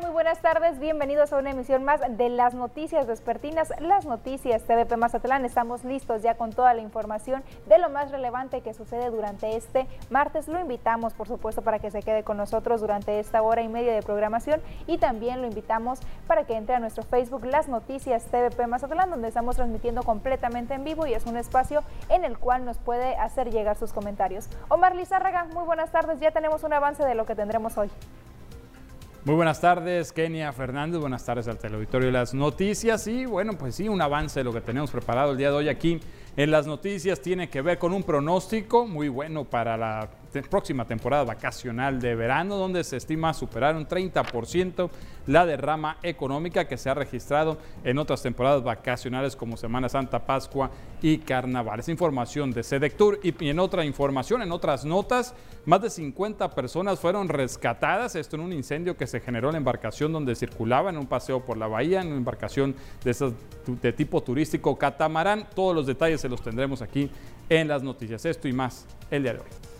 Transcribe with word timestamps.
Muy 0.00 0.10
buenas 0.10 0.40
tardes. 0.40 0.78
Bienvenidos 0.78 1.32
a 1.32 1.38
una 1.38 1.50
emisión 1.50 1.82
más 1.82 2.00
de 2.08 2.28
las 2.28 2.54
noticias 2.54 3.08
vespertinas, 3.08 3.72
las 3.80 4.06
noticias 4.06 4.62
TVP 4.62 4.96
Mazatlán. 4.96 5.44
Estamos 5.44 5.82
listos 5.82 6.22
ya 6.22 6.36
con 6.36 6.52
toda 6.52 6.72
la 6.72 6.82
información 6.82 7.42
de 7.66 7.78
lo 7.78 7.90
más 7.90 8.12
relevante 8.12 8.60
que 8.60 8.74
sucede 8.74 9.10
durante 9.10 9.56
este 9.56 9.88
martes. 10.08 10.46
Lo 10.46 10.60
invitamos, 10.60 11.14
por 11.14 11.26
supuesto, 11.26 11.62
para 11.62 11.80
que 11.80 11.90
se 11.90 12.02
quede 12.02 12.22
con 12.22 12.36
nosotros 12.36 12.80
durante 12.80 13.18
esta 13.18 13.42
hora 13.42 13.62
y 13.62 13.68
media 13.68 13.92
de 13.92 14.02
programación 14.02 14.60
y 14.86 14.98
también 14.98 15.40
lo 15.40 15.48
invitamos 15.48 15.98
para 16.28 16.44
que 16.44 16.54
entre 16.54 16.76
a 16.76 16.80
nuestro 16.80 17.02
Facebook 17.02 17.44
Las 17.44 17.68
Noticias 17.68 18.24
TVP 18.26 18.68
Mazatlán, 18.68 19.10
donde 19.10 19.28
estamos 19.28 19.56
transmitiendo 19.56 20.04
completamente 20.04 20.74
en 20.74 20.84
vivo 20.84 21.06
y 21.06 21.14
es 21.14 21.26
un 21.26 21.36
espacio 21.36 21.82
en 22.08 22.24
el 22.24 22.38
cual 22.38 22.64
nos 22.64 22.78
puede 22.78 23.16
hacer 23.16 23.50
llegar 23.50 23.76
sus 23.76 23.92
comentarios. 23.92 24.48
Omar 24.68 24.94
Lizárraga, 24.94 25.44
muy 25.44 25.64
buenas 25.64 25.90
tardes. 25.90 26.20
Ya 26.20 26.30
tenemos 26.30 26.62
un 26.62 26.72
avance 26.72 27.04
de 27.04 27.16
lo 27.16 27.26
que 27.26 27.34
tendremos 27.34 27.76
hoy. 27.78 27.90
Muy 29.24 29.34
buenas 29.34 29.60
tardes, 29.60 30.12
Kenia 30.12 30.52
Fernández. 30.52 31.00
Buenas 31.00 31.24
tardes 31.24 31.48
al 31.48 31.58
teleauditorio 31.58 32.06
de 32.06 32.12
las 32.12 32.34
noticias. 32.34 33.06
Y 33.08 33.26
bueno, 33.26 33.58
pues 33.58 33.74
sí, 33.74 33.88
un 33.88 34.00
avance 34.00 34.40
de 34.40 34.44
lo 34.44 34.52
que 34.52 34.60
tenemos 34.60 34.92
preparado 34.92 35.32
el 35.32 35.36
día 35.36 35.50
de 35.50 35.56
hoy 35.56 35.68
aquí 35.68 36.00
en 36.36 36.50
las 36.52 36.68
noticias 36.68 37.20
tiene 37.20 37.50
que 37.50 37.60
ver 37.60 37.78
con 37.78 37.92
un 37.92 38.04
pronóstico 38.04 38.86
muy 38.86 39.08
bueno 39.08 39.44
para 39.44 39.76
la 39.76 40.08
próxima 40.48 40.84
temporada 40.84 41.24
vacacional 41.24 42.00
de 42.00 42.14
verano, 42.14 42.56
donde 42.56 42.84
se 42.84 42.96
estima 42.96 43.34
superar 43.34 43.76
un 43.76 43.86
30% 43.86 44.90
la 45.26 45.44
derrama 45.44 45.98
económica 46.02 46.66
que 46.66 46.78
se 46.78 46.88
ha 46.88 46.94
registrado 46.94 47.58
en 47.84 47.98
otras 47.98 48.22
temporadas 48.22 48.62
vacacionales 48.62 49.36
como 49.36 49.56
Semana 49.56 49.88
Santa, 49.88 50.24
Pascua 50.24 50.70
y 51.02 51.18
Carnaval. 51.18 51.80
Es 51.80 51.88
información 51.88 52.50
de 52.50 52.62
Sedectur 52.62 53.20
y 53.22 53.34
en 53.48 53.58
otra 53.58 53.84
información, 53.84 54.42
en 54.42 54.52
otras 54.52 54.84
notas, 54.84 55.34
más 55.66 55.82
de 55.82 55.90
50 55.90 56.54
personas 56.54 56.98
fueron 56.98 57.28
rescatadas, 57.28 58.16
esto 58.16 58.36
en 58.36 58.42
un 58.42 58.52
incendio 58.52 58.96
que 58.96 59.06
se 59.06 59.20
generó 59.20 59.48
en 59.48 59.52
la 59.52 59.58
embarcación 59.58 60.12
donde 60.12 60.34
circulaba 60.34 60.88
en 60.90 60.96
un 60.96 61.06
paseo 61.06 61.44
por 61.44 61.58
la 61.58 61.66
bahía, 61.66 62.00
en 62.00 62.08
una 62.08 62.16
embarcación 62.16 62.74
de, 63.04 63.92
tipo 63.92 64.22
turístico 64.22 64.76
catamarán. 64.78 65.46
Todos 65.54 65.74
los 65.74 65.86
detalles 65.86 66.20
se 66.20 66.28
los 66.28 66.42
tendremos 66.42 66.82
aquí 66.82 67.10
en 67.48 67.68
las 67.68 67.82
noticias. 67.82 68.24
Esto 68.24 68.48
y 68.48 68.52
más 68.52 68.86
el 69.10 69.22
día 69.22 69.34
de 69.34 69.40
hoy. 69.40 69.77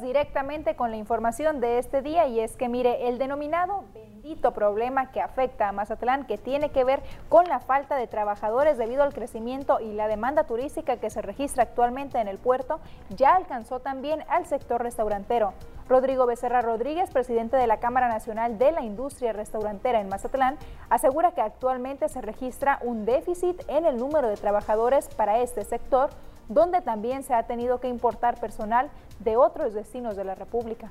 Directamente 0.00 0.76
con 0.76 0.90
la 0.90 0.96
información 0.96 1.60
de 1.60 1.78
este 1.78 2.02
día 2.02 2.26
y 2.26 2.40
es 2.40 2.56
que 2.56 2.68
mire, 2.68 3.08
el 3.08 3.18
denominado 3.18 3.84
bendito 3.94 4.52
problema 4.52 5.12
que 5.12 5.20
afecta 5.20 5.68
a 5.68 5.72
Mazatlán, 5.72 6.26
que 6.26 6.36
tiene 6.36 6.70
que 6.70 6.84
ver 6.84 7.02
con 7.28 7.46
la 7.46 7.60
falta 7.60 7.96
de 7.96 8.06
trabajadores 8.06 8.76
debido 8.76 9.02
al 9.02 9.14
crecimiento 9.14 9.78
y 9.80 9.92
la 9.92 10.08
demanda 10.08 10.44
turística 10.44 10.96
que 10.96 11.10
se 11.10 11.22
registra 11.22 11.62
actualmente 11.62 12.18
en 12.18 12.28
el 12.28 12.38
puerto, 12.38 12.80
ya 13.10 13.36
alcanzó 13.36 13.80
también 13.80 14.24
al 14.28 14.46
sector 14.46 14.82
restaurantero. 14.82 15.52
Rodrigo 15.88 16.26
Becerra 16.26 16.62
Rodríguez, 16.62 17.10
presidente 17.10 17.56
de 17.56 17.68
la 17.68 17.78
Cámara 17.78 18.08
Nacional 18.08 18.58
de 18.58 18.72
la 18.72 18.82
Industria 18.82 19.32
Restaurantera 19.32 20.00
en 20.00 20.08
Mazatlán, 20.08 20.56
asegura 20.90 21.32
que 21.32 21.40
actualmente 21.40 22.08
se 22.08 22.20
registra 22.20 22.80
un 22.82 23.04
déficit 23.04 23.62
en 23.68 23.86
el 23.86 23.96
número 23.96 24.28
de 24.28 24.36
trabajadores 24.36 25.08
para 25.14 25.38
este 25.38 25.64
sector, 25.64 26.10
donde 26.48 26.80
también 26.80 27.22
se 27.22 27.34
ha 27.34 27.44
tenido 27.44 27.80
que 27.80 27.88
importar 27.88 28.38
personal 28.40 28.90
de 29.20 29.36
otros 29.36 29.74
destinos 29.74 30.16
de 30.16 30.24
la 30.24 30.34
República. 30.34 30.90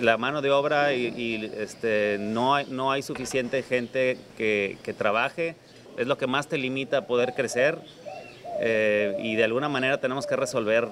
La 0.00 0.16
mano 0.16 0.42
de 0.42 0.50
obra 0.50 0.92
y, 0.92 1.50
este, 1.56 2.18
no, 2.20 2.54
hay, 2.54 2.66
no 2.66 2.92
hay 2.92 3.02
suficiente 3.02 3.62
gente 3.62 4.18
que, 4.36 4.94
trabaje, 4.96 5.56
es 5.96 6.06
lo 6.06 6.18
que 6.18 6.26
más 6.26 6.46
te 6.46 6.58
limita 6.58 6.98
a 6.98 7.06
poder 7.06 7.34
crecer 7.34 7.78
eh, 8.60 9.16
y 9.20 9.36
de 9.36 9.44
alguna 9.44 9.68
manera 9.68 9.98
tenemos 9.98 10.26
que 10.26 10.36
resolver 10.36 10.88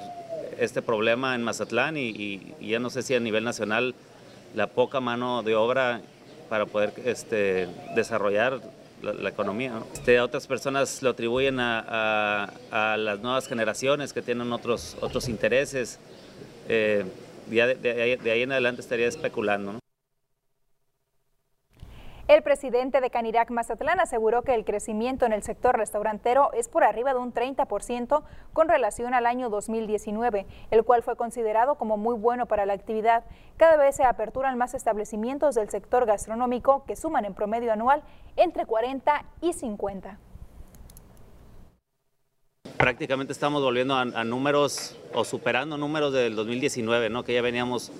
este 0.59 0.83
problema 0.83 1.35
en 1.35 1.43
Mazatlán 1.43 1.97
y, 1.97 2.55
ya 2.61 2.79
no 2.79 2.91
sé 2.91 3.03
si 3.03 3.15
a 3.15 3.21
nivel 3.21 3.45
nacional 3.45 3.95
la 4.55 4.69
poca 4.69 5.01
mano 5.01 5.43
de 5.43 5.55
obra 5.55 6.01
para 6.49 6.67
poder 6.67 6.93
este, 7.05 7.69
desarrollar 7.95 8.61
la, 9.03 9.29
economía. 9.29 9.81
Este, 9.93 10.21
otras 10.21 10.47
personas 10.47 11.03
lo 11.03 11.11
atribuyen 11.11 11.59
a, 11.61 12.51
las 12.71 13.21
nuevas 13.21 13.47
generaciones 13.47 14.13
que 14.13 14.23
tienen 14.23 14.53
otros, 14.53 14.97
otros 15.01 15.29
intereses. 15.29 15.99
Eh, 16.69 17.05
de, 17.47 18.31
ahí, 18.33 18.43
en 18.43 18.53
adelante 18.53 18.81
estaría 18.81 19.07
especulando. 19.07 19.79
El 22.29 22.43
presidente 22.43 23.01
de 23.01 23.09
Canirac 23.09 23.51
Mazatlán 23.51 24.01
aseguró 24.01 24.43
que 24.43 24.53
el 24.53 24.65
crecimiento 24.65 25.27
en 25.27 25.33
el 25.33 25.45
sector 25.45 25.79
restaurantero 25.79 26.53
es 26.55 26.69
por 26.69 26.83
arriba 26.83 27.13
de 27.13 27.21
un 27.21 27.33
30% 27.33 28.25
con 28.53 28.69
relación 28.69 29.15
al 29.15 29.27
año 29.27 29.49
2019, 29.49 30.45
el 30.73 30.83
cual 30.83 31.05
fue 31.05 31.15
considerado 31.15 31.77
como 31.77 31.97
muy 31.97 32.17
bueno 32.17 32.47
para 32.47 32.67
la 32.67 32.73
actividad. 32.73 33.23
Cada 33.57 33.77
vez 33.77 33.95
se 33.95 34.03
aperturan 34.03 34.59
más 34.59 34.75
establecimientos 34.75 35.55
del 35.55 35.71
sector 35.71 36.05
gastronómico 36.05 36.85
que 36.85 36.97
suman 36.97 37.27
en 37.27 37.35
promedio 37.35 37.73
anual 37.73 38.03
entre 38.35 38.67
40 38.67 39.25
y 39.41 39.53
50. 39.53 40.19
Prácticamente 42.77 43.33
estamos 43.33 43.63
volviendo 43.63 43.95
a, 43.95 44.25
números 44.25 44.99
o 45.15 45.25
superando 45.25 45.79
números 45.79 46.13
del 46.13 46.35
2019, 46.35 47.09
¿no? 47.09 47.23
que 47.23 47.35
ya 47.35 47.43
veníamos 47.43 47.93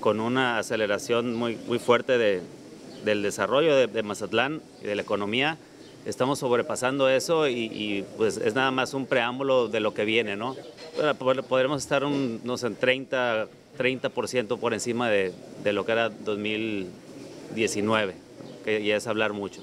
con 0.00 0.18
una 0.18 0.58
aceleración 0.58 1.36
muy, 1.36 1.54
muy 1.68 1.78
fuerte 1.78 2.18
de, 2.18 2.42
del 3.04 3.22
desarrollo 3.22 3.76
de, 3.76 4.02
Mazatlán 4.02 4.60
y 4.82 4.86
de 4.86 4.94
la 4.94 5.02
economía, 5.02 5.58
estamos 6.06 6.38
sobrepasando 6.38 7.08
eso 7.08 7.48
y, 7.48 8.04
pues 8.16 8.36
es 8.36 8.54
nada 8.54 8.70
más 8.70 8.94
un 8.94 9.06
preámbulo 9.06 9.66
de 9.68 9.80
lo 9.80 9.94
que 9.94 10.04
viene, 10.04 10.36
¿no? 10.36 10.56
Podremos 11.48 11.82
estar 11.82 12.04
un, 12.04 12.40
no 12.44 12.58
sé, 12.58 12.70
30, 12.70 13.48
30% 13.78 14.58
por 14.58 14.74
encima 14.74 15.10
de, 15.10 15.32
de 15.62 15.72
lo 15.72 15.86
que 15.86 15.92
era 15.92 16.10
2019, 16.10 18.14
que 18.64 18.84
ya 18.84 18.96
es 18.96 19.06
hablar 19.06 19.32
mucho. 19.32 19.62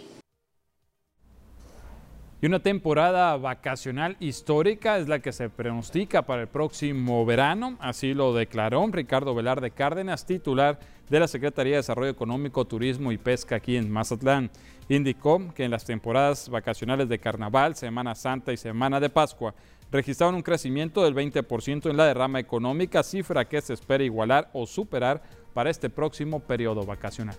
Y 2.42 2.46
una 2.46 2.60
temporada 2.60 3.36
vacacional 3.36 4.16
histórica 4.22 4.98
es 4.98 5.10
la 5.10 5.20
que 5.20 5.34
se 5.34 5.50
pronostica 5.50 6.22
para 6.22 6.44
el 6.44 6.48
próximo 6.48 7.26
verano, 7.26 7.76
así 7.82 8.14
lo 8.14 8.34
declaró 8.34 8.88
Ricardo 8.90 9.36
Velarde 9.36 9.72
Cárdenas, 9.72 10.26
titular 10.26 10.80
de 11.10 11.20
la 11.20 11.28
Secretaría 11.28 11.74
de 11.74 11.78
Desarrollo 11.80 12.12
Económico, 12.12 12.64
Turismo 12.64 13.12
y 13.12 13.18
Pesca 13.18 13.58
aquí 13.58 13.76
en 13.76 13.92
Mazatlán. 13.92 14.50
Indicó 14.88 15.54
que 15.54 15.66
en 15.66 15.72
las 15.72 15.84
temporadas 15.84 16.48
vacacionales 16.48 17.10
de 17.10 17.20
Carnaval, 17.20 17.76
Semana 17.76 18.16
Santa 18.16 18.54
y 18.54 18.58
Semana 18.58 19.02
de 19.02 19.10
Pascua 19.10 19.54
registraron 19.92 20.36
un 20.36 20.42
crecimiento 20.42 21.04
del 21.04 21.16
20% 21.16 21.90
en 21.90 21.98
la 21.98 22.06
derrama 22.06 22.40
económica, 22.40 23.04
cifra 23.04 23.50
que 23.50 23.60
se 23.60 23.74
espera 23.74 24.02
igualar 24.06 24.50
o 24.54 24.66
superar 24.66 25.22
para 25.54 25.70
este 25.70 25.90
próximo 25.90 26.40
periodo 26.40 26.86
vacacional 26.86 27.36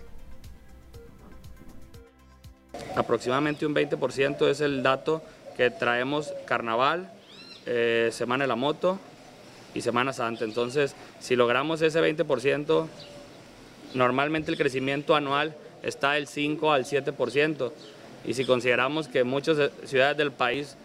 aproximadamente 2.95 3.65
un 3.65 3.75
20% 3.75 4.47
es 4.49 4.61
el 4.61 4.83
dato 4.83 5.21
que 5.57 5.69
traemos 5.69 6.33
carnaval, 6.45 7.11
eh, 7.65 8.09
Semana 8.11 8.45
de 8.45 8.47
la 8.47 8.55
Moto 8.55 8.99
y 9.73 9.81
Semana 9.81 10.13
Santa. 10.13 10.45
Entonces, 10.45 10.95
si 11.19 11.35
logramos 11.35 11.81
ese 11.81 12.01
20%, 12.01 12.87
normalmente 13.93 14.51
el 14.51 14.57
crecimiento 14.57 15.15
anual 15.15 15.55
está 15.83 16.13
del 16.13 16.27
5 16.27 16.71
al 16.71 16.85
7%. 16.85 17.71
Y 18.25 18.33
si 18.33 18.45
consideramos 18.45 19.07
que 19.07 19.23
muchas 19.23 19.71
ciudades 19.85 20.17
del 20.17 20.31
país 20.31 20.77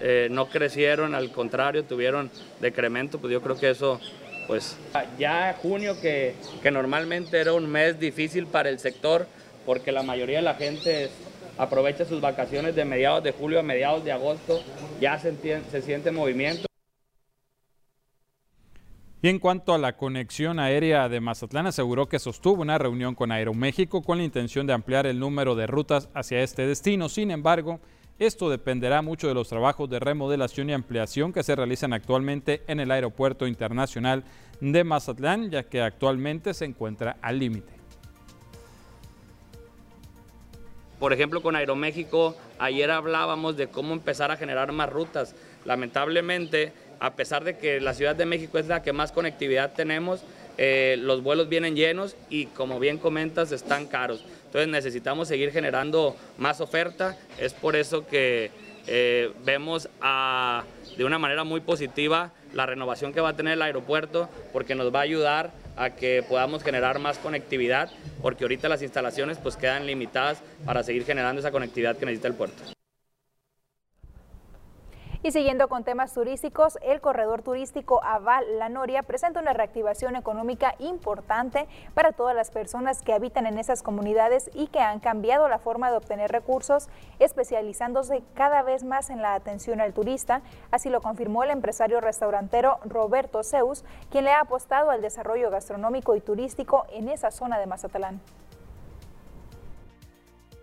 eh, 0.00 0.28
no 0.30 0.48
crecieron, 0.48 1.14
al 1.14 1.32
contrario, 1.32 1.84
tuvieron 1.84 2.30
decremento, 2.60 3.18
pues 3.18 3.32
yo 3.32 3.42
creo 3.42 3.58
que 3.58 3.70
eso, 3.70 4.00
pues 4.46 4.76
ya 5.18 5.56
junio, 5.60 6.00
que, 6.00 6.34
que 6.62 6.70
normalmente 6.70 7.40
era 7.40 7.52
un 7.54 7.68
mes 7.68 7.98
difícil 7.98 8.46
para 8.46 8.68
el 8.68 8.78
sector, 8.78 9.26
porque 9.64 9.90
la 9.90 10.02
mayoría 10.02 10.36
de 10.36 10.42
la 10.42 10.54
gente 10.54 11.10
aprovecha 11.58 12.04
sus 12.04 12.20
vacaciones 12.20 12.74
de 12.74 12.84
mediados 12.84 13.22
de 13.22 13.32
julio 13.32 13.60
a 13.60 13.62
mediados 13.62 14.04
de 14.04 14.12
agosto, 14.12 14.60
ya 15.00 15.18
se, 15.18 15.82
siente 15.82 16.10
movimiento. 16.10 16.66
Y 19.22 19.28
en 19.28 19.38
cuanto 19.38 19.74
a 19.74 19.78
la 19.78 19.96
conexión 19.96 20.58
aérea 20.60 21.08
de 21.08 21.20
Mazatlán, 21.20 21.66
aseguró 21.66 22.06
que 22.06 22.18
sostuvo 22.18 22.62
una 22.62 22.78
reunión 22.78 23.14
con 23.14 23.32
Aeroméxico 23.32 24.02
con 24.02 24.18
la 24.18 24.24
intención 24.24 24.66
de 24.66 24.74
ampliar 24.74 25.06
el 25.06 25.18
número 25.18 25.54
de 25.54 25.66
rutas 25.66 26.08
hacia 26.14 26.42
este 26.42 26.66
destino. 26.66 27.08
Sin 27.08 27.30
embargo, 27.30 27.80
esto 28.18 28.48
dependerá 28.48 29.02
mucho 29.02 29.26
de 29.26 29.34
los 29.34 29.48
trabajos 29.48 29.90
de 29.90 29.98
remodelación 29.98 30.70
y 30.70 30.74
ampliación 30.74 31.32
que 31.32 31.42
se 31.42 31.56
realizan 31.56 31.92
actualmente 31.92 32.62
en 32.66 32.78
el 32.78 32.90
Aeropuerto 32.90 33.46
Internacional 33.46 34.22
de 34.60 34.84
Mazatlán, 34.84 35.50
ya 35.50 35.64
que 35.64 35.80
actualmente 35.80 36.54
se 36.54 36.66
encuentra 36.66 37.16
al 37.20 37.38
límite. 37.38 37.75
Por 40.98 41.12
ejemplo, 41.12 41.42
con 41.42 41.56
Aeroméxico, 41.56 42.36
ayer 42.58 42.90
hablábamos 42.90 43.56
de 43.56 43.68
cómo 43.68 43.92
empezar 43.92 44.30
a 44.30 44.36
generar 44.36 44.72
más 44.72 44.90
rutas. 44.90 45.34
Lamentablemente, 45.64 46.72
a 47.00 47.14
pesar 47.14 47.44
de 47.44 47.58
que 47.58 47.80
la 47.80 47.92
Ciudad 47.92 48.16
de 48.16 48.24
México 48.24 48.58
es 48.58 48.66
la 48.66 48.82
que 48.82 48.92
más 48.92 49.12
conectividad 49.12 49.74
tenemos, 49.74 50.22
eh, 50.58 50.96
los 50.98 51.22
vuelos 51.22 51.50
vienen 51.50 51.76
llenos 51.76 52.16
y 52.30 52.46
como 52.46 52.80
bien 52.80 52.98
comentas, 52.98 53.52
están 53.52 53.86
caros. 53.86 54.24
Entonces 54.46 54.68
necesitamos 54.68 55.28
seguir 55.28 55.52
generando 55.52 56.16
más 56.38 56.62
oferta. 56.62 57.16
Es 57.38 57.52
por 57.52 57.76
eso 57.76 58.06
que 58.06 58.50
eh, 58.86 59.32
vemos 59.44 59.90
de 60.96 61.04
una 61.04 61.18
manera 61.18 61.44
muy 61.44 61.60
positiva 61.60 62.32
la 62.54 62.64
renovación 62.64 63.12
que 63.12 63.20
va 63.20 63.30
a 63.30 63.36
tener 63.36 63.54
el 63.54 63.62
aeropuerto 63.62 64.30
porque 64.52 64.74
nos 64.74 64.94
va 64.94 65.00
a 65.00 65.02
ayudar 65.02 65.52
a 65.76 65.90
que 65.90 66.24
podamos 66.28 66.62
generar 66.62 66.98
más 66.98 67.18
conectividad 67.18 67.90
porque 68.22 68.44
ahorita 68.44 68.68
las 68.68 68.82
instalaciones 68.82 69.38
pues 69.38 69.56
quedan 69.56 69.86
limitadas 69.86 70.42
para 70.64 70.82
seguir 70.82 71.04
generando 71.04 71.40
esa 71.40 71.50
conectividad 71.50 71.96
que 71.96 72.06
necesita 72.06 72.28
el 72.28 72.34
puerto. 72.34 72.75
Y 75.26 75.32
siguiendo 75.32 75.66
con 75.66 75.82
temas 75.82 76.14
turísticos, 76.14 76.78
el 76.82 77.00
corredor 77.00 77.42
turístico 77.42 78.00
Aval 78.04 78.44
La 78.60 78.68
Noria 78.68 79.02
presenta 79.02 79.40
una 79.40 79.54
reactivación 79.54 80.14
económica 80.14 80.76
importante 80.78 81.66
para 81.94 82.12
todas 82.12 82.36
las 82.36 82.52
personas 82.52 83.02
que 83.02 83.12
habitan 83.12 83.44
en 83.44 83.58
esas 83.58 83.82
comunidades 83.82 84.48
y 84.54 84.68
que 84.68 84.78
han 84.78 85.00
cambiado 85.00 85.48
la 85.48 85.58
forma 85.58 85.90
de 85.90 85.96
obtener 85.96 86.30
recursos, 86.30 86.88
especializándose 87.18 88.22
cada 88.34 88.62
vez 88.62 88.84
más 88.84 89.10
en 89.10 89.20
la 89.20 89.34
atención 89.34 89.80
al 89.80 89.94
turista. 89.94 90.42
Así 90.70 90.90
lo 90.90 91.00
confirmó 91.00 91.42
el 91.42 91.50
empresario 91.50 92.00
restaurantero 92.00 92.78
Roberto 92.84 93.42
Zeus, 93.42 93.84
quien 94.12 94.26
le 94.26 94.30
ha 94.30 94.42
apostado 94.42 94.90
al 94.90 95.02
desarrollo 95.02 95.50
gastronómico 95.50 96.14
y 96.14 96.20
turístico 96.20 96.86
en 96.92 97.08
esa 97.08 97.32
zona 97.32 97.58
de 97.58 97.66
Mazatlán. 97.66 98.20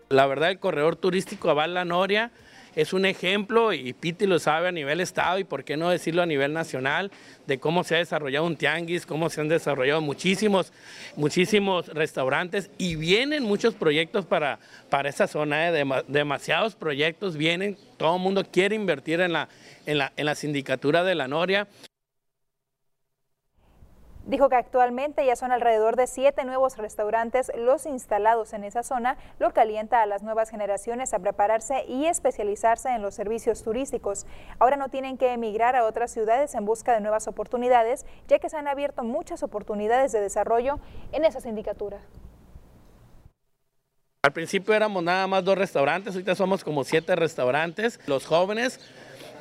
La 0.08 0.26
verdad, 0.26 0.52
el 0.52 0.60
corredor 0.60 0.96
turístico 0.96 1.50
Aval 1.50 1.74
La 1.74 1.84
Noria 1.84 2.32
es 2.76 2.94
un 2.94 3.06
ejemplo 3.06 3.74
y 3.74 3.94
Piti 3.94 4.26
lo 4.26 4.40
sabe 4.40 4.70
a 4.70 4.72
nivel 4.72 5.00
estado 5.00 5.40
y 5.40 5.44
por 5.44 5.64
qué 5.64 5.78
no 5.78 5.90
decirlo 5.90 6.22
a 6.22 6.26
nivel 6.26 6.54
nacional 6.54 7.12
de 7.48 7.60
cómo 7.60 7.84
se 7.84 7.96
ha 7.96 8.00
desarrollado 8.00 8.46
un 8.46 8.56
tianguis, 8.56 9.06
cómo 9.06 9.30
se 9.30 9.42
han 9.42 9.48
desarrollado 9.48 10.02
muchísimos, 10.02 10.74
muchísimos 11.16 11.88
restaurantes 11.88 12.70
y 12.78 12.96
vienen 12.96 13.44
muchos 13.44 13.76
proyectos 13.76 14.26
para, 14.26 14.60
para 14.90 15.10
esa 15.10 15.28
zona, 15.28 15.70
¿eh? 15.70 15.86
demasiados 16.08 16.76
proyectos 16.76 17.38
vienen, 17.38 17.78
todo 17.98 18.16
el 18.16 18.22
mundo 18.22 18.44
quiere 18.50 18.76
invertir 18.76 19.22
en 19.22 19.34
la, 19.34 19.50
en 19.86 19.98
la, 19.98 20.14
en 20.18 20.26
la 20.26 20.36
sindicatura 20.36 21.04
de 21.04 21.16
la 21.16 21.28
Noria. 21.28 21.68
Dijo 24.26 24.48
que 24.48 24.56
actualmente 24.56 25.26
ya 25.26 25.36
son 25.36 25.52
alrededor 25.52 25.98
de 25.98 26.08
siete 26.08 26.46
nuevos 26.46 26.78
restaurantes 26.78 27.52
los 27.58 27.86
instalados 27.86 28.54
en 28.54 28.64
esa 28.64 28.82
zona, 28.82 29.18
lo 29.38 29.52
que 29.52 29.60
alienta 29.60 30.02
a 30.02 30.06
las 30.06 30.24
nuevas 30.24 30.50
generaciones 30.50 31.14
a 31.14 31.20
prepararse 31.20 31.84
y 31.90 32.06
especializarse 32.06 32.90
en 32.90 33.02
los 33.02 33.16
servicios 33.16 33.64
turísticos. 33.64 34.26
Ahora 34.60 34.78
no 34.78 34.88
tienen 34.88 35.18
que 35.18 35.34
emigrar 35.34 35.76
a 35.76 35.84
otras 35.84 36.12
ciudades 36.12 36.56
en 36.56 36.64
busca 36.64 36.94
de 36.94 37.02
nuevas 37.02 37.28
oportunidades, 37.28 38.06
ya 38.30 38.40
que 38.40 38.50
se 38.50 38.56
han 38.56 38.70
abierto 38.70 39.04
muchas 39.04 39.44
oportunidades 39.44 40.14
de 40.14 40.22
desarrollo 40.22 40.80
en 41.12 41.26
esa 41.26 41.42
sindicatura. 41.42 42.00
Al 44.26 44.32
principio 44.32 44.74
éramos 44.74 45.04
nada 45.04 45.28
más 45.28 45.44
dos 45.44 45.58
restaurantes, 45.58 46.14
ahorita 46.14 46.34
somos 46.34 46.64
como 46.64 46.86
siete 46.86 47.14
restaurantes. 47.18 48.00
Los 48.08 48.26
jóvenes 48.26 48.80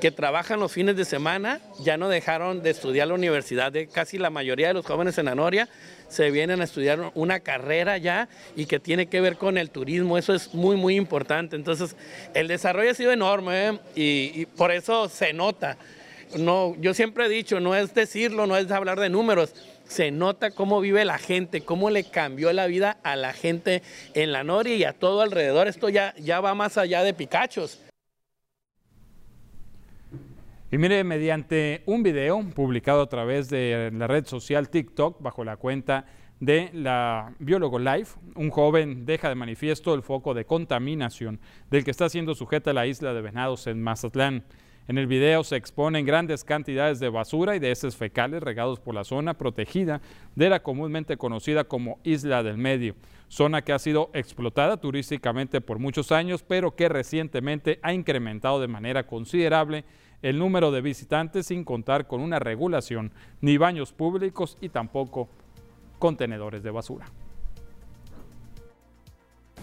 que 0.03 0.11
trabajan 0.11 0.59
los 0.59 0.73
fines 0.73 0.97
de 0.97 1.05
semana 1.05 1.61
ya 1.79 1.97
no 1.97 2.09
dejaron 2.09 2.61
de 2.61 2.71
estudiar 2.71 3.07
la 3.07 3.15
universidad. 3.15 3.71
De 3.71 3.87
casi 3.87 4.19
la 4.19 4.31
mayoría 4.31 4.67
de 4.67 4.75
los 4.75 4.85
jóvenes 4.85 5.17
en 5.19 5.29
Anoria 5.29 5.69
se 6.09 6.33
vienen 6.33 6.61
a 6.61 6.65
estudiar 6.65 7.13
una 7.15 7.39
carrera 7.39 7.99
ya 7.99 8.29
y 8.57 8.67
que 8.67 8.81
tiene 8.81 9.07
que 9.07 9.21
ver 9.21 9.37
con 9.37 9.59
el 9.59 9.71
turismo. 9.71 10.19
Eso 10.19 10.35
es 10.35 10.55
muy, 10.55 10.75
muy 10.75 10.97
importante. 10.97 11.55
Entonces, 11.55 11.95
el 12.35 12.49
desarrollo 12.49 12.91
ha 12.91 12.95
sido 12.95 13.13
enorme 13.13 13.69
¿eh? 13.69 13.79
y, 13.95 14.47
por 14.47 14.73
eso 14.73 15.09
se 15.09 15.33
nota. 15.33 15.77
No, 16.37 16.75
yo 16.81 16.95
siempre 16.95 17.27
he 17.27 17.29
dicho, 17.29 17.61
no 17.61 17.77
es 17.77 17.95
decirlo, 17.95 18.49
no 18.49 18.57
es 18.57 18.69
hablar 18.73 18.99
de 18.99 19.09
números, 19.09 19.55
se 19.87 20.11
nota 20.11 20.51
cómo 20.51 20.81
vive 20.81 21.05
la 21.05 21.19
gente, 21.19 21.61
cómo 21.61 21.91
le 21.91 22.03
cambió 22.03 22.53
la 22.53 22.67
vida 22.67 22.97
a 23.05 23.15
la 23.15 23.33
gente 23.33 23.85
en 24.15 24.33
la 24.33 24.43
Noria 24.43 24.75
y 24.75 24.83
a 24.83 24.95
todo 24.95 25.21
alrededor. 25.21 25.69
Esto 25.69 25.91
ya, 25.91 26.13
ya 26.19 26.41
va 26.41 26.57
más 26.57 26.77
allá 26.77 27.05
de 27.05 27.15
Picachos. 27.15 27.79
Y 30.73 30.79
mire, 30.79 31.05
mediante 31.05 31.83
un 31.85 32.03
video 32.03 32.43
publicado 32.55 33.03
a 33.03 33.09
través 33.11 33.51
de 33.51 33.91
la 33.93 34.07
red 34.07 34.25
social 34.25 34.71
TikTok 34.71 35.21
bajo 35.21 35.45
la 35.45 35.59
cuenta 35.59 36.07
de 36.41 36.71
la 36.73 37.35
Biólogo 37.41 37.79
Life, 37.79 38.19
un 38.37 38.49
joven 38.49 39.05
deja 39.05 39.29
de 39.29 39.35
manifiesto 39.35 39.93
el 39.93 40.01
foco 40.01 40.33
de 40.33 40.47
contaminación 40.47 41.41
del 41.71 41.85
que 41.85 41.91
está 41.91 42.09
siendo 42.09 42.35
sujeta 42.35 42.73
la 42.73 42.87
isla 42.87 43.13
de 43.13 43.21
Venados 43.21 43.67
en 43.67 43.83
Mazatlán. 43.83 44.45
En 44.89 44.97
el 44.97 45.07
video 45.07 45.45
se 45.45 45.57
exponen 45.57 46.07
grandes 46.07 46.43
cantidades 46.43 47.01
de 47.01 47.11
basura 47.11 47.55
y 47.55 47.59
de 47.59 47.71
heces 47.71 47.95
fecales 47.95 48.43
regados 48.43 48.81
por 48.81 48.95
la 48.95 49.05
zona 49.05 49.35
protegida 49.35 50.01
de 50.37 50.49
la 50.49 50.63
comúnmente 50.63 51.19
conocida 51.19 51.65
como 51.65 52.01
Isla 52.03 52.43
del 52.43 52.57
Medio, 52.57 52.97
zona 53.29 53.61
que 53.61 53.75
ha 53.75 53.79
sido 53.79 54.11
explotada 54.15 54.79
turísticamente 54.79 55.61
por 55.61 55.79
muchos 55.79 56.13
años, 56.13 56.43
pero 56.43 56.75
que 56.75 56.89
recientemente 56.89 57.79
ha 57.83 57.93
incrementado 57.93 58.59
de 58.59 58.69
manera 58.69 59.07
considerable 59.07 59.85
el 60.23 60.39
número 60.39 60.71
de 60.71 60.81
visitantes 60.81 61.47
sin 61.47 61.65
contar 61.65 62.07
con 62.07 62.21
una 62.21 62.39
regulación, 62.39 63.13
ni 63.41 63.59
baños 63.59 63.93
públicos 63.93 64.57
y 64.61 64.69
tampoco 64.69 65.29
contenedores 65.99 66.63
de 66.63 66.71
basura. 66.71 67.07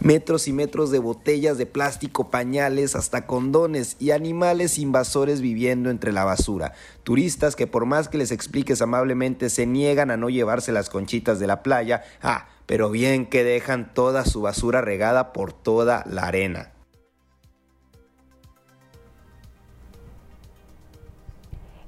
Metros 0.01 0.47
y 0.47 0.53
metros 0.53 0.91
de 0.91 0.99
botellas 0.99 1.57
de 1.57 1.65
plástico, 1.65 2.31
pañales, 2.31 2.95
hasta 2.95 3.27
condones 3.27 3.97
y 3.99 4.11
animales 4.11 4.79
invasores 4.79 5.41
viviendo 5.41 5.89
entre 5.89 6.13
la 6.13 6.23
basura. 6.23 6.71
Turistas 7.03 7.57
que 7.57 7.67
por 7.67 7.85
más 7.85 8.07
que 8.07 8.17
les 8.17 8.31
expliques 8.31 8.81
amablemente 8.81 9.49
se 9.49 9.65
niegan 9.65 10.09
a 10.09 10.15
no 10.15 10.29
llevarse 10.29 10.71
las 10.71 10.89
conchitas 10.89 11.37
de 11.39 11.47
la 11.47 11.63
playa. 11.63 12.03
Ah, 12.21 12.47
pero 12.65 12.89
bien 12.89 13.25
que 13.25 13.43
dejan 13.43 13.93
toda 13.93 14.23
su 14.23 14.41
basura 14.41 14.79
regada 14.79 15.33
por 15.33 15.51
toda 15.51 16.05
la 16.09 16.27
arena. 16.27 16.71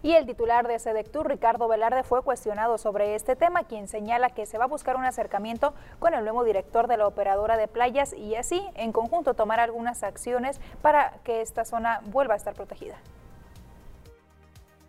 Y 0.03 0.13
el 0.13 0.25
titular 0.25 0.68
de 0.68 0.80
SEDECTUR, 0.80 1.27
Ricardo 1.27 1.68
Velarde, 1.68 2.03
fue 2.03 2.24
cuestionado 2.24 2.80
sobre 2.80 3.13
este 3.13 3.36
tema, 3.36 3.65
quien 3.65 3.88
señala 3.88 4.31
que 4.31 4.48
se 4.48 4.57
va 4.57 4.63
a 4.63 4.68
buscar 4.68 4.95
un 4.95 5.06
acercamiento 5.06 5.75
con 6.00 6.15
el 6.15 6.24
nuevo 6.24 6.44
director 6.44 6.88
de 6.88 6.98
la 6.98 7.06
operadora 7.06 7.56
de 7.56 7.68
playas 7.68 8.13
y 8.13 8.33
así, 8.33 8.63
en 8.74 8.94
conjunto, 8.94 9.36
tomar 9.36 9.59
algunas 9.59 10.01
acciones 10.01 10.59
para 10.81 11.13
que 11.24 11.42
esta 11.42 11.65
zona 11.65 12.01
vuelva 12.06 12.33
a 12.33 12.38
estar 12.38 12.56
protegida. 12.56 12.95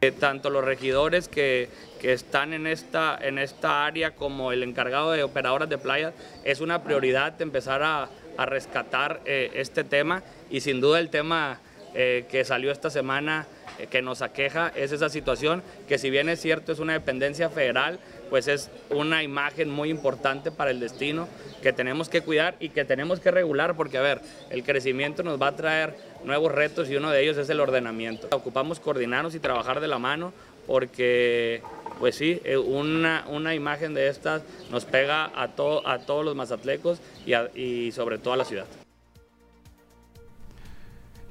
Eh, 0.00 0.12
tanto 0.12 0.48
los 0.48 0.64
regidores 0.64 1.28
que, 1.28 1.68
están 2.02 2.54
en 2.54 2.66
esta, 2.66 3.16
en 3.20 3.38
esta 3.38 3.84
área 3.84 4.16
como 4.16 4.50
el 4.50 4.62
encargado 4.62 5.12
de 5.12 5.22
operadoras 5.22 5.68
de 5.68 5.76
playas, 5.76 6.14
es 6.42 6.60
una 6.60 6.82
prioridad 6.82 7.40
empezar 7.40 7.82
a, 7.82 8.08
rescatar 8.38 9.20
eh, 9.26 9.50
este 9.56 9.84
tema 9.84 10.22
y 10.48 10.62
sin 10.62 10.80
duda 10.80 10.98
el 10.98 11.10
tema 11.10 11.60
eh, 11.94 12.24
que 12.30 12.46
salió 12.46 12.72
esta 12.72 12.88
semana 12.88 13.46
que 13.90 14.02
nos 14.02 14.22
aqueja 14.22 14.72
es 14.74 14.92
esa 14.92 15.08
situación 15.08 15.62
que 15.88 15.98
si 15.98 16.10
bien 16.10 16.28
es 16.28 16.40
cierto 16.40 16.72
es 16.72 16.78
una 16.78 16.92
dependencia 16.92 17.48
federal, 17.48 17.98
pues 18.30 18.48
es 18.48 18.70
una 18.90 19.22
imagen 19.22 19.70
muy 19.70 19.90
importante 19.90 20.50
para 20.50 20.70
el 20.70 20.80
destino 20.80 21.28
que 21.62 21.72
tenemos 21.72 22.08
que 22.08 22.22
cuidar 22.22 22.54
y 22.60 22.70
que 22.70 22.84
tenemos 22.84 23.20
que 23.20 23.30
regular 23.30 23.76
porque, 23.76 23.98
a 23.98 24.02
ver, 24.02 24.20
el 24.50 24.64
crecimiento 24.64 25.22
nos 25.22 25.40
va 25.40 25.48
a 25.48 25.56
traer 25.56 25.94
nuevos 26.24 26.50
retos 26.50 26.88
y 26.88 26.96
uno 26.96 27.10
de 27.10 27.22
ellos 27.22 27.36
es 27.36 27.50
el 27.50 27.60
ordenamiento. 27.60 28.28
Ocupamos 28.34 28.80
coordinarnos 28.80 29.34
y 29.34 29.38
trabajar 29.38 29.80
de 29.80 29.88
la 29.88 29.98
mano 29.98 30.32
porque, 30.66 31.62
pues 31.98 32.14
sí, 32.14 32.40
eh, 32.44 32.56
una, 32.56 33.24
una 33.28 33.54
imagen 33.54 33.94
de 33.94 34.08
estas 34.08 34.42
nos 34.70 34.84
pega 34.84 35.30
a, 35.34 35.48
todo, 35.48 35.86
a 35.86 35.98
todos 35.98 36.24
los 36.24 36.34
mazatlecos 36.34 37.00
y, 37.26 37.34
y 37.58 37.92
sobre 37.92 38.18
todo 38.18 38.34
a 38.34 38.36
la 38.36 38.44
ciudad. 38.44 38.66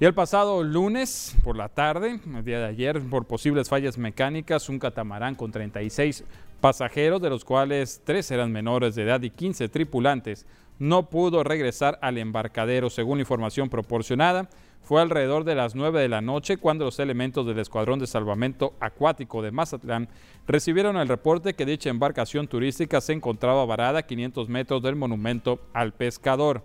Y 0.01 0.05
el 0.05 0.15
pasado 0.15 0.63
lunes 0.63 1.36
por 1.43 1.55
la 1.55 1.70
tarde, 1.70 2.20
el 2.25 2.43
día 2.43 2.58
de 2.58 2.65
ayer, 2.65 3.00
por 3.01 3.27
posibles 3.27 3.70
fallas 3.70 4.00
mecánicas, 4.00 4.67
un 4.67 4.79
catamarán 4.79 5.36
con 5.36 5.51
36 5.51 6.24
pasajeros, 6.60 7.22
de 7.22 7.29
los 7.29 7.46
cuales 7.46 8.01
3 8.03 8.31
eran 8.31 8.51
menores 8.51 8.96
de 8.96 9.03
edad 9.03 9.22
y 9.22 9.29
15 9.29 9.70
tripulantes, 9.70 10.48
no 10.79 11.12
pudo 11.12 11.43
regresar 11.43 12.00
al 12.01 12.17
embarcadero, 12.17 12.89
según 12.89 13.20
información 13.20 13.70
proporcionada. 13.70 14.50
Fue 14.81 15.00
alrededor 15.00 15.43
de 15.43 15.53
las 15.53 15.75
9 15.75 16.01
de 16.01 16.10
la 16.10 16.22
noche 16.22 16.58
cuando 16.58 16.86
los 16.86 16.98
elementos 16.98 17.46
del 17.46 17.60
Escuadrón 17.60 18.00
de 18.00 18.08
Salvamento 18.08 18.74
Acuático 18.79 19.43
de 19.43 19.51
Mazatlán 19.51 20.10
recibieron 20.48 20.98
el 20.98 21.10
reporte 21.10 21.53
que 21.53 21.67
dicha 21.67 21.91
embarcación 21.91 22.48
turística 22.48 23.01
se 23.01 23.13
encontraba 23.13 23.67
varada 23.67 24.00
a 24.00 24.08
500 24.08 24.50
metros 24.50 24.81
del 24.81 24.96
monumento 24.96 25.60
al 25.74 25.93
pescador. 25.93 26.63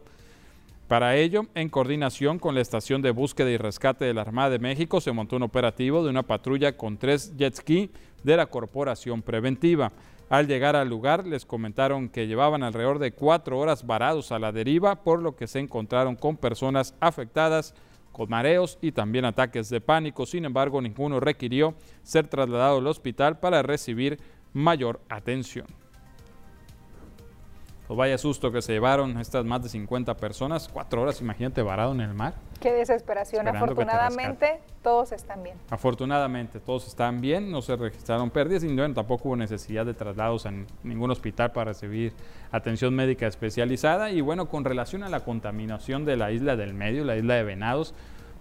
Para 0.89 1.17
ello, 1.17 1.47
en 1.57 1.69
coordinación 1.69 2.39
con 2.39 2.55
la 2.55 2.61
Estación 2.61 3.03
de 3.03 3.11
Búsqueda 3.11 3.51
y 3.51 3.57
Rescate 3.57 4.05
de 4.05 4.15
la 4.15 4.21
Armada 4.21 4.51
de 4.51 4.61
México, 4.61 5.01
se 5.01 5.11
montó 5.11 5.35
un 5.35 5.43
operativo 5.43 6.05
de 6.05 6.11
una 6.11 6.23
patrulla 6.23 6.77
con 6.77 6.97
tres 6.97 7.37
jet 7.37 7.57
ski 7.57 7.91
de 8.23 8.37
la 8.37 8.47
Corporación 8.47 9.21
Preventiva. 9.21 9.91
Al 10.29 10.47
llegar 10.47 10.77
al 10.77 10.89
lugar 10.89 11.27
les 11.27 11.45
comentaron 11.45 12.09
que 12.09 12.29
llevaban 12.29 12.63
alrededor 12.63 13.01
de 13.01 13.11
cuatro 13.11 13.59
horas 13.59 13.85
varados 13.85 14.31
a 14.31 14.39
la 14.39 14.53
deriva, 14.53 15.03
por 15.03 15.21
lo 15.21 15.35
que 15.35 15.49
se 15.49 15.59
encontraron 15.59 16.15
con 16.15 16.37
personas 16.37 16.95
afectadas 17.01 17.75
con 18.13 18.31
mareos 18.31 18.79
y 18.81 18.93
también 18.93 19.25
ataques 19.25 19.69
de 19.69 19.81
pánico. 19.81 20.25
Sin 20.25 20.45
embargo, 20.45 20.81
ninguno 20.81 21.19
requirió 21.19 21.75
ser 22.05 22.29
trasladado 22.29 22.79
al 22.79 22.87
hospital 22.87 23.41
para 23.41 23.63
recibir 23.63 24.21
mayor 24.53 25.01
atención. 25.09 25.67
Pues 27.87 27.97
vaya 27.97 28.19
susto 28.19 28.51
que 28.51 28.63
se 28.63 28.73
llevaron 28.73 29.17
estas 29.21 29.45
más 29.45 29.63
de 29.63 29.69
50 29.69 30.17
personas, 30.17 30.69
cuatro 30.73 31.03
horas, 31.03 31.21
imagínate, 31.21 31.63
varado 31.63 31.93
en 31.93 32.01
el 32.01 32.15
mar. 32.15 32.35
Qué 32.61 32.73
desesperación. 32.73 33.47
Afortunadamente, 33.47 34.61
todos 34.83 35.13
están 35.13 35.43
bien. 35.45 35.57
Afortunadamente, 35.71 36.59
todos 36.59 36.89
están 36.89 37.21
bien, 37.21 37.51
no 37.51 37.63
se 37.63 37.77
registraron 37.77 38.31
pérdidas 38.31 38.65
y 38.65 38.77
tampoco 38.93 39.29
hubo 39.29 39.37
necesidad 39.37 39.87
de 39.87 39.95
traslados 39.95 40.47
a 40.47 40.53
ningún 40.83 41.11
hospital 41.13 41.53
para 41.53 41.73
recibir 41.73 42.13
atención 42.51 42.95
médica 42.95 43.27
especializada. 43.27 44.11
Y 44.11 44.21
bueno, 44.21 44.49
con 44.49 44.65
relación 44.65 45.05
a 45.05 45.09
la 45.09 45.21
contaminación 45.21 46.05
de 46.05 46.17
la 46.17 46.33
isla 46.33 46.57
del 46.57 46.75
medio, 46.75 47.05
la 47.05 47.17
isla 47.17 47.35
de 47.35 47.45
Venados, 47.45 47.95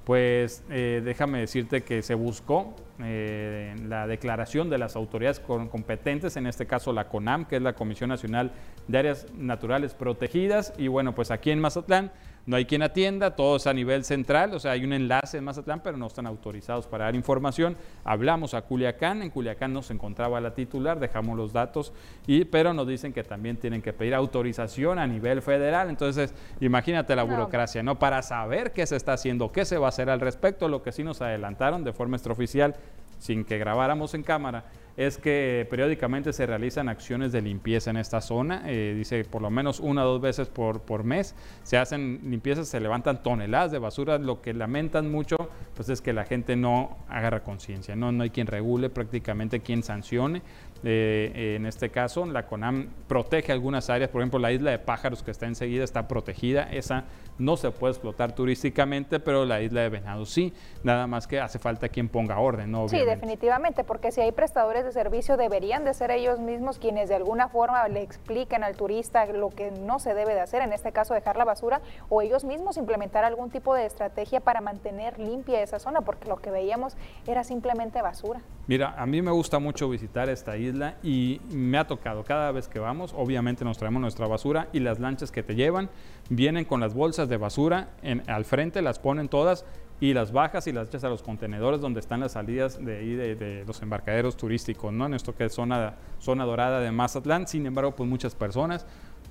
pues 0.06 0.64
eh, 0.70 1.02
déjame 1.04 1.40
decirte 1.40 1.82
que 1.84 2.04
se 2.04 2.14
buscó 2.14 2.76
eh, 3.04 3.76
la 3.88 4.06
declaración 4.06 4.70
de 4.70 4.78
las 4.78 4.96
autoridades 4.96 5.40
competentes, 5.40 6.38
en 6.38 6.46
este 6.46 6.68
caso 6.68 6.94
la 6.94 7.10
CONAM, 7.10 7.46
que 7.46 7.56
es 7.56 7.62
la 7.64 7.74
Comisión 7.74 8.10
Nacional 8.10 8.52
de 8.88 8.98
Áreas 9.00 9.26
Naturales 9.36 9.96
Protegidas, 9.96 10.74
y 10.78 10.88
bueno, 10.88 11.16
pues 11.16 11.32
aquí 11.32 11.50
en 11.50 11.60
Mazatlán 11.60 12.12
no 12.46 12.58
hay 12.58 12.66
quien 12.66 12.84
atienda, 12.84 13.36
todo 13.36 13.56
es 13.56 13.66
a 13.66 13.74
nivel 13.74 14.04
central, 14.04 14.54
o 14.54 14.60
sea, 14.60 14.72
hay 14.72 14.84
un 14.84 14.94
enlace 14.94 15.38
en 15.38 15.44
Mazatlán, 15.44 15.82
pero 15.82 15.98
no 15.98 16.06
están 16.06 16.28
autorizados 16.28 16.86
para 16.86 17.06
dar 17.06 17.16
información. 17.16 17.76
Hablamos 18.04 18.54
a 18.54 18.62
Culiacán, 18.62 19.24
en 19.24 19.32
Culiacán 19.32 19.74
no 19.74 19.82
se 19.82 19.94
encontraba 19.94 20.40
la 20.40 20.54
titular, 20.54 21.00
dejamos 21.00 21.36
los 21.38 21.54
datos, 21.54 21.92
y, 22.28 22.46
pero 22.46 22.74
nos 22.74 22.88
dicen 22.88 23.14
que 23.14 23.24
también 23.24 23.58
tienen 23.58 23.82
que 23.82 23.94
pedir 23.94 24.14
autorización 24.14 25.00
a 25.00 25.08
nivel 25.08 25.42
federal. 25.42 25.90
Entonces, 25.90 26.36
imagínate 26.60 27.16
la 27.16 27.24
burocracia, 27.24 27.82
¿no? 27.82 27.98
Para 27.98 28.22
saber 28.22 28.74
qué 28.74 28.86
se 28.86 28.96
está 28.96 29.14
haciendo, 29.14 29.52
qué 29.52 29.66
se 29.66 29.78
va 29.80 29.88
a 29.88 29.90
hacer 29.90 30.12
al 30.12 30.20
respecto, 30.20 30.68
lo 30.68 30.84
que 30.84 30.92
sí 30.92 31.04
nos 31.04 31.22
adelantaron 31.22 31.84
de 31.84 31.94
forma 31.94 32.16
extraoficial, 32.16 32.76
sin 33.18 33.44
que 33.44 33.58
grabáramos 33.58 34.14
en 34.14 34.22
cámara, 34.22 34.66
es 34.98 35.18
que 35.18 35.68
periódicamente 35.70 36.32
se 36.32 36.46
realizan 36.46 36.88
acciones 36.88 37.32
de 37.32 37.42
limpieza 37.42 37.90
en 37.90 37.98
esta 37.98 38.22
zona, 38.22 38.64
eh, 38.66 38.94
dice 38.96 39.26
por 39.26 39.42
lo 39.42 39.50
menos 39.50 39.80
una 39.80 40.06
o 40.06 40.08
dos 40.08 40.22
veces 40.22 40.48
por, 40.48 40.82
por 40.82 41.04
mes, 41.04 41.36
se 41.64 41.78
hacen 41.78 42.22
limpiezas, 42.24 42.70
se 42.70 42.80
levantan 42.80 43.22
toneladas 43.22 43.72
de 43.72 43.80
basura, 43.80 44.18
lo 44.18 44.42
que 44.42 44.54
lamentan 44.54 45.12
mucho 45.12 45.36
pues 45.76 45.90
es 45.90 46.02
que 46.02 46.14
la 46.14 46.24
gente 46.24 46.56
no 46.56 46.98
agarra 47.10 47.44
conciencia, 47.44 47.96
¿no? 47.96 48.12
no 48.12 48.24
hay 48.24 48.30
quien 48.30 48.48
regule, 48.48 48.90
prácticamente 48.90 49.60
quien 49.60 49.84
sancione, 49.84 50.42
eh, 50.84 51.56
en 51.56 51.66
este 51.66 51.90
caso, 51.90 52.26
la 52.26 52.46
CONAM 52.46 52.90
protege 53.08 53.52
algunas 53.52 53.90
áreas, 53.90 54.10
por 54.10 54.22
ejemplo, 54.22 54.40
la 54.40 54.52
isla 54.52 54.72
de 54.72 54.80
pájaros 54.80 55.24
que 55.24 55.32
está 55.32 55.46
enseguida 55.46 55.84
está 55.84 56.08
protegida, 56.08 56.64
esa 56.64 57.06
no 57.38 57.58
se 57.58 57.72
puede 57.72 57.92
explotar 57.92 58.34
turísticamente, 58.34 59.20
pero 59.20 59.46
la 59.46 59.62
isla 59.62 59.82
de 59.82 59.90
Venado 59.90 60.26
sí, 60.26 60.54
nada 60.84 61.08
más 61.08 61.28
que 61.28 61.40
hace 61.40 61.60
falta 61.60 61.90
quien 61.90 62.08
ponga 62.08 62.40
orden, 62.40 62.72
¿no? 62.72 62.88
Sí, 62.88 63.00
definitivamente, 63.04 63.84
porque 63.84 64.12
si 64.12 64.22
hay 64.22 64.32
prestadores 64.32 64.86
de 64.86 64.92
servicio 64.92 65.38
deberían 65.38 65.84
de 65.84 65.94
ser 65.94 66.12
ellos 66.12 66.40
mismos 66.40 66.80
quienes 66.80 67.10
de 67.10 67.16
alguna 67.16 67.50
forma 67.50 67.88
le 67.90 68.02
expliquen 68.02 68.64
al 68.64 68.76
turista 68.76 69.26
lo 69.26 69.50
que 69.50 69.72
no 69.72 70.00
se 70.00 70.14
debe 70.14 70.34
de 70.34 70.42
hacer, 70.42 70.62
en 70.62 70.72
este 70.72 70.92
caso 70.92 71.14
dejar 71.14 71.36
la 71.36 71.46
basura, 71.46 71.82
o 72.10 72.22
ellos 72.22 72.46
mismos 72.46 72.78
implementar 72.78 73.26
algún 73.26 73.50
tipo 73.50 73.74
de 73.74 73.86
estrategia 73.86 74.40
para 74.40 74.62
mantener 74.62 75.20
limpia 75.20 75.62
esa 75.62 75.80
zona, 75.80 76.02
porque 76.02 76.30
lo 76.30 76.38
que 76.38 76.52
veíamos 76.52 76.96
era 77.28 77.44
simplemente 77.44 78.02
basura. 78.02 78.42
Mira, 78.68 78.96
a 78.98 79.06
mí 79.06 79.22
me 79.22 79.32
gusta 79.32 79.60
mucho 79.60 79.90
visitar 79.90 80.30
esta 80.30 80.58
isla 80.58 80.75
y 81.04 81.42
me 81.52 81.78
ha 81.78 81.88
tocado 81.88 82.24
cada 82.24 82.52
vez 82.52 82.68
que 82.68 82.80
vamos, 82.80 83.14
obviamente 83.16 83.64
nos 83.66 83.78
traemos 83.78 84.02
nuestra 84.02 84.28
basura 84.28 84.68
y 84.74 84.80
las 84.80 85.00
lanchas 85.00 85.32
que 85.32 85.44
te 85.44 85.56
llevan 85.56 85.90
vienen 86.30 86.66
con 86.66 86.80
las 86.80 86.94
bolsas 86.94 87.30
de 87.30 87.38
basura 87.38 87.90
en, 88.02 88.24
al 88.30 88.46
frente, 88.46 88.82
las 88.82 89.00
ponen 89.00 89.30
todas 89.30 89.66
y 90.00 90.14
las 90.14 90.32
bajas 90.32 90.68
y 90.68 90.74
las 90.74 90.90
echas 90.90 91.04
a 91.04 91.10
los 91.10 91.24
contenedores 91.24 91.80
donde 91.80 92.00
están 92.00 92.20
las 92.20 92.34
salidas 92.34 92.84
de, 92.84 93.36
de, 93.36 93.64
los 93.66 93.82
embarcaderos 93.82 94.36
turísticos, 94.36 94.92
¿no? 94.92 95.06
En 95.06 95.14
esto 95.14 95.36
que 95.36 95.46
es 95.46 95.54
zona, 95.54 95.96
zona 96.20 96.44
dorada 96.44 96.82
de 96.82 96.92
Mazatlán, 96.92 97.48
sin 97.48 97.66
embargo, 97.66 97.96
pues 97.96 98.10
muchas 98.10 98.36
personas 98.36 98.86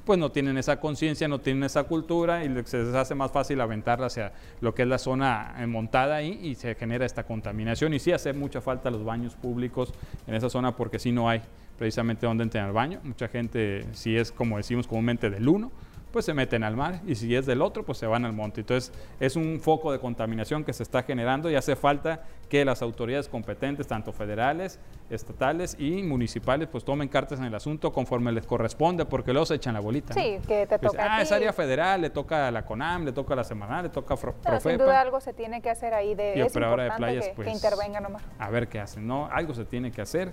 pues 0.05 0.19
no 0.19 0.31
tienen 0.31 0.59
esa 0.59 0.79
conciencia, 0.79 1.29
no 1.29 1.41
tienen 1.41 1.65
esa 1.65 1.85
cultura 1.85 2.45
y 2.45 2.49
se 2.65 2.79
les 2.79 2.95
hace 2.95 3.15
más 3.15 3.33
fácil 3.33 3.61
aventarla 3.61 4.07
hacia 4.07 4.33
lo 4.61 4.75
que 4.75 4.83
es 4.83 4.89
la 4.89 4.99
zona 4.99 5.55
eh, 5.59 5.67
montada 5.67 6.17
ahí 6.17 6.39
y 6.43 6.55
se 6.55 6.75
genera 6.75 7.07
esta 7.07 7.25
contaminación. 7.25 7.95
Y 7.95 7.99
sí 7.99 8.13
hace 8.13 8.33
mucha 8.33 8.61
falta 8.61 8.91
los 8.91 9.05
baños 9.05 9.35
públicos 9.35 9.93
en 10.27 10.35
esa 10.35 10.49
zona 10.49 10.77
porque 10.77 10.99
sí 10.99 11.13
no 11.13 11.29
hay 11.29 11.41
precisamente 11.79 12.27
donde 12.27 12.45
entrar 12.45 12.67
al 12.67 12.73
baño. 12.73 13.01
Mucha 13.03 13.29
gente, 13.29 13.87
si 13.93 14.17
es 14.17 14.31
como 14.31 14.59
decimos 14.59 14.87
comúnmente 14.87 15.31
del 15.31 15.49
uno, 15.49 15.71
pues 16.15 16.27
se 16.27 16.33
meten 16.33 16.63
al 16.63 16.77
mar 16.77 17.01
y 17.09 17.17
si 17.17 17.35
es 17.35 17.45
del 17.45 17.61
otro, 17.61 17.85
pues 17.85 17.99
se 17.99 18.07
van 18.07 18.25
al 18.25 18.33
monte. 18.33 18.61
Entonces 18.61 18.93
es 19.19 19.35
un 19.35 19.59
foco 19.61 19.91
de 19.91 19.99
contaminación 19.99 20.63
que 20.63 20.73
se 20.73 20.85
está 20.85 21.03
generando 21.03 21.51
y 21.51 21.57
hace 21.57 21.75
falta 21.75 22.23
que 22.49 22.65
las 22.65 22.83
autoridades 22.83 23.29
competentes, 23.29 23.89
tanto 23.89 24.13
federales, 24.13 24.79
estatales 25.11 25.75
y 25.77 26.05
municipales, 26.05 26.69
pues 26.71 26.85
tomen 26.85 27.09
cartas 27.09 27.41
en 27.41 27.47
el 27.47 27.55
asunto 27.57 27.93
conforme 27.93 28.31
les 28.31 28.47
corresponde, 28.47 29.05
porque 29.05 29.33
luego 29.33 29.45
se 29.45 29.57
echan 29.57 29.75
la 29.75 29.81
bolita. 29.81 30.15
Sí, 30.15 30.39
que 30.47 30.69
te 30.69 30.79
toca. 30.79 31.17
ah, 31.17 31.21
es 31.21 31.33
área 31.33 31.53
federal, 31.53 32.01
le 32.01 32.11
toca 32.11 32.47
a 32.47 32.53
la 32.53 32.65
CONAM, 32.65 33.07
le 33.07 33.13
toca 33.13 33.35
a 33.35 33.39
la 33.39 33.45
semanal, 33.45 33.83
le 33.83 33.89
toca 33.89 34.15
a 34.15 34.17
Profepa. 34.17 34.61
sin 34.61 34.79
duda 34.79 35.01
algo 35.01 35.21
se 35.21 35.33
tiene 35.33 35.61
que 35.61 35.69
hacer 35.69 35.95
ahí 35.95 36.15
de, 36.15 36.41
es 36.41 36.53
de 36.53 36.61
playas, 36.97 37.27
que, 37.27 37.35
pues, 37.35 37.49
que 37.49 37.55
intervenga 37.55 37.99
nomás. 38.01 38.23
A 38.39 38.51
ver 38.51 38.69
qué 38.69 38.79
hacen, 38.79 39.05
¿no? 39.05 39.29
Algo 39.33 39.53
se 39.53 39.65
tiene 39.65 39.91
que 39.91 40.01
hacer 40.01 40.33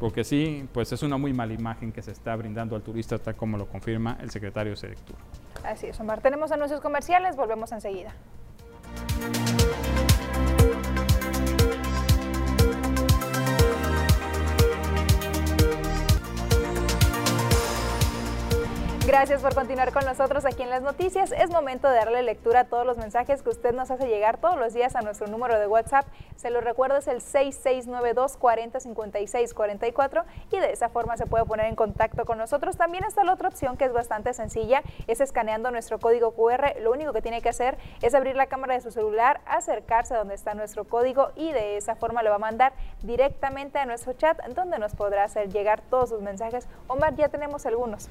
porque 0.00 0.24
sí, 0.24 0.66
pues 0.72 0.90
es 0.92 1.02
una 1.02 1.18
muy 1.18 1.32
mala 1.32 1.52
imagen 1.52 1.92
que 1.92 2.02
se 2.02 2.10
está 2.10 2.34
brindando 2.34 2.74
al 2.74 2.82
turista, 2.82 3.18
tal 3.18 3.36
como 3.36 3.58
lo 3.58 3.66
confirma 3.66 4.16
el 4.20 4.30
secretario 4.30 4.72
de 4.72 4.76
Sedectur. 4.76 5.16
Así 5.62 5.86
es, 5.86 6.00
Omar. 6.00 6.20
Tenemos 6.22 6.50
anuncios 6.50 6.80
comerciales, 6.80 7.36
volvemos 7.36 7.70
enseguida. 7.70 8.14
Gracias 19.10 19.42
por 19.42 19.56
continuar 19.56 19.92
con 19.92 20.04
nosotros 20.04 20.44
aquí 20.44 20.62
en 20.62 20.70
las 20.70 20.82
noticias. 20.82 21.32
Es 21.32 21.50
momento 21.50 21.88
de 21.88 21.96
darle 21.96 22.22
lectura 22.22 22.60
a 22.60 22.64
todos 22.66 22.86
los 22.86 22.96
mensajes 22.96 23.42
que 23.42 23.48
usted 23.48 23.74
nos 23.74 23.90
hace 23.90 24.06
llegar 24.06 24.38
todos 24.38 24.56
los 24.56 24.72
días 24.72 24.94
a 24.94 25.00
nuestro 25.00 25.26
número 25.26 25.58
de 25.58 25.66
WhatsApp. 25.66 26.06
Se 26.36 26.48
lo 26.48 26.60
recuerdo, 26.60 26.96
es 26.96 27.08
el 27.08 27.20
6692 27.20 28.36
405644 28.36 30.24
y 30.52 30.60
de 30.60 30.70
esa 30.70 30.90
forma 30.90 31.16
se 31.16 31.26
puede 31.26 31.44
poner 31.44 31.66
en 31.66 31.74
contacto 31.74 32.24
con 32.24 32.38
nosotros. 32.38 32.76
También 32.76 33.02
está 33.02 33.24
la 33.24 33.32
otra 33.32 33.48
opción 33.48 33.76
que 33.76 33.84
es 33.84 33.92
bastante 33.92 34.32
sencilla, 34.32 34.84
es 35.08 35.20
escaneando 35.20 35.72
nuestro 35.72 35.98
código 35.98 36.30
QR. 36.30 36.80
Lo 36.80 36.92
único 36.92 37.12
que 37.12 37.20
tiene 37.20 37.42
que 37.42 37.48
hacer 37.48 37.78
es 38.02 38.14
abrir 38.14 38.36
la 38.36 38.46
cámara 38.46 38.74
de 38.74 38.80
su 38.80 38.92
celular, 38.92 39.40
acercarse 39.44 40.14
a 40.14 40.18
donde 40.18 40.36
está 40.36 40.54
nuestro 40.54 40.84
código 40.84 41.32
y 41.34 41.50
de 41.50 41.76
esa 41.76 41.96
forma 41.96 42.22
lo 42.22 42.30
va 42.30 42.36
a 42.36 42.38
mandar 42.38 42.74
directamente 43.02 43.80
a 43.80 43.86
nuestro 43.86 44.12
chat 44.12 44.40
donde 44.54 44.78
nos 44.78 44.94
podrá 44.94 45.24
hacer 45.24 45.48
llegar 45.48 45.80
todos 45.80 46.10
sus 46.10 46.22
mensajes. 46.22 46.68
Omar, 46.86 47.16
ya 47.16 47.28
tenemos 47.28 47.66
algunos. 47.66 48.08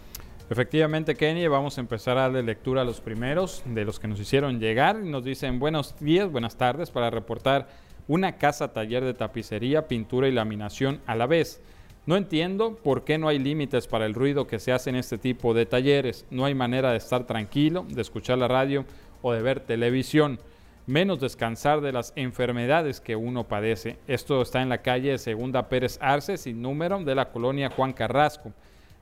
Efectivamente, 0.51 1.13
Kenny, 1.13 1.48
vamos 1.48 1.77
a 1.77 1.82
empezar 1.82 2.18
a 2.18 2.22
darle 2.22 2.41
lectura 2.41 2.82
a 2.82 2.84
los 2.84 3.01
primeros 3.01 3.62
de 3.65 3.86
los 3.86 4.00
que 4.00 4.08
nos 4.08 4.20
hicieron 4.20 4.60
llegar. 4.60 4.96
Nos 4.96 5.24
dicen 5.24 5.60
buenos 5.60 5.94
días, 6.00 6.32
buenas 6.32 6.58
tardes 6.58 6.89
para 6.89 7.12
reportar 7.12 7.68
una 8.08 8.38
casa 8.38 8.74
taller 8.74 9.06
de 9.06 9.13
tapicería, 9.13 9.88
pintura 9.88 10.27
y 10.27 10.32
laminación 10.32 11.01
a 11.06 11.13
la 11.13 11.27
vez. 11.27 11.62
No 12.08 12.18
entiendo 12.18 12.79
por 12.84 13.03
qué 13.03 13.20
no 13.20 13.27
hay 13.27 13.38
límites 13.38 13.86
para 13.86 14.08
el 14.08 14.15
ruido 14.15 14.48
que 14.48 14.58
se 14.58 14.72
hace 14.72 14.89
en 14.89 14.96
este 14.96 15.20
tipo 15.20 15.53
de 15.53 15.68
talleres. 15.68 16.25
No 16.32 16.46
hay 16.46 16.56
manera 16.56 16.89
de 16.89 16.98
estar 16.98 17.27
tranquilo, 17.27 17.86
de 17.88 18.01
escuchar 18.01 18.39
la 18.39 18.48
radio 18.48 18.86
o 19.22 19.32
de 19.34 19.44
ver 19.44 19.60
televisión, 19.60 20.39
menos 20.88 21.20
descansar 21.20 21.82
de 21.82 21.91
las 21.91 22.12
enfermedades 22.15 23.01
que 23.01 23.15
uno 23.15 23.48
padece. 23.48 24.00
Esto 24.08 24.41
está 24.41 24.63
en 24.63 24.70
la 24.70 24.82
calle 24.82 25.20
Segunda 25.20 25.70
Pérez 25.70 26.00
Arce, 26.01 26.38
sin 26.38 26.60
número, 26.60 27.03
de 27.03 27.13
la 27.13 27.29
colonia 27.29 27.70
Juan 27.70 27.94
Carrasco 27.94 28.51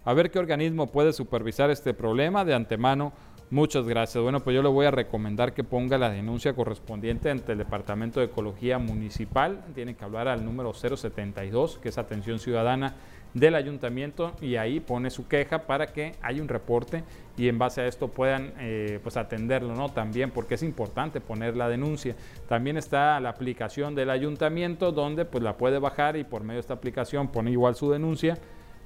a 0.07 0.13
ver 0.13 0.31
qué 0.31 0.39
organismo 0.39 0.87
puede 0.87 1.11
supervisar 1.11 1.69
este 1.69 1.93
problema 1.93 2.45
de 2.45 2.53
antemano. 2.53 3.11
Muchas 3.49 3.85
gracias. 3.85 4.23
Bueno, 4.23 4.39
pues 4.39 4.55
yo 4.55 4.63
le 4.63 4.69
voy 4.69 4.85
a 4.85 4.91
recomendar 4.91 5.53
que 5.53 5.65
ponga 5.65 5.97
la 5.97 6.09
denuncia 6.09 6.53
correspondiente 6.53 7.29
ante 7.29 7.51
el 7.51 7.57
Departamento 7.57 8.21
de 8.21 8.27
Ecología 8.27 8.77
Municipal. 8.77 9.65
Tiene 9.75 9.97
que 9.97 10.05
hablar 10.05 10.29
al 10.29 10.45
número 10.45 10.71
072, 10.73 11.79
que 11.79 11.89
es 11.89 11.97
Atención 11.97 12.39
Ciudadana 12.39 12.95
del 13.33 13.55
Ayuntamiento, 13.55 14.31
y 14.39 14.55
ahí 14.55 14.79
pone 14.79 15.09
su 15.09 15.27
queja 15.27 15.63
para 15.67 15.87
que 15.87 16.13
haya 16.21 16.41
un 16.41 16.47
reporte 16.47 17.03
y 17.35 17.49
en 17.49 17.59
base 17.59 17.81
a 17.81 17.87
esto 17.87 18.07
puedan 18.07 18.53
eh, 18.59 19.01
pues 19.03 19.17
atenderlo, 19.17 19.75
¿no? 19.75 19.89
También 19.89 20.31
porque 20.31 20.55
es 20.55 20.63
importante 20.63 21.19
poner 21.19 21.57
la 21.57 21.67
denuncia. 21.67 22.15
También 22.47 22.77
está 22.77 23.19
la 23.19 23.27
aplicación 23.27 23.93
del 23.93 24.09
Ayuntamiento 24.09 24.93
donde 24.93 25.25
pues 25.25 25.43
la 25.43 25.57
puede 25.57 25.79
bajar 25.79 26.15
y 26.15 26.23
por 26.23 26.43
medio 26.43 26.55
de 26.55 26.61
esta 26.61 26.75
aplicación 26.75 27.27
pone 27.27 27.51
igual 27.51 27.75
su 27.75 27.91
denuncia 27.91 28.37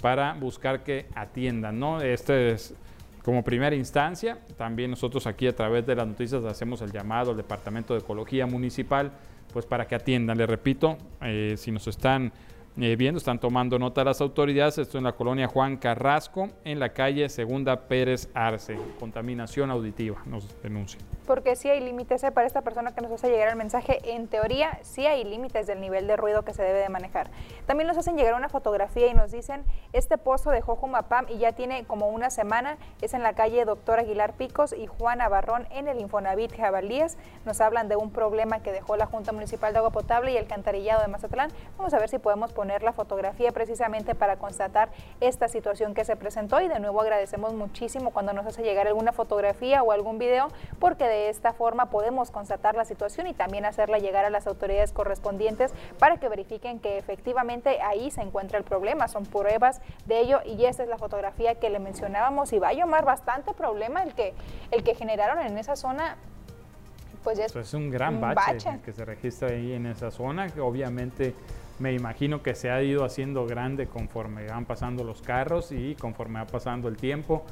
para 0.01 0.34
buscar 0.34 0.84
que 0.84 1.05
atiendan, 1.15 1.79
¿no? 1.79 2.01
Este 2.01 2.51
es 2.51 2.74
como 3.24 3.43
primera 3.43 3.75
instancia. 3.75 4.39
También 4.58 4.91
nosotros 4.91 5.27
aquí 5.27 5.48
a 5.48 5.55
través 5.55 5.86
de 5.86 5.96
las 5.96 6.08
noticias 6.08 6.43
hacemos 6.43 6.81
el 6.81 6.91
llamado 6.91 7.31
al 7.31 7.38
Departamento 7.38 7.93
de 7.93 8.00
Ecología 8.00 8.46
Municipal, 8.46 9.12
pues 9.53 9.65
para 9.65 9.88
que 9.88 9.96
atiendan. 9.96 10.38
Le 10.38 10.48
repito, 10.48 10.98
eh, 11.22 11.55
si 11.58 11.72
nos 11.72 11.88
están 11.88 12.31
eh, 12.77 12.96
viendo, 12.96 13.17
están 13.17 13.39
tomando 13.39 13.77
nota 13.77 14.03
las 14.03 14.22
autoridades. 14.22 14.77
Esto 14.77 14.98
en 14.98 15.03
la 15.03 15.12
colonia 15.12 15.48
Juan 15.48 15.77
Carrasco, 15.77 16.50
en 16.63 16.79
la 16.79 16.89
calle 16.89 17.29
Segunda 17.29 17.88
Pérez 17.88 18.29
Arce. 18.34 18.77
Contaminación 19.00 19.70
auditiva, 19.70 20.22
nos 20.25 20.62
denuncia. 20.62 21.00
Porque 21.31 21.55
sí 21.55 21.69
hay 21.69 21.79
límites 21.79 22.21
¿eh? 22.25 22.31
para 22.33 22.45
esta 22.45 22.61
persona 22.61 22.93
que 22.93 23.00
nos 23.00 23.09
hace 23.09 23.29
llegar 23.29 23.47
el 23.47 23.55
mensaje. 23.55 24.01
En 24.03 24.27
teoría, 24.27 24.79
sí 24.81 25.07
hay 25.07 25.23
límites 25.23 25.65
del 25.65 25.79
nivel 25.79 26.05
de 26.05 26.17
ruido 26.17 26.41
que 26.41 26.53
se 26.53 26.61
debe 26.61 26.79
de 26.79 26.89
manejar. 26.89 27.29
También 27.65 27.88
nos 27.88 27.97
hacen 27.97 28.17
llegar 28.17 28.33
una 28.33 28.50
fotografía 28.50 29.07
y 29.07 29.13
nos 29.13 29.31
dicen, 29.31 29.63
este 29.93 30.17
pozo 30.17 30.51
de 30.51 30.59
Jojumapam 30.59 31.27
y 31.29 31.38
ya 31.38 31.53
tiene 31.53 31.85
como 31.85 32.09
una 32.09 32.31
semana, 32.31 32.75
es 33.01 33.13
en 33.13 33.23
la 33.23 33.31
calle 33.31 33.63
Doctor 33.63 34.00
Aguilar 34.00 34.33
Picos 34.33 34.73
y 34.73 34.88
Juana 34.88 35.29
Barrón 35.29 35.69
en 35.71 35.88
el 35.88 36.01
Infonavit 36.01 36.53
Jabalíes. 36.53 37.17
Nos 37.45 37.61
hablan 37.61 37.88
de 37.88 37.95
un 37.95 38.11
problema 38.11 38.61
que 38.61 38.73
dejó 38.73 38.97
la 38.97 39.05
Junta 39.05 39.31
Municipal 39.31 39.71
de 39.71 39.79
Agua 39.79 39.91
Potable 39.91 40.33
y 40.33 40.38
el 40.38 40.47
Cantarillado 40.47 41.01
de 41.01 41.07
Mazatlán. 41.07 41.50
Vamos 41.77 41.93
a 41.93 42.00
ver 42.00 42.09
si 42.09 42.19
podemos 42.19 42.51
poner 42.51 42.83
la 42.83 42.91
fotografía 42.91 43.53
precisamente 43.53 44.15
para 44.15 44.35
constatar 44.35 44.89
esta 45.21 45.47
situación 45.47 45.93
que 45.93 46.03
se 46.03 46.17
presentó 46.17 46.59
y 46.59 46.67
de 46.67 46.81
nuevo 46.81 47.00
agradecemos 47.00 47.53
muchísimo 47.53 48.11
cuando 48.11 48.33
nos 48.33 48.45
hace 48.45 48.63
llegar 48.63 48.88
alguna 48.88 49.13
fotografía 49.13 49.81
o 49.81 49.93
algún 49.93 50.17
video 50.17 50.50
porque 50.77 51.05
de 51.05 51.21
esta 51.30 51.54
forma 51.54 51.90
podemos 51.90 52.32
constatar 52.32 52.75
la 52.75 52.86
situación 52.86 53.28
y 53.28 53.34
también 53.34 53.66
hacerla 53.66 54.00
llegar 54.00 54.25
a 54.25 54.30
las 54.30 54.48
autoridades 54.48 54.92
correspondientes 54.92 55.72
para 56.00 56.18
que 56.18 56.30
verifiquen 56.30 56.80
que 56.80 56.98
efectivamente 56.98 57.82
ahí 57.82 58.12
se 58.12 58.22
encuentra 58.22 58.58
el 58.58 58.63
problema. 58.63 59.08
Son 59.08 59.25
pruebas 59.25 59.82
de 60.06 60.20
ello 60.20 60.40
y 60.46 60.66
esta 60.66 60.84
es 60.84 60.90
la 60.90 60.98
fotografía 60.98 61.56
que 61.56 61.70
le 61.70 61.80
mencionábamos 61.80 62.54
y 62.54 62.60
va 62.60 62.70
a 62.70 62.74
llamar 62.74 63.06
bastante 63.06 63.54
problema 63.54 64.04
el 64.04 64.13
que, 64.13 64.34
el 64.72 64.84
que 64.84 64.96
generaron 64.96 65.40
en 65.46 65.58
esa 65.58 65.75
zona 65.75 66.18
pues 67.24 67.38
es, 67.38 67.54
pues 67.54 67.68
es 67.68 67.74
un 67.74 67.92
gran 67.92 68.20
bache, 68.20 68.80
que 68.84 68.94
se 68.94 69.06
registra 69.06 69.50
ahí 69.50 69.74
en 69.74 69.86
esa 69.86 70.10
zona, 70.10 70.50
que 70.50 70.60
obviamente 70.60 71.36
me 71.80 71.94
imagino 71.94 72.42
que 72.42 72.56
se 72.56 72.70
ha 72.70 72.82
ido 72.82 73.04
haciendo 73.04 73.46
grande 73.46 73.88
conforme 73.88 74.48
van 74.48 74.66
pasando 74.66 75.04
los 75.04 75.22
carros 75.22 75.72
y 75.72 75.96
conforme 75.96 76.40
va 76.40 76.48
pasando 76.48 76.88
el 76.88 76.98
tiempo. 76.98 77.44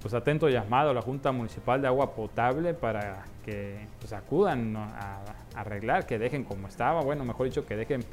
Pues 0.00 0.12
atento 0.12 0.48
llamado 0.48 0.90
a 0.90 0.94
la 0.94 1.02
Junta 1.02 1.32
Municipal 1.32 1.80
de 1.80 1.86
Agua 1.86 2.14
Potable 2.14 2.74
para 2.74 3.24
que 3.44 3.86
pues, 4.00 4.12
acudan 4.12 4.76
a, 4.76 5.20
arreglar, 5.54 6.06
que 6.06 6.18
dejen 6.18 6.44
como 6.44 6.68
estaba, 6.68 7.00
bueno, 7.02 7.24
mejor 7.24 7.46
dicho, 7.46 7.64
que 7.64 7.76
dejen 7.76 8.04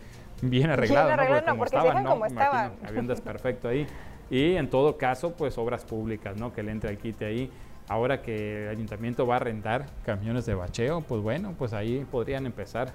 bien 0.42 0.70
arreglado, 0.70 1.08
bien 1.08 1.20
arreglado 1.20 1.48
¿no? 1.48 1.58
porque, 1.58 1.78
como 1.78 2.04
como 2.04 2.26
estaban. 2.26 2.74
Había 2.86 3.02
un 3.02 3.08
desperfecto 3.08 3.68
ahí. 3.68 3.88
Y 4.30 4.56
en 4.56 4.70
todo 4.70 4.98
caso, 4.98 5.34
pues 5.34 5.58
obras 5.58 5.84
públicas, 5.84 6.38
¿no? 6.38 6.54
Que 6.54 6.64
le 6.64 6.72
entre 6.72 6.92
el 6.92 6.98
quite 6.98 7.26
ahí. 7.26 7.52
Ahora 7.90 8.22
que 8.22 8.64
el 8.64 8.70
ayuntamiento 8.70 9.28
va 9.28 9.36
a 9.36 9.40
rentar 9.40 9.88
camiones 10.06 10.46
de 10.46 10.54
bacheo, 10.54 11.02
pues 11.02 11.22
bueno, 11.22 11.54
pues 11.58 11.74
ahí 11.74 12.06
podrían 12.10 12.46
empezar 12.46 12.94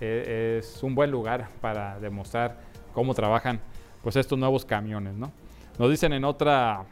e, 0.00 0.58
es 0.58 0.82
un 0.82 0.94
buen 0.94 1.10
lugar 1.10 1.48
para 1.62 1.98
demostrar 1.98 2.58
cómo 2.92 3.14
trabajan 3.14 3.60
pues 4.02 4.16
estos 4.16 4.38
nuevos 4.38 4.64
camiones. 4.64 5.14
¿no? 5.14 5.32
Nos 5.78 5.90
dicen 5.90 6.12
en 6.12 6.24
otra 6.24 6.84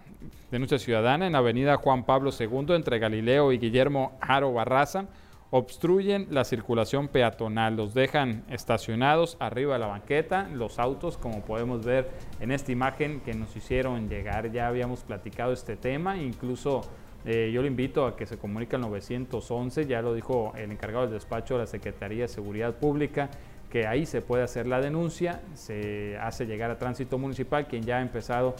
denuncia 0.50 0.78
ciudadana, 0.78 1.26
en 1.26 1.34
Avenida 1.34 1.76
Juan 1.76 2.04
Pablo 2.04 2.30
II, 2.38 2.74
entre 2.74 2.98
Galileo 2.98 3.52
y 3.52 3.58
Guillermo 3.58 4.16
Aro 4.20 4.52
Barraza, 4.52 5.06
obstruyen 5.50 6.26
la 6.30 6.44
circulación 6.44 7.08
peatonal, 7.08 7.76
los 7.76 7.94
dejan 7.94 8.44
estacionados 8.50 9.36
arriba 9.40 9.74
de 9.74 9.80
la 9.80 9.86
banqueta, 9.86 10.48
los 10.52 10.78
autos, 10.78 11.16
como 11.16 11.42
podemos 11.42 11.84
ver 11.84 12.10
en 12.40 12.50
esta 12.50 12.72
imagen 12.72 13.20
que 13.20 13.34
nos 13.34 13.54
hicieron 13.56 14.08
llegar, 14.08 14.50
ya 14.52 14.68
habíamos 14.68 15.00
platicado 15.00 15.52
este 15.52 15.76
tema, 15.76 16.16
incluso 16.16 16.82
eh, 17.24 17.50
yo 17.52 17.62
le 17.62 17.68
invito 17.68 18.06
a 18.06 18.16
que 18.16 18.26
se 18.26 18.38
comunique 18.38 18.76
al 18.76 18.82
911, 18.82 19.86
ya 19.86 20.02
lo 20.02 20.14
dijo 20.14 20.52
el 20.56 20.70
encargado 20.70 21.06
del 21.06 21.14
despacho 21.14 21.54
de 21.54 21.60
la 21.60 21.66
Secretaría 21.66 22.22
de 22.22 22.28
Seguridad 22.28 22.74
Pública, 22.74 23.30
que 23.70 23.86
ahí 23.86 24.06
se 24.06 24.22
puede 24.22 24.44
hacer 24.44 24.66
la 24.66 24.80
denuncia, 24.80 25.40
se 25.54 26.16
hace 26.18 26.46
llegar 26.46 26.70
a 26.70 26.78
Tránsito 26.78 27.18
Municipal, 27.18 27.66
quien 27.66 27.82
ya 27.82 27.98
ha 27.98 28.00
empezado 28.00 28.54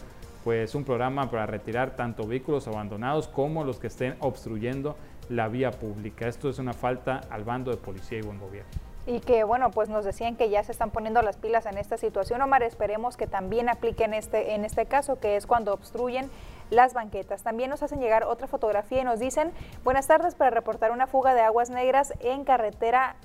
pues 0.47 0.77
un 0.77 0.85
programa 0.85 1.29
para 1.29 1.45
retirar 1.45 1.97
tanto 1.97 2.25
vehículos 2.25 2.69
abandonados 2.69 3.27
como 3.27 3.65
los 3.65 3.81
que 3.81 3.89
estén 3.89 4.15
obstruyendo 4.21 4.95
la 5.29 5.49
vía 5.49 5.73
pública. 5.73 6.29
Esto 6.29 6.49
es 6.49 6.61
una 6.61 6.73
falta 6.73 7.23
al 7.31 7.43
bando 7.43 7.73
de 7.73 7.79
policía 7.79 8.19
y 8.19 8.23
buen 8.23 8.39
gobierno. 8.39 8.71
Y 9.09 9.19
que 9.19 9.43
bueno, 9.43 9.73
pues 9.73 9.89
nos 9.89 10.05
decían 10.05 10.37
que 10.37 10.49
ya 10.49 10.63
se 10.63 10.71
están 10.71 10.93
poniendo 10.93 11.21
las 11.21 11.37
pilas 11.37 11.67
en 11.67 11.79
esta 11.79 11.97
situación. 11.97 12.43
Omar, 12.43 12.63
esperemos 12.63 13.17
que 13.17 13.27
también 13.27 13.69
apliquen 13.69 14.15
este, 14.15 14.55
en 14.55 14.65
este 14.65 14.87
caso, 14.87 15.19
que 15.19 15.35
es 15.35 15.49
cuando 15.49 15.75
obstruyen 15.75 16.31
las 16.71 16.95
banquetas. 16.95 17.43
También 17.43 17.69
nos 17.69 17.83
hacen 17.83 17.99
llegar 17.99 18.23
otra 18.23 18.47
fotografía 18.47 19.01
y 19.01 19.05
nos 19.05 19.19
dicen, 19.19 19.51
buenas 19.83 20.07
tardes 20.07 20.37
para 20.37 20.51
reportar 20.51 20.93
una 20.93 21.09
fuga 21.09 21.35
de 21.35 21.41
aguas 21.41 21.71
negras 21.71 22.15
en 22.21 22.45
carretera 22.45 23.17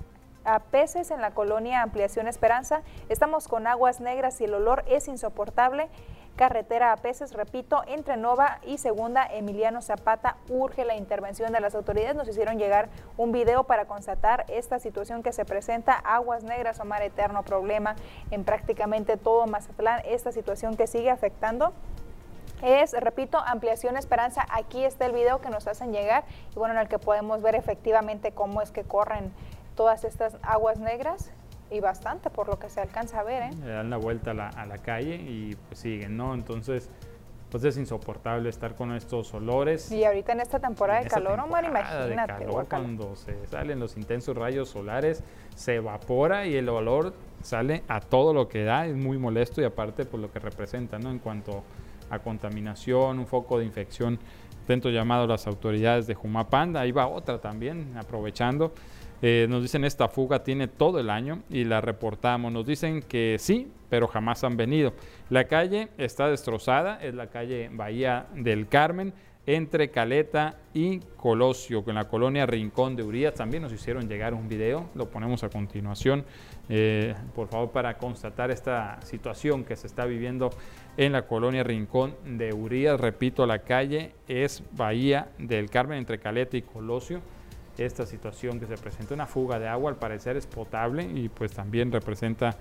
a 0.44 0.58
peces 0.58 1.12
en 1.12 1.22
la 1.22 1.36
colonia 1.36 1.84
Ampliación 1.84 2.28
Esperanza. 2.28 2.82
Estamos 3.10 3.48
con 3.48 3.68
aguas 3.68 4.02
negras 4.02 4.42
y 4.42 4.46
el 4.46 4.56
olor 4.56 4.84
es 4.88 5.08
insoportable. 5.08 5.88
Carretera 6.36 6.92
a 6.92 6.98
peces, 6.98 7.34
repito, 7.34 7.84
entre 7.88 8.18
Nova 8.18 8.60
y 8.66 8.78
Segunda 8.80 9.28
Emiliano 9.28 9.82
Zapata 9.82 10.38
urge 10.50 10.86
la 10.86 10.96
intervención 10.96 11.52
de 11.52 11.60
las 11.60 11.76
autoridades. 11.76 12.16
Nos 12.16 12.28
hicieron 12.28 12.58
llegar 12.58 12.90
un 13.18 13.32
video 13.32 13.66
para 13.66 13.86
constatar 13.86 14.46
esta 14.48 14.80
situación 14.80 15.22
que 15.22 15.34
se 15.34 15.46
presenta. 15.46 15.94
Aguas 15.94 16.44
negras 16.44 16.80
o 16.80 16.86
mar 16.86 17.04
eterno 17.04 17.44
problema 17.44 17.96
en 18.32 18.44
prácticamente 18.44 19.18
todo 19.18 19.46
Mazatlán. 19.46 20.02
Esta 20.06 20.32
situación 20.32 20.76
que 20.78 20.88
sigue 20.88 21.12
afectando 21.12 21.74
es, 22.64 22.94
repito, 22.94 23.38
Ampliación 23.38 23.98
Esperanza. 23.98 24.46
Aquí 24.50 24.84
está 24.84 25.06
el 25.06 25.12
video 25.12 25.42
que 25.42 25.50
nos 25.50 25.68
hacen 25.68 25.92
llegar 25.92 26.24
y 26.56 26.56
bueno, 26.56 26.74
en 26.74 26.80
el 26.80 26.88
que 26.88 26.98
podemos 26.98 27.42
ver 27.42 27.56
efectivamente 27.56 28.32
cómo 28.32 28.62
es 28.62 28.72
que 28.72 28.84
corren 28.84 29.32
todas 29.76 30.04
estas 30.06 30.38
aguas 30.42 30.80
negras 30.80 31.32
y 31.72 31.80
bastante 31.80 32.30
por 32.30 32.48
lo 32.48 32.60
que 32.60 32.70
se 32.70 32.82
alcanza 32.82 33.22
a 33.22 33.24
ver. 33.24 33.44
¿eh? 33.44 33.50
Le 33.64 33.72
dan 33.72 33.90
la 33.90 33.98
vuelta 33.98 34.32
a 34.32 34.34
la, 34.34 34.50
a 34.50 34.66
la 34.66 34.78
calle 34.78 35.16
y 35.16 35.56
pues 35.68 35.80
siguen, 35.80 36.18
¿no? 36.18 36.34
Entonces, 36.34 36.90
pues 37.52 37.66
es 37.66 37.78
insoportable 37.78 38.50
estar 38.50 38.76
con 38.76 38.94
estos 38.94 39.34
olores. 39.34 39.92
Y 39.92 40.06
ahorita 40.06 40.32
en 40.32 40.40
esta 40.40 40.60
temporada 40.60 41.02
de 41.02 41.10
calor, 41.10 41.40
Omar, 41.40 41.66
imagínate. 41.66 42.10
De 42.10 42.16
calor, 42.16 42.68
cuando 42.68 43.16
se 43.16 43.46
salen 43.48 43.80
los 43.80 43.98
intensos 43.98 44.36
rayos 44.38 44.70
solares, 44.70 45.22
se 45.56 45.76
evapora 45.76 46.46
y 46.46 46.56
el 46.56 46.70
olor 46.70 47.14
sale 47.42 47.84
a 47.90 48.00
todo 48.00 48.34
lo 48.34 48.48
que 48.48 48.64
da, 48.64 48.86
es 48.86 48.96
muy 48.96 49.18
molesto 49.18 49.62
y 49.62 49.66
aparte 49.66 50.06
por 50.06 50.22
lo 50.22 50.32
que 50.32 50.40
representa, 50.40 50.98
¿no? 50.98 51.12
En 51.12 51.20
cuanto 51.20 51.64
a 52.10 52.20
contaminación, 52.20 53.20
un 53.20 53.28
foco 53.28 53.60
de 53.60 53.66
infección. 53.66 54.18
Dentro 54.66 54.90
llamado 54.90 55.24
a 55.24 55.28
las 55.28 55.48
autoridades 55.48 56.08
de 56.08 56.16
Jumapanda, 56.16 56.80
ahí 56.80 56.94
va 56.94 57.08
otra 57.08 57.42
también, 57.42 57.98
aprovechando. 57.98 58.72
Eh, 59.22 59.46
nos 59.50 59.62
dicen 59.62 59.84
esta 59.84 60.08
fuga 60.08 60.44
tiene 60.44 60.68
todo 60.68 61.00
el 61.00 61.10
año 61.10 61.44
y 61.50 61.64
la 61.64 61.82
reportamos. 61.82 62.52
Nos 62.52 62.66
dicen 62.66 63.02
que 63.02 63.38
sí, 63.40 63.72
pero 63.90 64.08
jamás 64.08 64.44
han 64.44 64.58
venido. 64.58 64.94
La 65.30 65.46
calle 65.46 65.90
está 65.98 66.28
destrozada, 66.28 67.00
es 67.02 67.14
la 67.14 67.28
calle 67.28 67.70
Bahía 67.72 68.28
del 68.34 68.68
Carmen, 68.68 69.14
entre 69.46 69.90
Caleta 69.90 70.56
y 70.74 71.00
Colosio, 71.18 71.84
con 71.84 71.96
la 71.96 72.08
colonia 72.08 72.46
Rincón 72.46 72.96
de 72.96 73.04
Urías. 73.04 73.34
También 73.34 73.64
nos 73.64 73.74
hicieron 73.74 74.08
llegar 74.08 74.34
un 74.34 74.48
video, 74.48 74.90
lo 74.94 75.10
ponemos 75.10 75.44
a 75.44 75.50
continuación, 75.50 76.24
eh, 76.70 77.16
por 77.34 77.48
favor, 77.48 77.72
para 77.72 77.98
constatar 77.98 78.52
esta 78.52 79.00
situación 79.04 79.64
que 79.64 79.76
se 79.76 79.88
está 79.88 80.06
viviendo 80.06 80.52
en 80.98 81.12
la 81.12 81.24
colonia 81.24 81.64
Rincón 81.64 82.16
de 82.26 82.54
Urías. 82.54 83.00
Repito, 83.00 83.46
la 83.48 83.60
calle 83.60 84.14
es 84.28 84.64
Bahía 84.74 85.30
del 85.40 85.70
Carmen 85.70 85.98
entre 85.98 86.20
Caleta 86.20 86.58
y 86.58 86.62
Colosio. 86.62 87.22
Esta 87.78 88.06
situación 88.06 88.60
que 88.60 88.68
se 88.68 88.76
presenta, 88.78 89.14
una 89.14 89.28
fuga 89.28 89.60
de 89.60 89.68
agua, 89.68 89.92
al 89.92 89.98
parecer 89.98 90.38
es 90.38 90.46
potable 90.46 91.04
y 91.04 91.30
pues 91.30 91.54
también 91.54 91.92
representa 91.92 92.56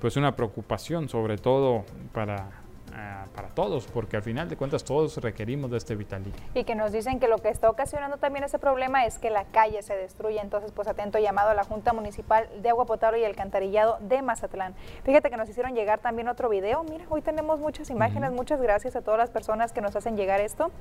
pues 0.00 0.16
una 0.16 0.34
preocupación, 0.36 1.08
sobre 1.08 1.38
todo 1.38 1.84
para 2.12 2.57
Ah, 3.00 3.26
para 3.32 3.46
todos, 3.48 3.86
porque 3.86 4.16
al 4.16 4.24
final 4.24 4.48
de 4.48 4.56
cuentas 4.56 4.82
todos 4.82 5.18
requerimos 5.18 5.70
de 5.70 5.76
este 5.76 5.94
vitalín. 5.94 6.32
Y 6.54 6.64
que 6.64 6.74
nos 6.74 6.90
dicen 6.90 7.20
que 7.20 7.28
lo 7.28 7.38
que 7.38 7.48
está 7.48 7.70
ocasionando 7.70 8.16
también 8.16 8.44
ese 8.44 8.58
problema 8.58 9.06
es 9.06 9.18
que 9.18 9.30
la 9.30 9.44
calle 9.44 9.82
se 9.82 9.96
destruye, 9.96 10.40
entonces 10.40 10.72
pues 10.72 10.88
atento 10.88 11.20
llamado 11.20 11.50
a 11.50 11.54
la 11.54 11.62
Junta 11.62 11.92
Municipal 11.92 12.48
de 12.60 12.70
Agua 12.70 12.86
Potable 12.86 13.20
y 13.20 13.24
Alcantarillado 13.24 13.98
de 14.00 14.20
Mazatlán. 14.20 14.74
Fíjate 15.04 15.30
que 15.30 15.36
nos 15.36 15.48
hicieron 15.48 15.76
llegar 15.76 16.00
también 16.00 16.26
otro 16.26 16.48
video, 16.48 16.82
mira, 16.82 17.04
hoy 17.08 17.22
tenemos 17.22 17.60
muchas 17.60 17.88
imágenes, 17.88 18.32
muchas 18.32 18.60
gracias 18.60 18.96
a 18.96 19.02
todas 19.02 19.18
las 19.18 19.30
personas 19.30 19.72
que 19.72 19.80
nos 19.80 19.94
hacen 19.94 20.16
llegar 20.16 20.40
esto. 20.40 20.72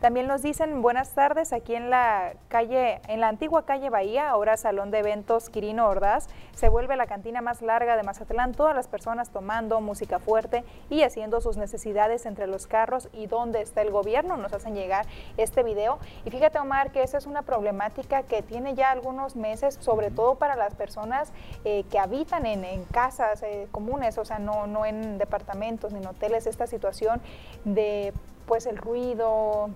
También 0.00 0.26
nos 0.26 0.42
dicen 0.42 0.82
buenas 0.82 1.14
tardes 1.14 1.54
aquí 1.54 1.74
en 1.74 1.88
la 1.88 2.34
calle, 2.48 3.00
en 3.08 3.20
la 3.20 3.28
antigua 3.28 3.64
calle 3.64 3.88
Bahía, 3.88 4.28
ahora 4.28 4.58
Salón 4.58 4.90
de 4.90 4.98
Eventos 4.98 5.48
Quirino 5.48 5.88
Ordaz, 5.88 6.26
se 6.54 6.68
vuelve 6.68 6.96
la 6.96 7.06
cantina 7.06 7.40
más 7.40 7.62
larga 7.62 7.96
de 7.96 8.02
Mazatlán, 8.02 8.52
todas 8.52 8.74
las 8.74 8.86
personas 8.86 9.30
tomando 9.30 9.80
música 9.80 10.18
fuerte 10.18 10.62
y 10.90 11.02
haciendo 11.02 11.40
sus 11.40 11.53
necesidades 11.56 12.26
entre 12.26 12.46
los 12.46 12.66
carros 12.66 13.08
y 13.12 13.26
dónde 13.26 13.60
está 13.60 13.82
el 13.82 13.90
gobierno. 13.90 14.36
Nos 14.36 14.52
hacen 14.52 14.74
llegar 14.74 15.06
este 15.36 15.62
video. 15.62 15.98
Y 16.24 16.30
fíjate 16.30 16.58
Omar 16.58 16.92
que 16.92 17.02
esa 17.02 17.18
es 17.18 17.26
una 17.26 17.42
problemática 17.42 18.22
que 18.22 18.42
tiene 18.42 18.74
ya 18.74 18.90
algunos 18.90 19.36
meses, 19.36 19.76
sobre 19.80 20.10
todo 20.10 20.36
para 20.36 20.56
las 20.56 20.74
personas 20.74 21.32
eh, 21.64 21.84
que 21.90 21.98
habitan 21.98 22.46
en, 22.46 22.84
casas 22.84 23.42
eh, 23.42 23.68
comunes, 23.70 24.18
o 24.18 24.24
sea, 24.24 24.38
no, 24.38 24.66
no 24.66 24.86
en 24.86 25.18
departamentos 25.18 25.92
ni 25.92 25.98
en 25.98 26.06
hoteles, 26.06 26.46
esta 26.46 26.66
situación 26.66 27.20
de 27.64 28.12
pues 28.46 28.66
el 28.66 28.76
ruido, 28.76 29.70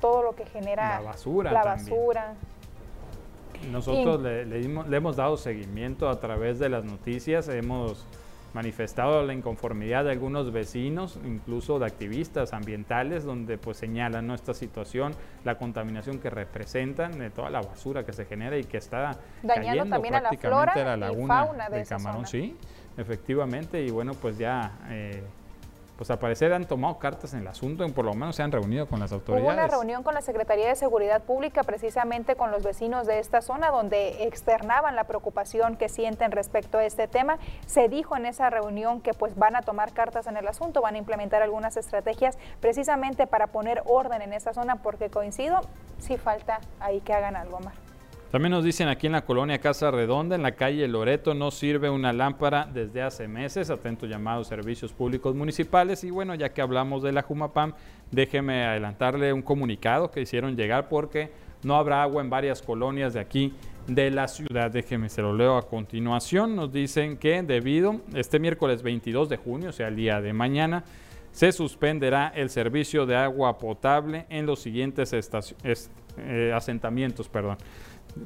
todo 0.00 0.22
lo 0.22 0.34
que 0.34 0.44
genera 0.46 1.00
la 1.00 1.00
basura. 1.00 1.52
La 1.52 1.64
basura. 1.64 2.34
Nosotros 3.70 4.20
le, 4.20 4.62
hemos 4.96 5.16
dado 5.16 5.36
seguimiento 5.36 6.08
a 6.08 6.20
través 6.20 6.58
de 6.58 6.68
las 6.68 6.84
noticias, 6.84 7.48
hemos 7.48 8.06
manifestado 8.54 9.22
la 9.24 9.34
inconformidad 9.34 10.04
de 10.04 10.12
algunos 10.12 10.52
vecinos, 10.52 11.18
incluso 11.24 11.78
de 11.78 11.86
activistas 11.86 12.52
ambientales, 12.52 13.24
donde 13.24 13.58
pues 13.58 13.76
señalan 13.76 14.26
¿no? 14.26 14.34
esta 14.34 14.54
situación, 14.54 15.12
la 15.44 15.58
contaminación 15.58 16.18
que 16.20 16.30
representan, 16.30 17.18
de 17.18 17.30
toda 17.30 17.50
la 17.50 17.60
basura 17.60 18.04
que 18.04 18.12
se 18.12 18.24
genera 18.24 18.56
y 18.56 18.64
que 18.64 18.78
está 18.78 19.18
dañando 19.42 19.86
también 19.86 20.14
a 20.14 20.20
la 20.20 20.32
flora 20.32 20.72
la 20.74 20.96
laguna 20.96 21.42
y 21.42 21.46
fauna 21.46 21.68
de, 21.68 21.78
de 21.78 21.84
Camarón, 21.84 22.26
sí, 22.26 22.56
efectivamente, 22.96 23.82
y 23.82 23.90
bueno, 23.90 24.12
pues 24.14 24.38
ya 24.38 24.78
eh, 24.88 25.22
pues 25.96 26.10
al 26.10 26.18
parecer 26.18 26.52
han 26.52 26.64
tomado 26.64 26.98
cartas 26.98 27.34
en 27.34 27.40
el 27.40 27.46
asunto, 27.48 27.86
por 27.88 28.04
lo 28.04 28.14
menos 28.14 28.36
se 28.36 28.42
han 28.42 28.50
reunido 28.50 28.86
con 28.86 29.00
las 29.00 29.12
autoridades. 29.12 29.46
Hubo 29.46 29.52
una 29.52 29.68
reunión 29.68 30.02
con 30.02 30.14
la 30.14 30.22
Secretaría 30.22 30.68
de 30.68 30.74
Seguridad 30.74 31.22
Pública 31.22 31.62
precisamente 31.62 32.34
con 32.36 32.50
los 32.50 32.62
vecinos 32.62 33.06
de 33.06 33.20
esta 33.20 33.42
zona 33.42 33.70
donde 33.70 34.24
externaban 34.24 34.96
la 34.96 35.04
preocupación 35.04 35.76
que 35.76 35.88
sienten 35.88 36.32
respecto 36.32 36.78
a 36.78 36.84
este 36.84 37.06
tema. 37.06 37.38
Se 37.66 37.88
dijo 37.88 38.16
en 38.16 38.26
esa 38.26 38.50
reunión 38.50 39.00
que 39.00 39.14
pues 39.14 39.36
van 39.36 39.54
a 39.56 39.62
tomar 39.62 39.92
cartas 39.92 40.26
en 40.26 40.36
el 40.36 40.48
asunto, 40.48 40.82
van 40.82 40.96
a 40.96 40.98
implementar 40.98 41.42
algunas 41.42 41.76
estrategias 41.76 42.38
precisamente 42.60 43.26
para 43.26 43.48
poner 43.48 43.82
orden 43.86 44.22
en 44.22 44.32
esta 44.32 44.52
zona 44.52 44.76
porque 44.76 45.10
coincido, 45.10 45.60
sí 45.98 46.16
falta 46.16 46.60
ahí 46.80 47.00
que 47.00 47.12
hagan 47.12 47.36
algo 47.36 47.60
más. 47.60 47.83
También 48.34 48.50
nos 48.50 48.64
dicen 48.64 48.88
aquí 48.88 49.06
en 49.06 49.12
la 49.12 49.24
colonia 49.24 49.60
Casa 49.60 49.92
Redonda, 49.92 50.34
en 50.34 50.42
la 50.42 50.56
calle 50.56 50.88
Loreto, 50.88 51.34
no 51.34 51.52
sirve 51.52 51.88
una 51.88 52.12
lámpara 52.12 52.66
desde 52.66 53.00
hace 53.00 53.28
meses. 53.28 53.70
Atento 53.70 54.06
llamado 54.06 54.42
Servicios 54.42 54.92
Públicos 54.92 55.36
Municipales. 55.36 56.02
Y 56.02 56.10
bueno, 56.10 56.34
ya 56.34 56.48
que 56.48 56.60
hablamos 56.60 57.04
de 57.04 57.12
la 57.12 57.22
Jumapam, 57.22 57.74
déjeme 58.10 58.64
adelantarle 58.64 59.32
un 59.32 59.42
comunicado 59.42 60.10
que 60.10 60.20
hicieron 60.20 60.56
llegar 60.56 60.88
porque 60.88 61.30
no 61.62 61.76
habrá 61.76 62.02
agua 62.02 62.22
en 62.22 62.28
varias 62.28 62.60
colonias 62.60 63.14
de 63.14 63.20
aquí 63.20 63.54
de 63.86 64.10
la 64.10 64.26
ciudad. 64.26 64.68
Déjeme, 64.68 65.10
se 65.10 65.22
lo 65.22 65.32
leo 65.32 65.56
a 65.56 65.68
continuación. 65.68 66.56
Nos 66.56 66.72
dicen 66.72 67.18
que 67.18 67.40
debido 67.40 68.00
este 68.16 68.40
miércoles 68.40 68.82
22 68.82 69.28
de 69.28 69.36
junio, 69.36 69.68
o 69.68 69.72
sea, 69.72 69.86
el 69.86 69.94
día 69.94 70.20
de 70.20 70.32
mañana, 70.32 70.82
se 71.30 71.52
suspenderá 71.52 72.32
el 72.34 72.50
servicio 72.50 73.06
de 73.06 73.14
agua 73.14 73.58
potable 73.58 74.26
en 74.28 74.44
los 74.44 74.58
siguientes 74.58 75.12
eh, 75.12 76.52
asentamientos. 76.52 77.28
Perdón. 77.28 77.58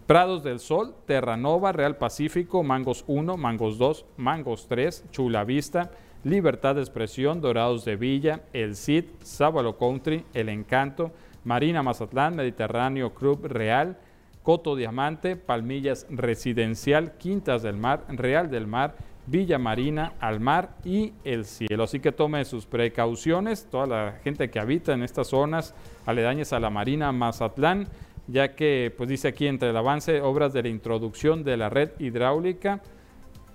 Prados 0.07 0.42
del 0.42 0.61
Sol, 0.61 0.94
Terranova, 1.07 1.72
Real 1.72 1.96
Pacífico, 1.96 2.62
Mangos 2.62 3.05
1, 3.07 3.37
Mangos 3.38 3.79
2, 3.79 4.05
Mangos 4.18 4.66
3, 4.68 5.05
Chula 5.11 5.44
Vista, 5.44 5.90
Libertad 6.24 6.74
de 6.74 6.83
Expresión, 6.83 7.40
Dorados 7.40 7.85
de 7.85 7.96
Villa, 7.96 8.42
El 8.53 8.77
Cid, 8.77 9.05
Sábalo 9.22 9.79
Country, 9.79 10.24
El 10.35 10.51
Encanto, 10.51 11.12
Marina 11.44 11.83
Mazatlán, 11.83 12.37
Mediterráneo 12.37 13.14
Club 13.14 13.46
Real, 13.46 13.96
Coto 14.42 14.77
Diamante, 14.77 15.37
Palmillas 15.37 16.07
Residencial, 16.11 17.16
Quintas 17.16 17.62
del 17.62 17.77
Mar, 17.77 18.05
Real 18.09 18.51
del 18.51 18.66
Mar, 18.66 18.94
Villa 19.27 19.59
Marina, 19.59 20.14
Al 20.20 20.40
Mar 20.40 20.77
y 20.85 21.12
El 21.24 21.44
Cielo. 21.44 21.85
Así 21.85 22.01
que 22.01 22.12
tome 22.12 22.44
sus 22.44 22.66
precauciones, 22.66 23.66
toda 23.70 23.87
la 23.87 24.12
gente 24.24 24.51
que 24.51 24.59
habita 24.59 24.92
en 24.92 25.03
estas 25.03 25.29
zonas 25.29 25.74
aledañas 26.05 26.53
a 26.53 26.61
la 26.61 26.70
Marina 26.70 27.12
Mazatlán, 27.12 27.88
ya 28.29 28.55
que, 28.55 28.95
pues 28.97 29.09
dice 29.09 29.29
aquí, 29.29 29.47
entre 29.47 29.71
el 29.71 29.77
avance, 29.77 30.21
obras 30.21 30.53
de 30.53 30.62
la 30.62 30.69
introducción 30.69 31.43
de 31.43 31.57
la 31.57 31.71
red 31.71 31.91
hidráulica 31.99 32.81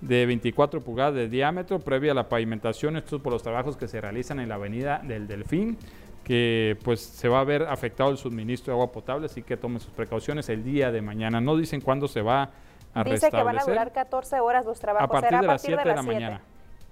de 0.00 0.26
24 0.26 0.82
pulgadas 0.82 1.14
de 1.14 1.28
diámetro, 1.28 1.78
previa 1.78 2.12
a 2.12 2.14
la 2.14 2.28
pavimentación, 2.28 2.96
esto 2.96 3.22
por 3.22 3.32
los 3.32 3.42
trabajos 3.42 3.76
que 3.76 3.88
se 3.88 4.00
realizan 4.00 4.40
en 4.40 4.48
la 4.48 4.56
avenida 4.56 5.00
del 5.02 5.26
Delfín, 5.26 5.78
que 6.24 6.76
pues 6.82 7.00
se 7.00 7.28
va 7.28 7.40
a 7.40 7.44
ver 7.44 7.62
afectado 7.62 8.10
el 8.10 8.18
suministro 8.18 8.72
de 8.72 8.80
agua 8.80 8.92
potable, 8.92 9.26
así 9.26 9.42
que 9.42 9.56
tome 9.56 9.78
sus 9.78 9.92
precauciones 9.92 10.48
el 10.48 10.64
día 10.64 10.90
de 10.90 11.00
mañana. 11.00 11.40
No 11.40 11.56
dicen 11.56 11.80
cuándo 11.80 12.08
se 12.08 12.20
va 12.22 12.50
a 12.94 13.04
Dice 13.04 13.30
que 13.30 13.42
van 13.42 13.58
a 13.58 13.64
durar 13.64 13.92
14 13.92 14.40
horas 14.40 14.64
los 14.64 14.78
trabajos. 14.80 15.08
A 15.08 15.20
partir 15.20 15.40
de 15.40 15.46
las 15.46 15.62
7 15.62 15.88
de, 15.88 15.94
la 15.94 16.02
mañana. 16.02 16.40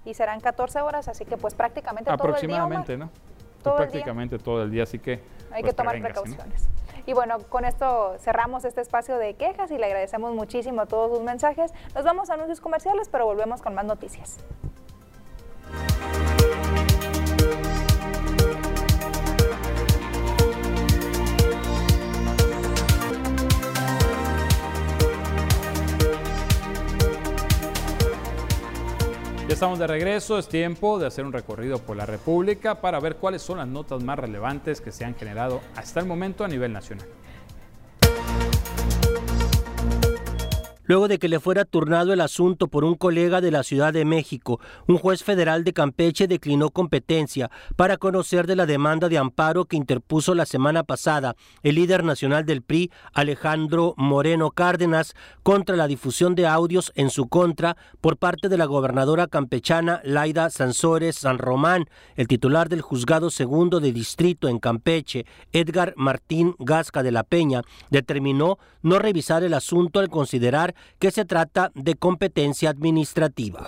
Y 0.05 0.13
serán 0.13 0.39
14 0.39 0.81
horas, 0.81 1.07
así 1.07 1.25
que 1.25 1.37
pues 1.37 1.53
prácticamente 1.53 2.05
todo 2.05 2.13
el 2.13 2.19
día. 2.19 2.29
Aproximadamente, 2.31 2.97
¿no? 2.97 3.09
Todo 3.63 3.77
prácticamente 3.77 4.37
todo 4.37 4.63
el 4.63 4.71
día, 4.71 4.83
así 4.83 4.99
que... 4.99 5.21
Hay 5.51 5.61
que 5.61 5.67
pues, 5.67 5.75
tomar 5.75 5.99
precauciones. 6.01 6.67
Y 7.05 7.13
bueno, 7.13 7.37
con 7.49 7.65
esto 7.65 8.15
cerramos 8.19 8.63
este 8.65 8.81
espacio 8.81 9.17
de 9.17 9.33
quejas 9.33 9.71
y 9.71 9.77
le 9.77 9.85
agradecemos 9.85 10.33
muchísimo 10.33 10.85
todos 10.85 11.17
sus 11.17 11.25
mensajes. 11.25 11.71
Nos 11.95 12.03
vamos 12.05 12.29
a 12.29 12.35
anuncios 12.35 12.61
comerciales, 12.61 13.09
pero 13.09 13.25
volvemos 13.25 13.61
con 13.61 13.73
más 13.73 13.85
noticias. 13.85 14.37
Ya 29.45 29.55
estamos 29.55 29.77
de 29.77 29.87
regreso, 29.87 30.39
es 30.39 30.47
tiempo 30.47 30.97
de 30.97 31.07
hacer 31.07 31.25
un 31.25 31.33
recorrido 31.33 31.77
por 31.77 31.97
la 31.97 32.05
República 32.05 32.79
para 32.79 33.01
ver 33.01 33.17
cuáles 33.17 33.41
son 33.41 33.57
las 33.57 33.67
notas 33.67 34.01
más 34.01 34.17
relevantes 34.17 34.79
que 34.79 34.93
se 34.93 35.03
han 35.03 35.15
generado 35.15 35.59
hasta 35.75 35.99
el 35.99 36.05
momento 36.05 36.45
a 36.45 36.47
nivel 36.47 36.71
nacional. 36.71 37.05
Luego 40.83 41.07
de 41.07 41.19
que 41.19 41.29
le 41.29 41.39
fuera 41.39 41.65
turnado 41.65 42.13
el 42.13 42.21
asunto 42.21 42.67
por 42.67 42.83
un 42.83 42.95
colega 42.95 43.41
de 43.41 43.51
la 43.51 43.63
Ciudad 43.63 43.93
de 43.93 44.05
México. 44.05 44.59
Un 44.87 44.97
juez 44.97 45.23
federal 45.23 45.63
de 45.63 45.73
Campeche 45.73 46.27
declinó 46.27 46.69
competencia 46.69 47.49
para 47.75 47.97
conocer 47.97 48.47
de 48.47 48.55
la 48.55 48.65
demanda 48.65 49.09
de 49.09 49.17
amparo 49.17 49.65
que 49.65 49.77
interpuso 49.77 50.35
la 50.35 50.45
semana 50.45 50.83
pasada 50.83 51.35
el 51.61 51.75
líder 51.75 52.03
nacional 52.03 52.45
del 52.45 52.61
PRI, 52.61 52.91
Alejandro 53.13 53.93
Moreno 53.97 54.51
Cárdenas, 54.51 55.13
contra 55.43 55.75
la 55.75 55.87
difusión 55.87 56.35
de 56.35 56.47
audios 56.47 56.91
en 56.95 57.09
su 57.09 57.27
contra 57.27 57.77
por 58.01 58.17
parte 58.17 58.49
de 58.49 58.57
la 58.57 58.65
gobernadora 58.65 59.27
campechana 59.27 60.01
Laida 60.03 60.49
Sansores 60.49 61.15
San 61.15 61.37
Román. 61.37 61.85
El 62.15 62.27
titular 62.27 62.69
del 62.69 62.81
juzgado 62.81 63.29
segundo 63.29 63.79
de 63.79 63.91
distrito 63.91 64.47
en 64.47 64.59
Campeche, 64.59 65.25
Edgar 65.51 65.93
Martín 65.95 66.55
Gasca 66.59 67.03
de 67.03 67.11
la 67.11 67.23
Peña, 67.23 67.61
determinó 67.89 68.57
no 68.81 68.99
revisar 68.99 69.43
el 69.43 69.53
asunto 69.53 69.99
al 69.99 70.09
considerar 70.09 70.72
que 70.99 71.11
se 71.11 71.25
trata 71.25 71.71
de 71.75 71.95
competencia 71.95 72.69
administrativa. 72.69 73.65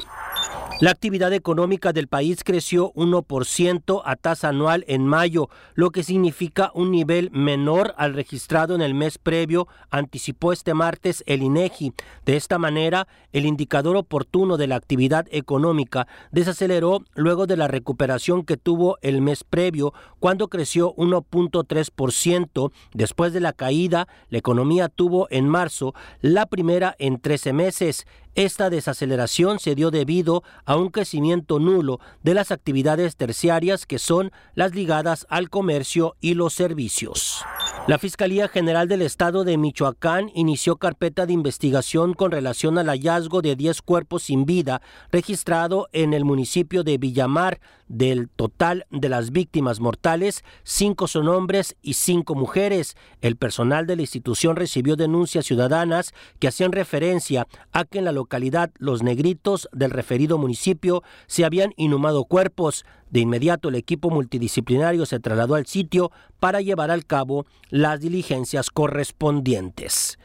La 0.81 0.91
actividad 0.91 1.31
económica 1.31 1.93
del 1.93 2.09
país 2.09 2.43
creció 2.43 2.91
1% 2.95 4.01
a 4.03 4.15
tasa 4.17 4.49
anual 4.49 4.83
en 4.89 5.07
mayo, 5.07 5.47
lo 5.73 5.91
que 5.91 6.03
significa 6.03 6.69
un 6.73 6.91
nivel 6.91 7.31
menor 7.31 7.95
al 7.97 8.13
registrado 8.13 8.75
en 8.75 8.81
el 8.81 8.93
mes 8.93 9.17
previo, 9.17 9.69
anticipó 9.89 10.51
este 10.51 10.73
martes 10.73 11.23
el 11.27 11.43
INEGI. 11.43 11.93
De 12.25 12.35
esta 12.35 12.57
manera, 12.57 13.07
el 13.31 13.45
indicador 13.45 13.95
oportuno 13.95 14.57
de 14.57 14.67
la 14.67 14.75
actividad 14.75 15.27
económica 15.31 16.07
desaceleró 16.33 17.05
luego 17.15 17.47
de 17.47 17.55
la 17.55 17.69
recuperación 17.69 18.43
que 18.43 18.57
tuvo 18.57 18.97
el 19.01 19.21
mes 19.21 19.45
previo, 19.45 19.93
cuando 20.19 20.49
creció 20.49 20.93
1.3%. 20.95 22.71
Después 22.93 23.31
de 23.31 23.39
la 23.39 23.53
caída, 23.53 24.09
la 24.27 24.39
economía 24.39 24.89
tuvo 24.89 25.27
en 25.29 25.47
marzo 25.47 25.93
la 26.19 26.47
primera 26.47 26.97
en 26.99 27.21
13 27.21 27.53
meses. 27.53 28.05
Esta 28.35 28.69
desaceleración 28.69 29.59
se 29.59 29.75
dio 29.75 29.91
debido 29.91 30.43
a 30.65 30.75
un 30.75 30.89
crecimiento 30.89 31.57
nulo 31.57 32.01
de 32.21 32.33
las 32.33 32.51
actividades 32.51 33.15
terciarias 33.15 33.85
que 33.85 33.97
son 33.97 34.33
las 34.55 34.75
ligadas 34.75 35.25
al 35.29 35.49
comercio 35.49 36.17
y 36.19 36.33
los 36.33 36.53
servicios. 36.53 37.45
La 37.87 37.97
Fiscalía 37.97 38.49
General 38.49 38.89
del 38.89 39.03
Estado 39.03 39.45
de 39.45 39.57
Michoacán 39.57 40.31
inició 40.33 40.75
carpeta 40.75 41.25
de 41.25 41.31
investigación 41.31 42.13
con 42.13 42.31
relación 42.31 42.77
al 42.77 42.87
hallazgo 42.87 43.41
de 43.41 43.55
10 43.55 43.81
cuerpos 43.83 44.23
sin 44.23 44.45
vida 44.45 44.81
registrado 45.13 45.87
en 45.93 46.13
el 46.13 46.25
municipio 46.25 46.83
de 46.83 46.97
Villamar. 46.97 47.61
Del 47.87 48.29
total 48.29 48.87
de 48.89 49.09
las 49.09 49.31
víctimas 49.31 49.79
mortales, 49.79 50.43
cinco 50.63 51.07
son 51.07 51.27
hombres 51.27 51.75
y 51.83 51.93
cinco 51.93 52.33
mujeres. 52.33 52.97
El 53.21 53.35
personal 53.35 53.85
de 53.85 53.95
la 53.95 54.01
institución 54.01 54.55
recibió 54.55 54.95
denuncias 54.95 55.45
ciudadanas 55.45 56.13
que 56.39 56.47
hacían 56.47 56.71
referencia 56.71 57.47
a 57.71 57.85
que 57.85 57.99
en 57.99 58.05
la 58.05 58.11
localidad 58.11 58.71
Los 58.79 59.03
Negritos 59.03 59.69
del 59.71 59.91
referido 59.91 60.39
municipio 60.39 61.03
se 61.27 61.45
habían 61.45 61.73
inhumado 61.77 62.25
cuerpos. 62.25 62.85
De 63.11 63.19
inmediato 63.19 63.69
el 63.69 63.75
equipo 63.75 64.09
multidisciplinario 64.09 65.05
se 65.05 65.19
trasladó 65.19 65.53
al 65.53 65.67
sitio 65.67 66.11
para 66.39 66.61
llevar 66.61 66.89
al 66.89 67.05
cabo 67.05 67.45
las 67.69 67.99
diligencias 67.99 68.71
correspondientes. 68.71 70.17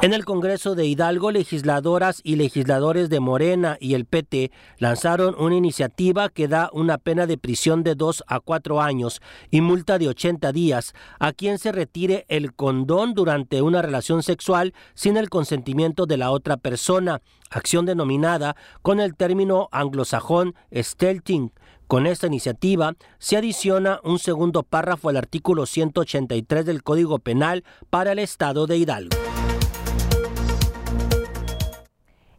En 0.00 0.12
el 0.12 0.24
Congreso 0.24 0.76
de 0.76 0.86
Hidalgo, 0.86 1.32
legisladoras 1.32 2.20
y 2.22 2.36
legisladores 2.36 3.10
de 3.10 3.18
Morena 3.18 3.76
y 3.80 3.94
el 3.94 4.04
PT 4.04 4.52
lanzaron 4.78 5.34
una 5.36 5.56
iniciativa 5.56 6.28
que 6.28 6.46
da 6.46 6.70
una 6.72 6.98
pena 6.98 7.26
de 7.26 7.36
prisión 7.36 7.82
de 7.82 7.96
2 7.96 8.22
a 8.28 8.38
4 8.38 8.80
años 8.80 9.20
y 9.50 9.60
multa 9.60 9.98
de 9.98 10.06
80 10.06 10.52
días 10.52 10.92
a 11.18 11.32
quien 11.32 11.58
se 11.58 11.72
retire 11.72 12.26
el 12.28 12.54
condón 12.54 13.12
durante 13.14 13.60
una 13.60 13.82
relación 13.82 14.22
sexual 14.22 14.72
sin 14.94 15.16
el 15.16 15.30
consentimiento 15.30 16.06
de 16.06 16.16
la 16.16 16.30
otra 16.30 16.58
persona, 16.58 17.20
acción 17.50 17.84
denominada 17.84 18.54
con 18.82 19.00
el 19.00 19.16
término 19.16 19.68
anglosajón 19.72 20.54
stelting. 20.72 21.52
Con 21.88 22.06
esta 22.06 22.28
iniciativa 22.28 22.94
se 23.18 23.36
adiciona 23.36 23.98
un 24.04 24.20
segundo 24.20 24.62
párrafo 24.62 25.08
al 25.08 25.16
artículo 25.16 25.66
183 25.66 26.64
del 26.66 26.84
Código 26.84 27.18
Penal 27.18 27.64
para 27.90 28.12
el 28.12 28.20
Estado 28.20 28.68
de 28.68 28.76
Hidalgo. 28.76 29.27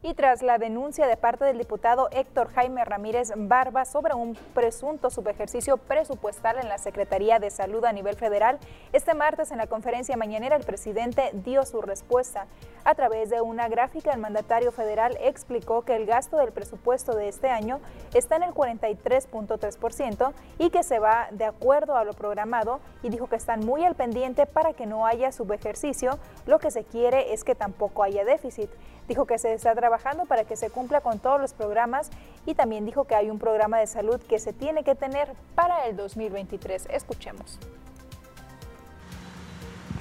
Y 0.09 0.15
tras 0.15 0.41
la 0.41 0.57
denuncia 0.57 1.05
de 1.05 1.17
parte 1.17 1.45
del 1.45 1.59
diputado 1.59 2.09
Héctor 2.11 2.51
Jaime 2.53 2.83
Ramírez 2.83 3.31
Barba 3.35 3.85
sobre 3.85 4.15
un 4.15 4.35
presunto 4.55 5.11
subejercicio 5.11 5.77
presupuestal 5.77 6.57
en 6.57 6.67
la 6.67 6.79
Secretaría 6.79 7.37
de 7.37 7.51
Salud 7.51 7.85
a 7.85 7.93
nivel 7.93 8.15
federal, 8.15 8.57
este 8.91 9.13
martes 9.13 9.51
en 9.51 9.59
la 9.59 9.67
conferencia 9.67 10.17
mañanera 10.17 10.55
el 10.55 10.63
presidente 10.63 11.29
dio 11.33 11.63
su 11.63 11.83
respuesta. 11.83 12.47
A 12.85 12.95
través 12.95 13.29
de 13.29 13.41
una 13.41 13.67
gráfica, 13.67 14.11
el 14.11 14.19
mandatario 14.19 14.71
federal 14.71 15.15
explicó 15.21 15.83
que 15.83 15.95
el 15.95 16.07
gasto 16.07 16.37
del 16.37 16.53
presupuesto 16.53 17.15
de 17.15 17.27
este 17.27 17.49
año 17.49 17.79
está 18.15 18.37
en 18.37 18.43
el 18.43 18.51
43.3% 18.55 20.33
y 20.57 20.71
que 20.71 20.81
se 20.81 20.97
va 20.97 21.27
de 21.29 21.45
acuerdo 21.45 21.95
a 21.97 22.03
lo 22.03 22.13
programado 22.13 22.79
y 23.03 23.09
dijo 23.09 23.27
que 23.27 23.35
están 23.35 23.59
muy 23.59 23.85
al 23.85 23.93
pendiente 23.93 24.47
para 24.47 24.73
que 24.73 24.87
no 24.87 25.05
haya 25.05 25.31
subejercicio, 25.31 26.17
lo 26.47 26.57
que 26.57 26.71
se 26.71 26.83
quiere 26.83 27.31
es 27.33 27.43
que 27.43 27.53
tampoco 27.53 28.01
haya 28.01 28.25
déficit. 28.25 28.71
Dijo 29.09 29.25
que 29.25 29.39
se 29.39 29.55
está 29.55 29.73
trabajando 29.73 30.25
para 30.25 30.43
que 30.43 30.55
se 30.55 30.69
cumpla 30.69 31.01
con 31.01 31.17
todos 31.17 31.41
los 31.41 31.53
programas 31.53 32.11
y 32.45 32.53
también 32.53 32.85
dijo 32.85 33.05
que 33.05 33.15
hay 33.15 33.31
un 33.31 33.39
programa 33.39 33.79
de 33.79 33.87
salud 33.87 34.21
que 34.21 34.37
se 34.37 34.53
tiene 34.53 34.83
que 34.83 34.93
tener 34.93 35.33
para 35.55 35.87
el 35.87 35.97
2023. 35.97 36.87
Escuchemos. 36.91 37.57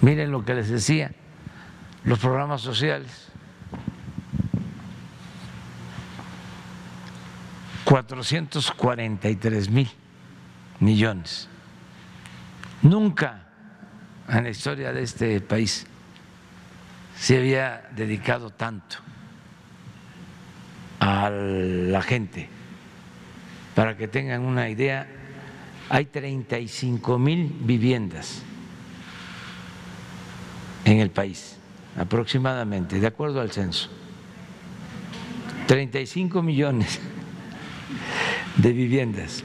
Miren 0.02 0.30
lo 0.30 0.44
que 0.44 0.52
les 0.52 0.68
decía, 0.68 1.12
los 2.04 2.18
programas 2.18 2.60
sociales. 2.60 3.32
443 7.86 9.70
mil 9.70 9.90
millones. 10.80 11.48
Nunca 12.82 13.48
en 14.28 14.44
la 14.44 14.50
historia 14.50 14.92
de 14.92 15.02
este 15.02 15.40
país 15.40 15.86
se 17.18 17.36
había 17.36 17.88
dedicado 17.94 18.50
tanto 18.50 18.96
a 21.00 21.30
la 21.30 22.02
gente. 22.02 22.48
Para 23.74 23.96
que 23.96 24.08
tengan 24.08 24.42
una 24.42 24.68
idea, 24.68 25.06
hay 25.88 26.06
35 26.06 27.18
mil 27.18 27.54
viviendas 27.60 28.42
en 30.84 31.00
el 31.00 31.10
país, 31.10 31.58
aproximadamente, 31.96 32.98
de 32.98 33.06
acuerdo 33.06 33.40
al 33.40 33.50
censo. 33.50 33.90
35 35.66 36.42
millones 36.42 36.98
de 38.56 38.72
viviendas. 38.72 39.44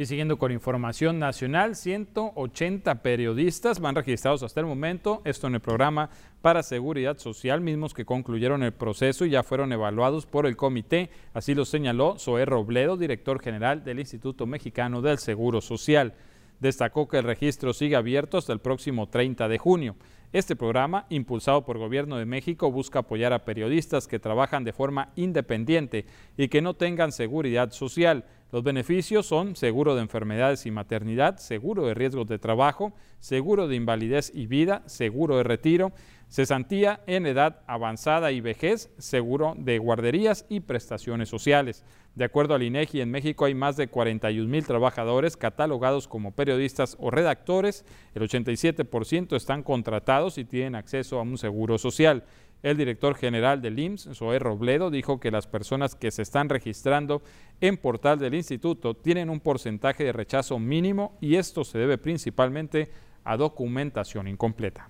Y 0.00 0.06
siguiendo 0.06 0.38
con 0.38 0.50
información 0.50 1.18
nacional, 1.18 1.76
180 1.76 3.02
periodistas 3.02 3.80
van 3.80 3.94
registrados 3.94 4.42
hasta 4.42 4.58
el 4.60 4.64
momento, 4.64 5.20
esto 5.26 5.46
en 5.46 5.56
el 5.56 5.60
programa 5.60 6.08
para 6.40 6.62
Seguridad 6.62 7.18
Social, 7.18 7.60
mismos 7.60 7.92
que 7.92 8.06
concluyeron 8.06 8.62
el 8.62 8.72
proceso 8.72 9.26
y 9.26 9.30
ya 9.32 9.42
fueron 9.42 9.74
evaluados 9.74 10.24
por 10.24 10.46
el 10.46 10.56
comité, 10.56 11.10
así 11.34 11.54
lo 11.54 11.66
señaló 11.66 12.18
Zoé 12.18 12.46
Robledo, 12.46 12.96
director 12.96 13.42
general 13.42 13.84
del 13.84 14.00
Instituto 14.00 14.46
Mexicano 14.46 15.02
del 15.02 15.18
Seguro 15.18 15.60
Social. 15.60 16.14
Destacó 16.60 17.06
que 17.06 17.18
el 17.18 17.24
registro 17.24 17.74
sigue 17.74 17.96
abierto 17.96 18.38
hasta 18.38 18.54
el 18.54 18.60
próximo 18.60 19.10
30 19.10 19.48
de 19.48 19.58
junio. 19.58 19.96
Este 20.32 20.56
programa, 20.56 21.06
impulsado 21.10 21.66
por 21.66 21.76
Gobierno 21.76 22.16
de 22.16 22.24
México, 22.24 22.70
busca 22.70 23.00
apoyar 23.00 23.34
a 23.34 23.44
periodistas 23.44 24.06
que 24.06 24.18
trabajan 24.18 24.64
de 24.64 24.72
forma 24.72 25.10
independiente 25.16 26.06
y 26.36 26.48
que 26.48 26.62
no 26.62 26.72
tengan 26.72 27.12
seguridad 27.12 27.72
social. 27.72 28.24
Los 28.52 28.64
beneficios 28.64 29.26
son 29.26 29.54
seguro 29.54 29.94
de 29.94 30.02
enfermedades 30.02 30.66
y 30.66 30.72
maternidad, 30.72 31.36
seguro 31.36 31.86
de 31.86 31.94
riesgos 31.94 32.26
de 32.26 32.40
trabajo, 32.40 32.92
seguro 33.20 33.68
de 33.68 33.76
invalidez 33.76 34.32
y 34.34 34.46
vida, 34.46 34.82
seguro 34.86 35.36
de 35.36 35.44
retiro, 35.44 35.92
cesantía 36.28 37.00
en 37.06 37.26
edad 37.26 37.60
avanzada 37.68 38.32
y 38.32 38.40
vejez, 38.40 38.90
seguro 38.98 39.54
de 39.56 39.78
guarderías 39.78 40.46
y 40.48 40.60
prestaciones 40.60 41.28
sociales. 41.28 41.84
De 42.16 42.24
acuerdo 42.24 42.54
al 42.54 42.64
INEGI, 42.64 43.02
en 43.02 43.10
México 43.12 43.44
hay 43.44 43.54
más 43.54 43.76
de 43.76 43.86
41 43.86 44.48
mil 44.48 44.66
trabajadores 44.66 45.36
catalogados 45.36 46.08
como 46.08 46.32
periodistas 46.32 46.96
o 46.98 47.12
redactores. 47.12 47.84
El 48.16 48.22
87% 48.28 49.36
están 49.36 49.62
contratados 49.62 50.38
y 50.38 50.44
tienen 50.44 50.74
acceso 50.74 51.20
a 51.20 51.22
un 51.22 51.38
seguro 51.38 51.78
social. 51.78 52.24
El 52.62 52.76
director 52.76 53.14
general 53.14 53.62
del 53.62 53.78
IMSS, 53.78 54.10
Zoé 54.14 54.38
Robledo, 54.38 54.90
dijo 54.90 55.18
que 55.18 55.30
las 55.30 55.46
personas 55.46 55.94
que 55.94 56.10
se 56.10 56.22
están 56.22 56.48
registrando 56.48 57.22
en 57.60 57.78
portal 57.78 58.18
del 58.18 58.34
instituto 58.34 58.94
tienen 58.94 59.30
un 59.30 59.40
porcentaje 59.40 60.04
de 60.04 60.12
rechazo 60.12 60.58
mínimo 60.58 61.16
y 61.20 61.36
esto 61.36 61.64
se 61.64 61.78
debe 61.78 61.96
principalmente 61.96 62.90
a 63.24 63.36
documentación 63.36 64.28
incompleta. 64.28 64.88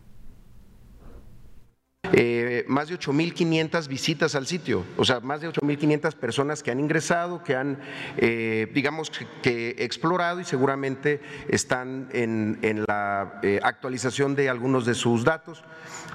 Eh, 2.12 2.64
más 2.66 2.88
de 2.88 2.98
8.500 2.98 3.86
visitas 3.86 4.34
al 4.34 4.46
sitio, 4.46 4.84
o 4.96 5.04
sea, 5.04 5.20
más 5.20 5.40
de 5.40 5.48
8.500 5.48 6.14
personas 6.14 6.62
que 6.62 6.72
han 6.72 6.80
ingresado, 6.80 7.44
que 7.44 7.54
han, 7.54 7.78
eh, 8.16 8.68
digamos, 8.74 9.12
que 9.42 9.76
explorado 9.78 10.40
y 10.40 10.44
seguramente 10.44 11.20
están 11.48 12.08
en, 12.12 12.84
la 12.88 13.38
eh, 13.42 13.60
actualización 13.62 14.34
de 14.34 14.48
algunos 14.48 14.86
de 14.86 14.94
sus 14.94 15.24
datos. 15.24 15.62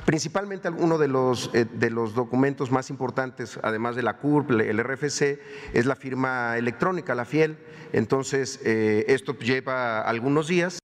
Principalmente 0.05 0.69
uno 0.69 0.97
de 0.97 1.07
los, 1.07 1.51
de 1.51 1.89
los 1.89 2.13
documentos 2.13 2.69
más 2.71 2.89
importantes, 2.91 3.59
además 3.63 3.95
de 3.95 4.03
la 4.03 4.17
CURP, 4.17 4.51
el 4.51 4.83
RFC, 4.83 5.39
es 5.73 5.85
la 5.85 5.95
firma 5.95 6.57
electrónica, 6.57 7.15
la 7.15 7.25
FIEL. 7.25 7.57
Entonces, 7.91 8.59
esto 8.63 9.37
lleva 9.39 10.01
algunos 10.01 10.47
días. 10.47 10.79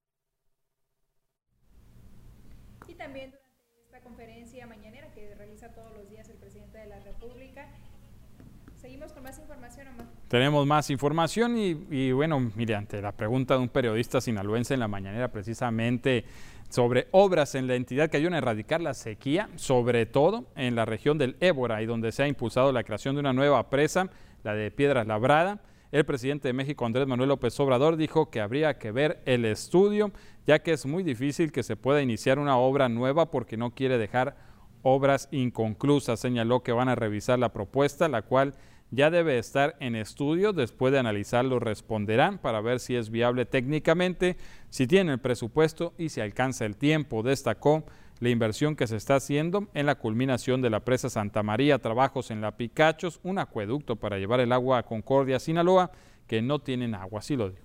Tenemos 10.28 10.66
más 10.66 10.90
información 10.90 11.56
y, 11.56 12.10
bueno, 12.12 12.40
mire, 12.56 12.74
ante 12.74 13.00
la 13.00 13.12
pregunta 13.12 13.54
de 13.54 13.60
un 13.60 13.68
periodista 13.68 14.20
sinaloense 14.20 14.74
en 14.74 14.80
la 14.80 14.88
mañanera 14.88 15.30
precisamente 15.30 16.24
sobre 16.72 17.08
obras 17.10 17.54
en 17.54 17.66
la 17.66 17.74
entidad 17.74 18.08
que 18.08 18.16
ayudan 18.16 18.34
a 18.34 18.38
erradicar 18.38 18.80
la 18.80 18.94
sequía, 18.94 19.50
sobre 19.56 20.06
todo 20.06 20.46
en 20.56 20.74
la 20.74 20.86
región 20.86 21.18
del 21.18 21.36
Ébora 21.40 21.82
y 21.82 21.86
donde 21.86 22.12
se 22.12 22.22
ha 22.22 22.28
impulsado 22.28 22.72
la 22.72 22.82
creación 22.82 23.14
de 23.14 23.20
una 23.20 23.34
nueva 23.34 23.68
presa, 23.68 24.08
la 24.42 24.54
de 24.54 24.70
Piedras 24.70 25.06
Labrada. 25.06 25.60
El 25.90 26.06
presidente 26.06 26.48
de 26.48 26.54
México, 26.54 26.86
Andrés 26.86 27.06
Manuel 27.06 27.28
López 27.28 27.60
Obrador, 27.60 27.98
dijo 27.98 28.30
que 28.30 28.40
habría 28.40 28.78
que 28.78 28.90
ver 28.90 29.20
el 29.26 29.44
estudio, 29.44 30.12
ya 30.46 30.60
que 30.60 30.72
es 30.72 30.86
muy 30.86 31.02
difícil 31.02 31.52
que 31.52 31.62
se 31.62 31.76
pueda 31.76 32.00
iniciar 32.00 32.38
una 32.38 32.56
obra 32.56 32.88
nueva 32.88 33.30
porque 33.30 33.58
no 33.58 33.74
quiere 33.74 33.98
dejar 33.98 34.34
obras 34.80 35.28
inconclusas. 35.30 36.20
Señaló 36.20 36.62
que 36.62 36.72
van 36.72 36.88
a 36.88 36.94
revisar 36.94 37.38
la 37.38 37.52
propuesta, 37.52 38.08
la 38.08 38.22
cual 38.22 38.54
ya 38.92 39.10
debe 39.10 39.38
estar 39.38 39.74
en 39.80 39.96
estudio, 39.96 40.52
después 40.52 40.92
de 40.92 40.98
analizarlo 40.98 41.58
responderán 41.58 42.36
para 42.36 42.60
ver 42.60 42.78
si 42.78 42.94
es 42.94 43.10
viable 43.10 43.46
técnicamente, 43.46 44.36
si 44.68 44.86
tiene 44.86 45.12
el 45.12 45.18
presupuesto 45.18 45.94
y 45.96 46.10
si 46.10 46.20
alcanza 46.20 46.66
el 46.66 46.76
tiempo. 46.76 47.22
Destacó 47.22 47.84
la 48.20 48.28
inversión 48.28 48.76
que 48.76 48.86
se 48.86 48.96
está 48.96 49.16
haciendo 49.16 49.68
en 49.72 49.86
la 49.86 49.94
culminación 49.94 50.60
de 50.60 50.68
la 50.68 50.80
presa 50.80 51.08
Santa 51.08 51.42
María, 51.42 51.78
trabajos 51.78 52.30
en 52.30 52.42
la 52.42 52.58
Picachos, 52.58 53.18
un 53.22 53.38
acueducto 53.38 53.96
para 53.96 54.18
llevar 54.18 54.40
el 54.40 54.52
agua 54.52 54.78
a 54.78 54.82
Concordia, 54.82 55.40
Sinaloa, 55.40 55.90
que 56.26 56.42
no 56.42 56.58
tienen 56.58 56.94
agua, 56.94 57.20
así 57.20 57.34
lo 57.34 57.48
digo. 57.48 57.62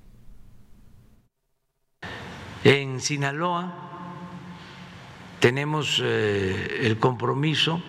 En 2.64 3.02
Sinaloa 3.02 3.74
tenemos 5.42 6.02
eh, 6.02 6.80
el 6.84 6.98
compromiso 6.98 7.82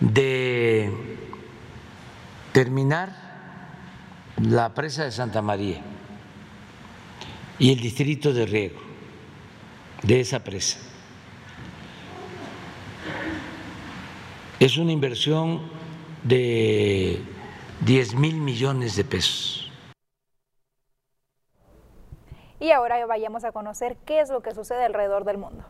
de 0.00 1.27
terminar 2.52 3.12
la 4.40 4.74
presa 4.74 5.04
de 5.04 5.12
Santa 5.12 5.42
María 5.42 5.80
y 7.58 7.72
el 7.72 7.80
distrito 7.80 8.32
de 8.32 8.46
riego 8.46 8.80
de 10.02 10.20
esa 10.20 10.42
presa. 10.44 10.78
Es 14.60 14.76
una 14.76 14.92
inversión 14.92 15.62
de 16.24 17.22
10 17.84 18.14
mil 18.14 18.36
millones 18.36 18.96
de 18.96 19.04
pesos. 19.04 19.70
Y 22.60 22.72
ahora 22.72 23.04
vayamos 23.06 23.44
a 23.44 23.52
conocer 23.52 23.96
qué 24.04 24.20
es 24.20 24.30
lo 24.30 24.42
que 24.42 24.52
sucede 24.52 24.84
alrededor 24.84 25.24
del 25.24 25.38
mundo. 25.38 25.64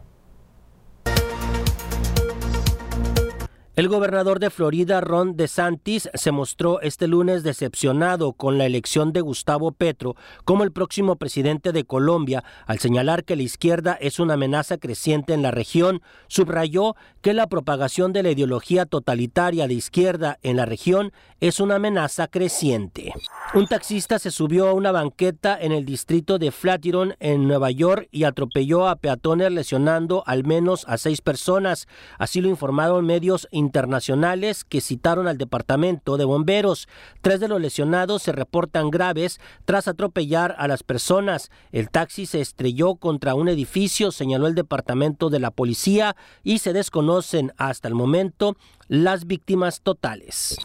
El 3.78 3.86
gobernador 3.86 4.40
de 4.40 4.50
Florida, 4.50 5.00
Ron 5.00 5.36
DeSantis, 5.36 6.10
se 6.12 6.32
mostró 6.32 6.80
este 6.80 7.06
lunes 7.06 7.44
decepcionado 7.44 8.32
con 8.32 8.58
la 8.58 8.66
elección 8.66 9.12
de 9.12 9.20
Gustavo 9.20 9.70
Petro 9.70 10.16
como 10.44 10.64
el 10.64 10.72
próximo 10.72 11.14
presidente 11.14 11.70
de 11.70 11.84
Colombia, 11.84 12.42
al 12.66 12.80
señalar 12.80 13.22
que 13.22 13.36
la 13.36 13.44
izquierda 13.44 13.96
es 14.00 14.18
una 14.18 14.34
amenaza 14.34 14.78
creciente 14.78 15.32
en 15.32 15.42
la 15.42 15.52
región. 15.52 16.02
Subrayó 16.26 16.96
que 17.22 17.34
la 17.34 17.46
propagación 17.46 18.12
de 18.12 18.24
la 18.24 18.32
ideología 18.32 18.84
totalitaria 18.84 19.68
de 19.68 19.74
izquierda 19.74 20.40
en 20.42 20.56
la 20.56 20.66
región 20.66 21.12
es 21.38 21.60
una 21.60 21.76
amenaza 21.76 22.26
creciente. 22.26 23.12
Un 23.54 23.68
taxista 23.68 24.18
se 24.18 24.32
subió 24.32 24.66
a 24.66 24.72
una 24.72 24.90
banqueta 24.90 25.56
en 25.56 25.70
el 25.70 25.84
distrito 25.84 26.38
de 26.38 26.50
Flatiron, 26.50 27.14
en 27.20 27.46
Nueva 27.46 27.70
York, 27.70 28.08
y 28.10 28.24
atropelló 28.24 28.88
a 28.88 28.96
peatones 28.96 29.52
lesionando 29.52 30.24
al 30.26 30.42
menos 30.42 30.84
a 30.88 30.98
seis 30.98 31.20
personas. 31.20 31.86
Así 32.18 32.40
lo 32.40 32.48
informaron 32.48 33.06
medios 33.06 33.46
internacionales 33.52 33.67
que 34.64 34.80
citaron 34.80 35.28
al 35.28 35.38
Departamento 35.38 36.16
de 36.16 36.24
Bomberos. 36.24 36.88
Tres 37.20 37.40
de 37.40 37.48
los 37.48 37.60
lesionados 37.60 38.22
se 38.22 38.32
reportan 38.32 38.90
graves 38.90 39.40
tras 39.64 39.88
atropellar 39.88 40.54
a 40.58 40.68
las 40.68 40.82
personas. 40.82 41.50
El 41.72 41.90
taxi 41.90 42.26
se 42.26 42.40
estrelló 42.40 42.96
contra 42.96 43.34
un 43.34 43.48
edificio, 43.48 44.10
señaló 44.10 44.46
el 44.46 44.54
Departamento 44.54 45.30
de 45.30 45.40
la 45.40 45.50
Policía, 45.50 46.16
y 46.42 46.58
se 46.58 46.72
desconocen 46.72 47.52
hasta 47.56 47.88
el 47.88 47.94
momento 47.94 48.56
las 48.88 49.26
víctimas 49.26 49.82
totales. 49.82 50.58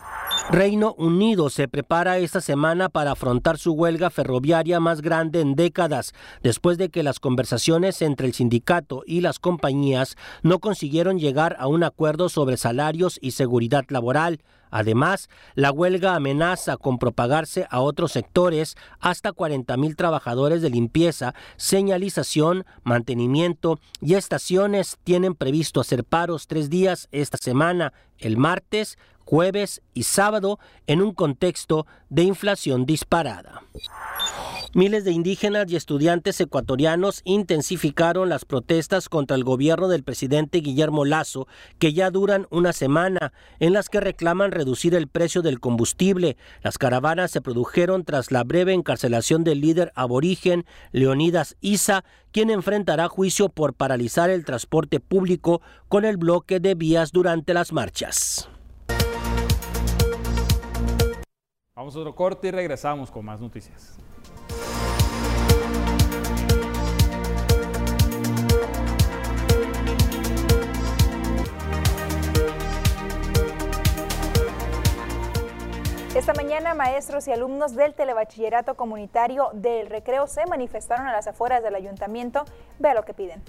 Reino 0.49 0.93
Unido 0.97 1.49
se 1.49 1.67
prepara 1.67 2.17
esta 2.17 2.41
semana 2.41 2.89
para 2.89 3.11
afrontar 3.11 3.57
su 3.57 3.73
huelga 3.73 4.09
ferroviaria 4.09 4.79
más 4.79 5.01
grande 5.01 5.41
en 5.41 5.55
décadas, 5.55 6.13
después 6.41 6.77
de 6.77 6.89
que 6.89 7.03
las 7.03 7.19
conversaciones 7.19 8.01
entre 8.01 8.27
el 8.27 8.33
sindicato 8.33 9.03
y 9.05 9.21
las 9.21 9.39
compañías 9.39 10.15
no 10.41 10.59
consiguieron 10.59 11.19
llegar 11.19 11.55
a 11.59 11.67
un 11.67 11.83
acuerdo 11.83 12.29
sobre 12.29 12.57
salarios 12.57 13.19
y 13.21 13.31
seguridad 13.31 13.85
laboral. 13.89 14.41
Además, 14.75 15.29
la 15.53 15.71
huelga 15.71 16.15
amenaza 16.15 16.77
con 16.77 16.97
propagarse 16.97 17.67
a 17.69 17.79
otros 17.79 18.11
sectores 18.11 18.75
hasta 18.99 19.31
40 19.31 19.77
mil 19.77 19.95
trabajadores 19.95 20.63
de 20.63 20.71
limpieza, 20.71 21.35
señalización, 21.57 22.65
mantenimiento 22.81 23.79
y 24.01 24.15
estaciones 24.15 24.97
tienen 25.03 25.35
previsto 25.35 25.79
hacer 25.79 26.03
paros 26.03 26.47
tres 26.47 26.71
días 26.71 27.07
esta 27.11 27.37
semana, 27.37 27.93
el 28.17 28.35
martes, 28.35 28.97
jueves 29.19 29.83
y 29.93 30.03
sábado, 30.03 30.57
en 30.87 31.03
un 31.03 31.13
contexto 31.13 31.85
de 32.09 32.23
inflación 32.23 32.87
disparada. 32.87 33.61
Miles 34.75 35.03
de 35.03 35.11
indígenas 35.11 35.65
y 35.69 35.75
estudiantes 35.75 36.41
ecuatorianos 36.41 37.21
intensificaron 37.25 38.27
las 38.27 38.43
protestas 38.43 39.07
contra 39.07 39.35
el 39.35 39.43
gobierno 39.43 39.87
del 39.87 40.03
presidente 40.03 40.59
Guillermo 40.59 41.05
Lazo, 41.05 41.47
que 41.77 41.93
ya 41.93 42.09
duran 42.09 42.47
una 42.49 42.73
semana, 42.73 43.33
en 43.59 43.73
las 43.73 43.89
que 43.89 43.99
reclaman 43.99 44.51
reducir 44.51 44.95
el 44.95 45.07
precio 45.07 45.43
del 45.43 45.59
combustible. 45.59 46.37
Las 46.63 46.79
caravanas 46.79 47.29
se 47.29 47.41
produjeron 47.41 48.03
tras 48.03 48.31
la 48.31 48.43
breve 48.43 48.73
encarcelación 48.73 49.43
del 49.43 49.61
líder 49.61 49.91
aborigen 49.93 50.65
Leonidas 50.91 51.55
Isa, 51.61 52.03
quien 52.31 52.49
enfrentará 52.49 53.09
juicio 53.09 53.49
por 53.49 53.75
paralizar 53.75 54.31
el 54.31 54.43
transporte 54.43 54.99
público 54.99 55.61
con 55.87 56.03
el 56.03 56.17
bloque 56.17 56.59
de 56.59 56.73
vías 56.73 57.11
durante 57.11 57.53
las 57.53 57.73
marchas. 57.73 58.49
Vamos 61.75 61.95
a 61.95 61.99
otro 61.99 62.15
corte 62.15 62.47
y 62.47 62.51
regresamos 62.51 63.11
con 63.11 63.25
más 63.25 63.39
noticias. 63.39 63.97
Esta 76.15 76.35
mañana, 76.35 76.75
maestros 76.75 77.27
y 77.27 77.31
alumnos 77.31 77.75
del 77.75 77.95
Telebachillerato 77.95 78.75
Comunitario 78.75 79.49
del 79.53 79.87
Recreo 79.87 80.27
se 80.27 80.45
manifestaron 80.45 81.07
a 81.07 81.11
las 81.11 81.25
afueras 81.25 81.63
del 81.63 81.73
ayuntamiento. 81.73 82.45
Vea 82.77 82.93
lo 82.93 83.03
que 83.03 83.15
piden. 83.15 83.41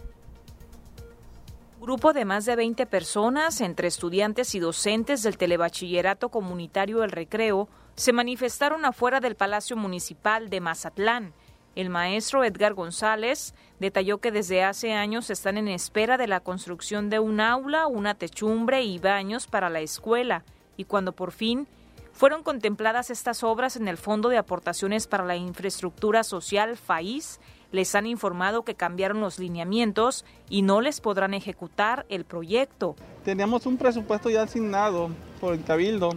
Grupo 1.79 2.15
de 2.15 2.25
más 2.25 2.47
de 2.47 2.57
20 2.57 2.87
personas, 2.87 3.61
entre 3.61 3.89
estudiantes 3.89 4.55
y 4.55 4.61
docentes 4.61 5.23
del 5.23 5.37
Telebachillerato 5.37 6.31
Comunitario 6.31 7.01
del 7.01 7.11
Recreo, 7.11 7.69
se 7.97 8.15
manifestaron 8.15 8.87
afuera 8.87 9.21
del 9.21 9.35
Palacio 9.35 9.77
Municipal 9.77 10.49
de 10.49 10.63
Mazatlán. 10.63 11.35
El 11.77 11.91
maestro 11.91 12.45
Edgar 12.45 12.73
González 12.73 13.53
detalló 13.79 14.19
que 14.19 14.33
desde 14.33 14.65
hace 14.65 14.95
años 14.95 15.29
están 15.29 15.59
en 15.59 15.69
espera 15.69 16.17
de 16.17 16.29
la 16.29 16.41
construcción 16.41 17.11
de 17.11 17.19
un 17.19 17.43
aula, 17.43 17.89
una 17.89 18.15
techumbre 18.15 18.85
y 18.85 18.99
baños 18.99 19.47
para 19.49 19.69
la 19.69 19.81
escuela, 19.81 20.45
y 20.79 20.85
cuando 20.85 21.13
por 21.13 21.31
fin 21.31 21.69
fueron 22.15 22.43
contempladas 22.43 23.11
estas 23.11 23.43
obras 23.43 23.77
en 23.77 23.89
el 23.89 23.99
Fondo 23.99 24.29
de 24.29 24.37
Aportaciones 24.39 25.09
para 25.09 25.25
la 25.25 25.37
Infraestructura 25.37 26.23
Social 26.23 26.77
FAIS. 26.77 27.41
Les 27.73 27.95
han 27.97 28.07
informado 28.07 28.63
que 28.63 28.77
cambiaron 28.77 29.21
los 29.21 29.41
lineamientos 29.41 30.25
y 30.49 30.63
no 30.63 30.81
les 30.81 31.01
podrán 31.01 31.35
ejecutar 31.35 32.07
el 32.09 32.25
proyecto. 32.25 32.95
Teníamos 33.25 33.67
un 33.67 33.77
presupuesto 33.77 34.31
ya 34.31 34.43
asignado 34.43 35.11
por 35.41 35.55
el 35.55 35.65
Cabildo 35.65 36.11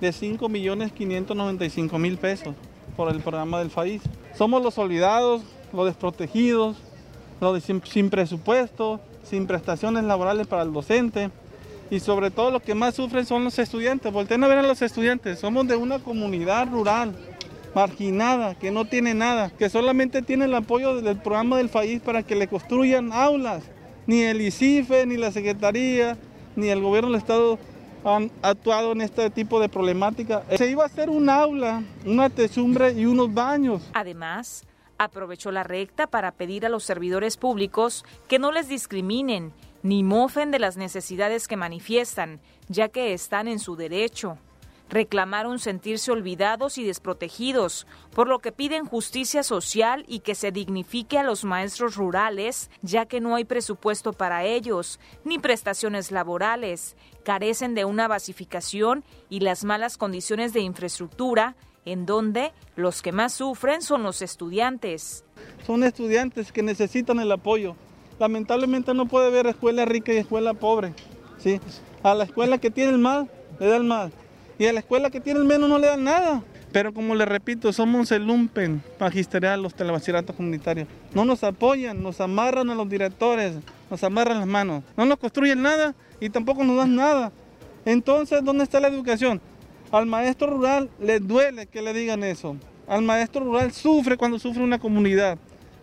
de 0.00 0.10
5.595.000 0.10 2.18
pesos 2.18 2.56
por 2.96 3.14
el 3.14 3.20
programa 3.20 3.60
del 3.60 3.70
FAIS. 3.70 4.02
Somos 4.36 4.60
los 4.62 4.76
olvidados, 4.78 5.42
los 5.72 5.86
desprotegidos, 5.86 6.76
los 7.40 7.62
sin, 7.62 7.80
sin 7.84 8.10
presupuesto, 8.10 8.98
sin 9.22 9.46
prestaciones 9.46 10.02
laborales 10.02 10.48
para 10.48 10.62
el 10.62 10.72
docente 10.72 11.30
y 11.90 12.00
sobre 12.00 12.30
todo 12.30 12.50
lo 12.50 12.60
que 12.60 12.74
más 12.74 12.94
sufren 12.94 13.26
son 13.26 13.44
los 13.44 13.58
estudiantes. 13.58 14.12
Volten 14.12 14.42
a 14.44 14.48
ver 14.48 14.58
a 14.58 14.62
los 14.62 14.80
estudiantes, 14.80 15.40
somos 15.40 15.66
de 15.66 15.76
una 15.76 15.98
comunidad 15.98 16.68
rural 16.68 17.14
marginada, 17.74 18.54
que 18.54 18.70
no 18.70 18.84
tiene 18.84 19.14
nada, 19.14 19.50
que 19.50 19.68
solamente 19.68 20.22
tiene 20.22 20.46
el 20.46 20.54
apoyo 20.54 21.00
del 21.00 21.18
programa 21.18 21.56
del 21.56 21.68
país 21.68 22.00
para 22.00 22.22
que 22.22 22.36
le 22.36 22.48
construyan 22.48 23.12
aulas. 23.12 23.64
Ni 24.06 24.22
el 24.22 24.40
ICIFE, 24.40 25.06
ni 25.06 25.16
la 25.16 25.30
Secretaría, 25.30 26.16
ni 26.56 26.68
el 26.68 26.80
gobierno 26.80 27.10
del 27.10 27.18
Estado 27.18 27.58
han 28.04 28.30
actuado 28.42 28.92
en 28.92 29.02
este 29.02 29.30
tipo 29.30 29.60
de 29.60 29.68
problemática. 29.68 30.42
Se 30.56 30.70
iba 30.70 30.82
a 30.82 30.86
hacer 30.86 31.10
un 31.10 31.28
aula, 31.28 31.82
una 32.06 32.30
techumbre 32.30 32.92
y 32.92 33.06
unos 33.06 33.32
baños. 33.32 33.82
Además, 33.92 34.64
aprovechó 34.98 35.50
la 35.50 35.64
recta 35.64 36.06
para 36.06 36.32
pedir 36.32 36.66
a 36.66 36.70
los 36.70 36.84
servidores 36.84 37.36
públicos 37.36 38.04
que 38.26 38.38
no 38.38 38.52
les 38.52 38.68
discriminen 38.68 39.52
ni 39.82 40.02
mofen 40.02 40.50
de 40.50 40.58
las 40.58 40.76
necesidades 40.76 41.48
que 41.48 41.56
manifiestan, 41.56 42.40
ya 42.68 42.88
que 42.88 43.12
están 43.12 43.48
en 43.48 43.58
su 43.58 43.76
derecho. 43.76 44.38
Reclamaron 44.88 45.60
sentirse 45.60 46.10
olvidados 46.10 46.76
y 46.76 46.84
desprotegidos, 46.84 47.86
por 48.12 48.26
lo 48.26 48.40
que 48.40 48.50
piden 48.50 48.86
justicia 48.86 49.44
social 49.44 50.04
y 50.08 50.18
que 50.18 50.34
se 50.34 50.50
dignifique 50.50 51.16
a 51.16 51.22
los 51.22 51.44
maestros 51.44 51.94
rurales, 51.94 52.70
ya 52.82 53.06
que 53.06 53.20
no 53.20 53.36
hay 53.36 53.44
presupuesto 53.44 54.12
para 54.12 54.44
ellos, 54.44 54.98
ni 55.24 55.38
prestaciones 55.38 56.10
laborales, 56.10 56.96
carecen 57.24 57.76
de 57.76 57.84
una 57.84 58.08
basificación 58.08 59.04
y 59.28 59.40
las 59.40 59.62
malas 59.62 59.96
condiciones 59.96 60.52
de 60.52 60.60
infraestructura, 60.60 61.54
en 61.84 62.04
donde 62.04 62.52
los 62.74 63.00
que 63.00 63.12
más 63.12 63.32
sufren 63.32 63.82
son 63.82 64.02
los 64.02 64.22
estudiantes. 64.22 65.24
Son 65.66 65.84
estudiantes 65.84 66.50
que 66.50 66.64
necesitan 66.64 67.20
el 67.20 67.30
apoyo, 67.30 67.76
lamentablemente 68.20 68.92
no 68.94 69.06
puede 69.06 69.28
haber 69.28 69.46
escuela 69.46 69.84
rica 69.86 70.12
y 70.12 70.18
escuela 70.18 70.54
pobre. 70.54 70.92
¿sí? 71.38 71.58
A 72.02 72.14
la 72.14 72.24
escuela 72.24 72.58
que 72.58 72.70
tiene 72.70 72.92
el 72.92 72.98
más, 72.98 73.26
le 73.58 73.66
dan 73.66 73.88
más. 73.88 74.12
Y 74.58 74.66
a 74.66 74.72
la 74.74 74.80
escuela 74.80 75.10
que 75.10 75.20
tiene 75.20 75.40
el 75.40 75.46
menos 75.46 75.68
no 75.68 75.78
le 75.78 75.86
dan 75.86 76.04
nada. 76.04 76.42
Pero 76.70 76.92
como 76.92 77.14
le 77.14 77.24
repito, 77.24 77.72
somos 77.72 78.12
el 78.12 78.26
lumpen 78.26 78.82
magisterial, 79.00 79.62
los 79.62 79.74
telebachilleratos 79.74 80.36
comunitarios. 80.36 80.86
No 81.14 81.24
nos 81.24 81.42
apoyan, 81.42 82.00
nos 82.02 82.20
amarran 82.20 82.68
a 82.70 82.74
los 82.74 82.88
directores, 82.88 83.56
nos 83.90 84.04
amarran 84.04 84.38
las 84.38 84.46
manos. 84.46 84.84
No 84.96 85.06
nos 85.06 85.18
construyen 85.18 85.62
nada 85.62 85.94
y 86.20 86.28
tampoco 86.28 86.62
nos 86.62 86.76
dan 86.76 86.94
nada. 86.94 87.32
Entonces, 87.86 88.44
¿dónde 88.44 88.64
está 88.64 88.78
la 88.78 88.88
educación? 88.88 89.40
Al 89.90 90.04
maestro 90.04 90.46
rural 90.48 90.90
le 91.00 91.18
duele 91.18 91.66
que 91.66 91.80
le 91.80 91.94
digan 91.94 92.22
eso. 92.22 92.54
Al 92.86 93.02
maestro 93.02 93.42
rural 93.44 93.72
sufre 93.72 94.18
cuando 94.18 94.38
sufre 94.38 94.62
una 94.62 94.78
comunidad. 94.78 95.38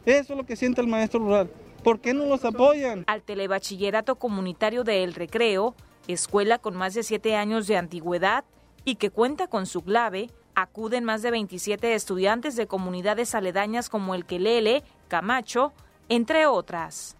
Eso 0.05 0.33
es 0.33 0.37
lo 0.37 0.45
que 0.45 0.55
siente 0.55 0.79
el 0.79 0.87
maestro 0.87 1.19
rural. 1.19 1.49
¿Por 1.83 1.99
qué 1.99 2.13
no 2.13 2.25
los 2.25 2.43
apoyan? 2.45 3.03
Al 3.07 3.23
Telebachillerato 3.23 4.15
Comunitario 4.15 4.83
de 4.83 5.03
El 5.03 5.13
Recreo, 5.13 5.75
escuela 6.07 6.59
con 6.59 6.75
más 6.75 6.93
de 6.93 7.03
siete 7.03 7.35
años 7.35 7.67
de 7.67 7.77
antigüedad 7.77 8.45
y 8.85 8.95
que 8.95 9.09
cuenta 9.09 9.47
con 9.47 9.65
su 9.65 9.81
clave, 9.81 10.29
acuden 10.55 11.03
más 11.03 11.21
de 11.21 11.31
27 11.31 11.93
estudiantes 11.93 12.55
de 12.55 12.67
comunidades 12.67 13.35
aledañas 13.35 13.89
como 13.89 14.15
el 14.15 14.25
Quelele, 14.25 14.83
Camacho, 15.07 15.73
entre 16.09 16.45
otras. 16.45 17.16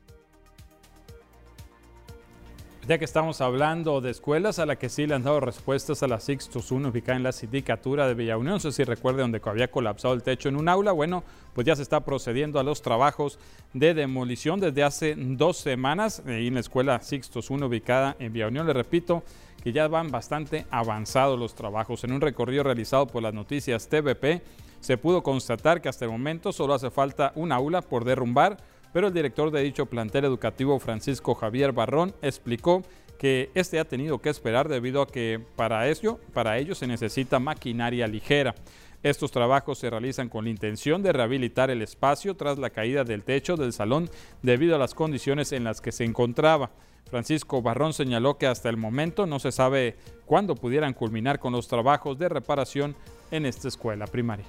Ya 2.88 2.98
que 2.98 3.04
estamos 3.04 3.42
hablando 3.42 4.00
de 4.00 4.12
escuelas 4.12 4.60
a 4.60 4.66
las 4.66 4.78
que 4.78 4.88
sí 4.88 5.08
le 5.08 5.14
han 5.14 5.24
dado 5.24 5.42
respuestas 5.42 6.04
a 6.04 6.08
la 6.08 6.22
Sixtus 6.22 6.72
1 6.72 6.88
ubicada 6.88 7.18
en 7.18 7.24
la 7.24 7.34
sindicatura 7.34 8.08
de 8.08 8.14
Villa 8.14 8.38
Unión, 8.38 8.54
no 8.54 8.60
sé 8.62 8.72
si 8.72 8.86
recuerde 8.86 9.24
donde 9.24 9.42
había 9.44 9.70
colapsado 9.70 10.14
el 10.14 10.24
techo 10.24 10.48
en 10.48 10.56
un 10.56 10.70
aula, 10.70 10.94
bueno, 10.94 11.26
pues 11.54 11.68
ya 11.68 11.76
se 11.76 11.82
está 11.82 12.06
procediendo 12.06 12.62
a 12.62 12.64
los 12.64 12.82
trabajos 12.82 13.40
de 13.74 13.94
demolición 13.94 14.62
desde 14.62 14.84
hace 14.84 15.16
dos 15.18 15.58
semanas 15.58 16.24
en 16.26 16.54
la 16.54 16.62
escuela 16.62 17.02
Sixtus 17.02 17.50
1 17.50 17.66
ubicada 17.66 18.16
en 18.20 18.32
Villa 18.32 18.48
Unión, 18.48 18.66
le 18.66 18.72
repito, 18.72 19.22
que 19.62 19.74
ya 19.74 19.90
van 19.90 20.10
bastante 20.10 20.66
avanzados 20.72 21.38
los 21.38 21.56
trabajos. 21.56 22.06
En 22.06 22.14
un 22.14 22.22
recorrido 22.22 22.64
realizado 22.64 23.06
por 23.06 23.22
las 23.22 23.34
noticias 23.34 23.90
TVP, 23.90 24.42
se 24.80 24.98
pudo 24.98 25.24
constatar 25.24 25.82
que 25.82 25.90
hasta 25.90 26.06
el 26.06 26.12
momento 26.12 26.54
solo 26.54 26.74
hace 26.74 26.90
falta 26.90 27.34
un 27.36 27.52
aula 27.52 27.82
por 27.82 28.06
derrumbar, 28.06 28.56
pero 28.94 29.08
el 29.08 29.14
director 29.14 29.52
de 29.52 29.62
dicho 29.62 29.86
plantel 29.86 30.26
educativo, 30.26 30.80
Francisco 30.80 31.36
Javier 31.36 31.72
Barrón, 31.72 32.14
explicó 32.22 32.84
que 33.18 33.50
este 33.54 33.80
ha 33.80 33.86
tenido 33.86 34.20
que 34.20 34.30
esperar 34.30 34.70
debido 34.70 35.02
a 35.02 35.08
que 35.08 35.42
para 35.56 35.88
ello, 35.88 36.20
para 36.34 36.58
ello 36.58 36.76
se 36.76 36.88
necesita 36.88 37.40
maquinaria 37.40 38.08
ligera. 38.08 38.56
Estos 39.04 39.32
trabajos 39.32 39.78
se 39.78 39.90
realizan 39.90 40.30
con 40.30 40.46
la 40.46 40.50
intención 40.50 41.04
de 41.04 41.14
rehabilitar 41.14 41.70
el 41.70 41.82
espacio 41.82 42.36
tras 42.36 42.58
la 42.58 42.72
caída 42.72 43.04
del 43.04 43.24
techo 43.24 43.56
del 43.56 43.74
salón 43.74 44.10
debido 44.42 44.76
a 44.76 44.80
las 44.80 44.94
condiciones 44.96 45.52
en 45.52 45.64
las 45.64 45.82
que 45.82 45.92
se 45.92 46.04
encontraba. 46.04 46.72
Francisco 47.10 47.62
Barrón 47.62 47.94
señaló 47.94 48.38
que 48.38 48.48
hasta 48.48 48.70
el 48.70 48.78
momento 48.78 49.26
no 49.26 49.40
se 49.40 49.52
sabe 49.52 49.96
cuándo 50.26 50.56
pudieran 50.56 50.94
culminar 50.94 51.40
con 51.40 51.54
los 51.54 51.68
trabajos 51.68 52.18
de 52.18 52.28
reparación 52.28 52.96
en 53.32 53.46
esta 53.46 53.68
escuela 53.68 54.08
primaria. 54.08 54.46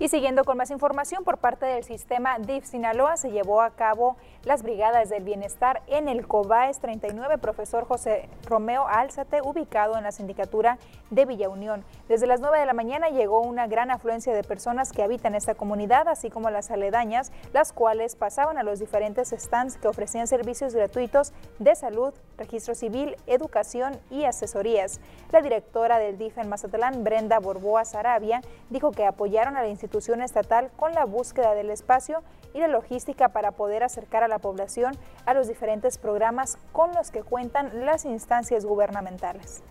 Y 0.00 0.08
siguiendo 0.08 0.42
con 0.42 0.56
más 0.56 0.72
información, 0.72 1.22
por 1.22 1.38
parte 1.38 1.66
del 1.66 1.84
sistema 1.84 2.40
DIF 2.40 2.64
Sinaloa 2.64 3.16
se 3.16 3.30
llevó 3.30 3.62
a 3.62 3.70
cabo 3.70 4.16
las 4.42 4.64
Brigadas 4.64 5.08
del 5.08 5.22
Bienestar 5.22 5.82
en 5.86 6.08
el 6.08 6.26
COBAES 6.26 6.80
39, 6.80 7.38
profesor 7.38 7.84
José 7.84 8.28
Romeo 8.44 8.88
Álzate, 8.88 9.40
ubicado 9.40 9.96
en 9.96 10.02
la 10.02 10.10
sindicatura 10.10 10.78
de 11.10 11.24
Villa 11.26 11.48
Unión. 11.48 11.84
Desde 12.08 12.26
las 12.26 12.40
9 12.40 12.58
de 12.58 12.66
la 12.66 12.72
mañana 12.72 13.08
llegó 13.08 13.40
una 13.42 13.68
gran 13.68 13.92
afluencia 13.92 14.34
de 14.34 14.42
personas 14.42 14.90
que 14.90 15.04
habitan 15.04 15.36
esta 15.36 15.54
comunidad, 15.54 16.08
así 16.08 16.28
como 16.28 16.50
las 16.50 16.72
aledañas, 16.72 17.30
las 17.52 17.72
cuales 17.72 18.16
pasaban 18.16 18.58
a 18.58 18.64
los 18.64 18.80
diferentes 18.80 19.30
stands 19.30 19.76
que 19.76 19.86
ofrecían 19.86 20.26
servicios 20.26 20.74
gratuitos 20.74 21.32
de 21.60 21.76
salud, 21.76 22.12
registro 22.36 22.74
civil, 22.74 23.16
educación 23.28 23.96
y 24.10 24.24
asesorías. 24.24 25.00
La 25.30 25.40
directora 25.40 26.00
del 26.00 26.18
DIF 26.18 26.36
en 26.38 26.48
Mazatlán, 26.48 27.04
Brenda 27.04 27.38
Borboa 27.38 27.84
Sarabia, 27.84 28.40
dijo 28.70 28.90
que 28.90 29.06
apoyaron 29.06 29.56
a 29.56 29.62
la 29.62 29.68
institución 29.68 29.83
estatal 30.22 30.70
con 30.76 30.92
la 30.92 31.04
búsqueda 31.04 31.54
del 31.54 31.70
espacio 31.70 32.22
y 32.54 32.60
la 32.60 32.68
logística 32.68 33.30
para 33.30 33.52
poder 33.52 33.82
acercar 33.82 34.22
a 34.22 34.28
la 34.28 34.38
población 34.38 34.96
a 35.26 35.34
los 35.34 35.48
diferentes 35.48 35.98
programas 35.98 36.58
con 36.72 36.92
los 36.94 37.10
que 37.10 37.22
cuentan 37.22 37.84
las 37.84 38.04
instancias 38.04 38.64
gubernamentales. 38.64 39.62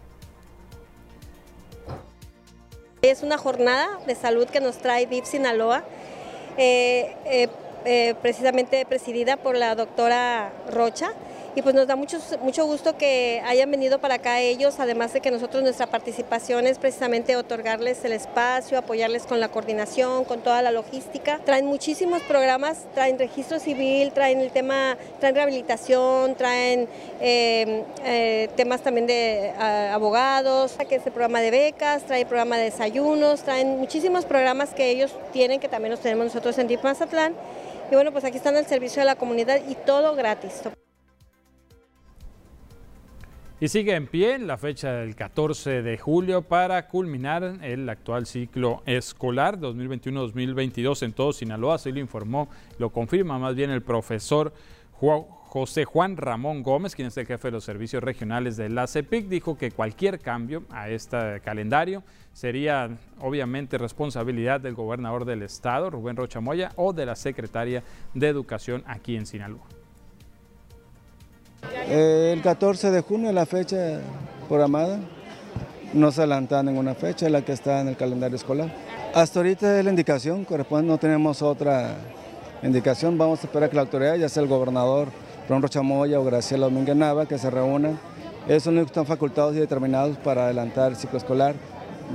Es 3.01 3.21
una 3.23 3.37
jornada 3.37 3.87
de 4.07 4.15
salud 4.15 4.47
que 4.47 4.61
nos 4.61 4.77
trae 4.77 5.05
DIF 5.05 5.25
Sinaloa, 5.25 5.83
eh, 6.57 7.15
eh, 7.25 7.49
eh, 7.85 8.15
precisamente 8.21 8.85
presidida 8.85 9.37
por 9.37 9.57
la 9.57 9.75
doctora 9.75 10.53
Rocha 10.71 11.11
y 11.55 11.61
pues 11.61 11.75
nos 11.75 11.85
da 11.85 11.95
mucho, 11.95 12.17
mucho 12.41 12.65
gusto 12.65 12.97
que 12.97 13.41
hayan 13.45 13.69
venido 13.69 13.99
para 13.99 14.15
acá 14.15 14.39
ellos, 14.39 14.79
además 14.79 15.13
de 15.13 15.21
que 15.21 15.29
nosotros 15.29 15.61
nuestra 15.61 15.87
participación 15.87 16.65
es 16.65 16.79
precisamente 16.79 17.35
otorgarles 17.35 18.03
el 18.05 18.13
espacio, 18.13 18.77
apoyarles 18.77 19.23
con 19.23 19.39
la 19.39 19.49
coordinación, 19.49 20.25
con 20.25 20.41
toda 20.41 20.61
la 20.63 20.71
logística. 20.71 21.39
Traen 21.45 21.65
muchísimos 21.65 22.21
programas, 22.23 22.79
traen 22.95 23.19
registro 23.19 23.59
civil, 23.59 24.11
traen 24.13 24.39
el 24.39 24.51
tema, 24.51 24.97
traen 25.19 25.35
rehabilitación, 25.35 26.35
traen 26.35 26.87
em, 27.19 27.83
eh, 28.03 28.49
temas 28.55 28.81
también 28.81 29.05
de 29.05 29.53
abogados, 29.91 30.75
que 30.89 30.95
es 30.95 31.05
el 31.05 31.11
programa 31.11 31.39
de 31.41 31.51
becas, 31.51 32.03
trae 32.03 32.25
programa 32.25 32.57
de 32.57 32.65
desayunos, 32.65 33.43
traen 33.43 33.79
muchísimos 33.79 34.25
programas 34.25 34.71
que 34.71 34.89
ellos 34.89 35.11
tienen, 35.31 35.59
que 35.59 35.67
también 35.67 35.91
los 35.91 35.99
tenemos 35.99 36.25
nosotros 36.25 36.57
en 36.57 36.67
DIP 36.67 36.83
Mazatlán. 36.83 37.35
Y 37.91 37.95
bueno, 37.95 38.11
pues 38.11 38.23
aquí 38.23 38.37
están 38.37 38.55
al 38.55 38.65
servicio 38.65 39.01
de 39.01 39.05
la 39.05 39.15
comunidad 39.15 39.59
y 39.67 39.75
todo 39.75 40.15
gratis. 40.15 40.63
Y 43.63 43.69
sigue 43.69 43.95
en 43.95 44.07
pie 44.07 44.39
la 44.39 44.57
fecha 44.57 44.91
del 44.91 45.15
14 45.15 45.83
de 45.83 45.97
julio 45.97 46.41
para 46.41 46.85
culminar 46.89 47.59
el 47.61 47.87
actual 47.87 48.25
ciclo 48.25 48.83
escolar 48.85 49.57
2021-2022 49.57 51.01
en 51.03 51.13
todo 51.13 51.31
Sinaloa. 51.31 51.75
Así 51.75 51.93
lo 51.93 52.01
informó, 52.01 52.49
lo 52.77 52.89
confirma 52.89 53.39
más 53.39 53.55
bien 53.55 53.69
el 53.69 53.81
profesor 53.81 54.51
José 54.99 55.85
Juan 55.85 56.17
Ramón 56.17 56.61
Gómez, 56.61 56.93
quien 56.93 57.07
es 57.07 57.15
el 57.15 57.25
jefe 57.25 57.47
de 57.47 57.51
los 57.53 57.63
servicios 57.63 58.03
regionales 58.03 58.57
de 58.57 58.67
la 58.67 58.85
CEPIC, 58.85 59.29
dijo 59.29 59.57
que 59.57 59.71
cualquier 59.71 60.19
cambio 60.19 60.63
a 60.69 60.89
este 60.89 61.39
calendario 61.39 62.03
sería 62.33 62.89
obviamente 63.21 63.77
responsabilidad 63.77 64.59
del 64.59 64.73
gobernador 64.73 65.23
del 65.23 65.41
estado, 65.41 65.89
Rubén 65.89 66.17
Rocha 66.17 66.41
Moya, 66.41 66.73
o 66.75 66.91
de 66.91 67.05
la 67.05 67.15
secretaria 67.15 67.81
de 68.13 68.27
Educación 68.27 68.83
aquí 68.87 69.15
en 69.15 69.25
Sinaloa. 69.25 69.82
Eh, 71.87 72.31
el 72.33 72.41
14 72.41 72.91
de 72.91 73.01
junio 73.01 73.29
es 73.29 73.35
la 73.35 73.45
fecha 73.45 73.99
programada. 74.47 74.99
No 75.93 76.11
se 76.11 76.21
adelanta 76.21 76.63
ninguna 76.63 76.95
fecha, 76.95 77.27
es 77.27 77.31
la 77.31 77.43
que 77.43 77.51
está 77.51 77.81
en 77.81 77.89
el 77.89 77.95
calendario 77.95 78.35
escolar. 78.35 78.73
Hasta 79.13 79.39
ahorita 79.39 79.77
es 79.77 79.85
la 79.85 79.91
indicación, 79.91 80.43
corresponde, 80.43 80.87
no 80.87 80.97
tenemos 80.97 81.41
otra 81.41 81.95
indicación. 82.63 83.17
Vamos 83.17 83.43
a 83.43 83.47
esperar 83.47 83.69
que 83.69 83.75
la 83.75 83.83
autoridad, 83.83 84.15
ya 84.15 84.27
sea 84.27 84.41
el 84.41 84.49
gobernador 84.49 85.09
Ron 85.47 85.61
Rochamoya 85.61 86.19
o 86.19 86.23
Graciela 86.23 86.65
Domínguez 86.65 86.95
Nava, 86.95 87.27
que 87.27 87.37
se 87.37 87.49
reúnan. 87.49 87.99
Esos 88.47 88.67
únicos 88.67 88.87
están 88.87 89.05
facultados 89.05 89.55
y 89.55 89.59
determinados 89.59 90.17
para 90.17 90.45
adelantar 90.45 90.91
el 90.91 90.97
ciclo 90.97 91.17
escolar, 91.17 91.55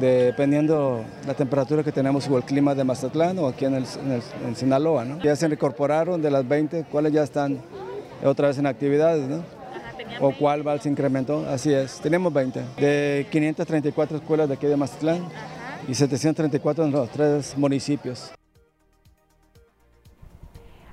dependiendo 0.00 1.04
la 1.26 1.34
temperatura 1.34 1.82
que 1.82 1.92
tenemos 1.92 2.28
o 2.28 2.36
el 2.36 2.44
clima 2.44 2.74
de 2.74 2.84
Mazatlán 2.84 3.38
o 3.38 3.46
aquí 3.46 3.64
en, 3.64 3.84
Sinaloa. 4.54 5.06
Ya 5.22 5.36
se 5.36 5.46
incorporaron 5.46 6.20
de 6.20 6.30
las 6.30 6.46
20, 6.46 6.84
cuáles 6.90 7.12
ya 7.12 7.22
están 7.22 7.60
otra 8.24 8.48
vez 8.48 8.58
en 8.58 8.66
actividades, 8.66 9.28
¿no? 9.28 9.42
o 10.20 10.32
cuál 10.32 10.66
va 10.66 10.78
se 10.78 10.88
incrementó, 10.88 11.44
así 11.48 11.72
es. 11.72 12.00
Tenemos 12.00 12.32
20, 12.32 12.60
de 12.76 13.26
534 13.30 14.18
escuelas 14.18 14.48
de 14.48 14.54
aquí 14.54 14.66
de 14.66 14.76
Mazatlán 14.76 15.28
y 15.86 15.94
734 15.94 16.84
en 16.84 16.92
los 16.92 17.08
tres 17.10 17.56
municipios. 17.56 18.32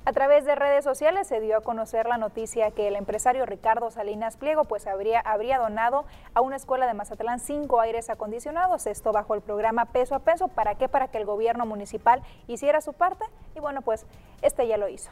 A 0.04 0.12
través 0.12 0.44
de 0.44 0.54
redes 0.54 0.84
sociales 0.84 1.26
se 1.26 1.40
dio 1.40 1.56
a 1.56 1.60
conocer 1.62 2.06
la 2.06 2.16
noticia 2.16 2.70
que 2.70 2.86
el 2.86 2.94
empresario 2.94 3.44
Ricardo 3.44 3.90
Salinas 3.90 4.36
Pliego 4.36 4.62
pues 4.62 4.86
habría, 4.86 5.18
habría 5.18 5.58
donado 5.58 6.04
a 6.32 6.42
una 6.42 6.54
escuela 6.54 6.86
de 6.86 6.94
Mazatlán 6.94 7.40
cinco 7.40 7.80
aires 7.80 8.08
acondicionados, 8.08 8.86
esto 8.86 9.10
bajo 9.10 9.34
el 9.34 9.40
programa 9.40 9.86
Peso 9.86 10.14
a 10.14 10.20
Peso. 10.20 10.46
¿Para 10.46 10.76
qué? 10.76 10.88
Para 10.88 11.08
que 11.08 11.18
el 11.18 11.24
gobierno 11.24 11.66
municipal 11.66 12.22
hiciera 12.46 12.80
su 12.80 12.92
parte 12.92 13.24
y 13.56 13.60
bueno, 13.60 13.82
pues 13.82 14.06
este 14.42 14.68
ya 14.68 14.76
lo 14.76 14.88
hizo. 14.88 15.10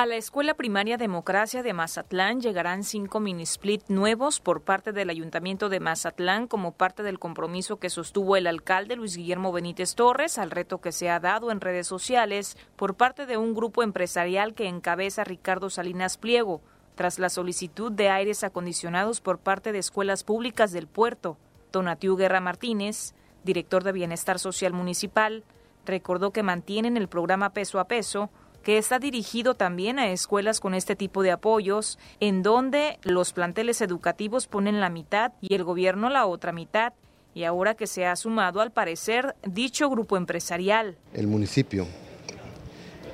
A 0.00 0.06
la 0.06 0.16
Escuela 0.16 0.54
Primaria 0.54 0.96
Democracia 0.96 1.62
de 1.62 1.74
Mazatlán 1.74 2.40
llegarán 2.40 2.84
cinco 2.84 3.20
mini 3.20 3.42
split 3.42 3.82
nuevos 3.88 4.40
por 4.40 4.62
parte 4.62 4.92
del 4.92 5.10
Ayuntamiento 5.10 5.68
de 5.68 5.78
Mazatlán 5.78 6.46
como 6.46 6.72
parte 6.72 7.02
del 7.02 7.18
compromiso 7.18 7.78
que 7.78 7.90
sostuvo 7.90 8.36
el 8.36 8.46
alcalde 8.46 8.96
Luis 8.96 9.14
Guillermo 9.14 9.52
Benítez 9.52 9.94
Torres 9.94 10.38
al 10.38 10.52
reto 10.52 10.80
que 10.80 10.92
se 10.92 11.10
ha 11.10 11.20
dado 11.20 11.50
en 11.50 11.60
redes 11.60 11.86
sociales 11.86 12.56
por 12.76 12.94
parte 12.94 13.26
de 13.26 13.36
un 13.36 13.52
grupo 13.52 13.82
empresarial 13.82 14.54
que 14.54 14.68
encabeza 14.68 15.22
Ricardo 15.22 15.68
Salinas 15.68 16.16
Pliego, 16.16 16.62
tras 16.94 17.18
la 17.18 17.28
solicitud 17.28 17.92
de 17.92 18.08
aires 18.08 18.42
acondicionados 18.42 19.20
por 19.20 19.36
parte 19.36 19.70
de 19.70 19.80
escuelas 19.80 20.24
públicas 20.24 20.72
del 20.72 20.86
puerto. 20.86 21.36
Donatiu 21.72 22.16
Guerra 22.16 22.40
Martínez, 22.40 23.12
director 23.44 23.84
de 23.84 23.92
Bienestar 23.92 24.38
Social 24.38 24.72
Municipal, 24.72 25.44
recordó 25.84 26.30
que 26.30 26.42
mantienen 26.42 26.96
el 26.96 27.08
programa 27.08 27.50
Peso 27.50 27.80
a 27.80 27.84
Peso 27.84 28.30
que 28.62 28.78
está 28.78 28.98
dirigido 28.98 29.54
también 29.54 29.98
a 29.98 30.10
escuelas 30.10 30.60
con 30.60 30.74
este 30.74 30.96
tipo 30.96 31.22
de 31.22 31.30
apoyos, 31.30 31.98
en 32.20 32.42
donde 32.42 32.98
los 33.02 33.32
planteles 33.32 33.80
educativos 33.80 34.46
ponen 34.46 34.80
la 34.80 34.90
mitad 34.90 35.32
y 35.40 35.54
el 35.54 35.64
gobierno 35.64 36.10
la 36.10 36.26
otra 36.26 36.52
mitad, 36.52 36.92
y 37.34 37.44
ahora 37.44 37.74
que 37.74 37.86
se 37.86 38.06
ha 38.06 38.16
sumado 38.16 38.60
al 38.60 38.72
parecer 38.72 39.36
dicho 39.46 39.88
grupo 39.88 40.16
empresarial. 40.16 40.96
El 41.14 41.26
municipio 41.26 41.86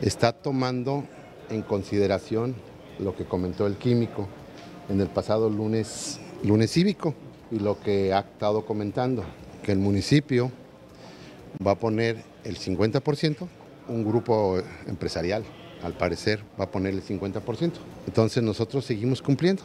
está 0.01 0.33
tomando 0.33 1.05
en 1.51 1.63
consideración 1.63 2.55
lo 2.99 3.15
que 3.15 3.25
comentó 3.25 3.67
el 3.67 3.77
químico 3.77 4.29
en 4.89 5.01
el 5.01 5.09
pasado 5.09 5.51
lunes, 5.51 6.21
lunes 6.43 6.71
cívico 6.71 7.15
y 7.51 7.59
lo 7.59 7.79
que 7.81 8.13
ha 8.13 8.21
estado 8.21 8.65
comentando, 8.65 9.25
que 9.63 9.73
el 9.73 9.79
municipio 9.79 10.51
va 11.65 11.73
a 11.73 11.75
poner 11.77 12.25
el 12.45 12.59
50% 12.59 13.49
un 13.89 14.05
grupo 14.05 14.59
empresarial, 14.87 15.45
al 15.83 15.95
parecer, 15.95 16.43
va 16.59 16.65
a 16.65 16.71
poner 16.71 16.95
el 16.95 17.03
50%. 17.03 17.73
Entonces 18.07 18.43
nosotros 18.43 18.85
seguimos 18.85 19.23
cumpliendo 19.23 19.63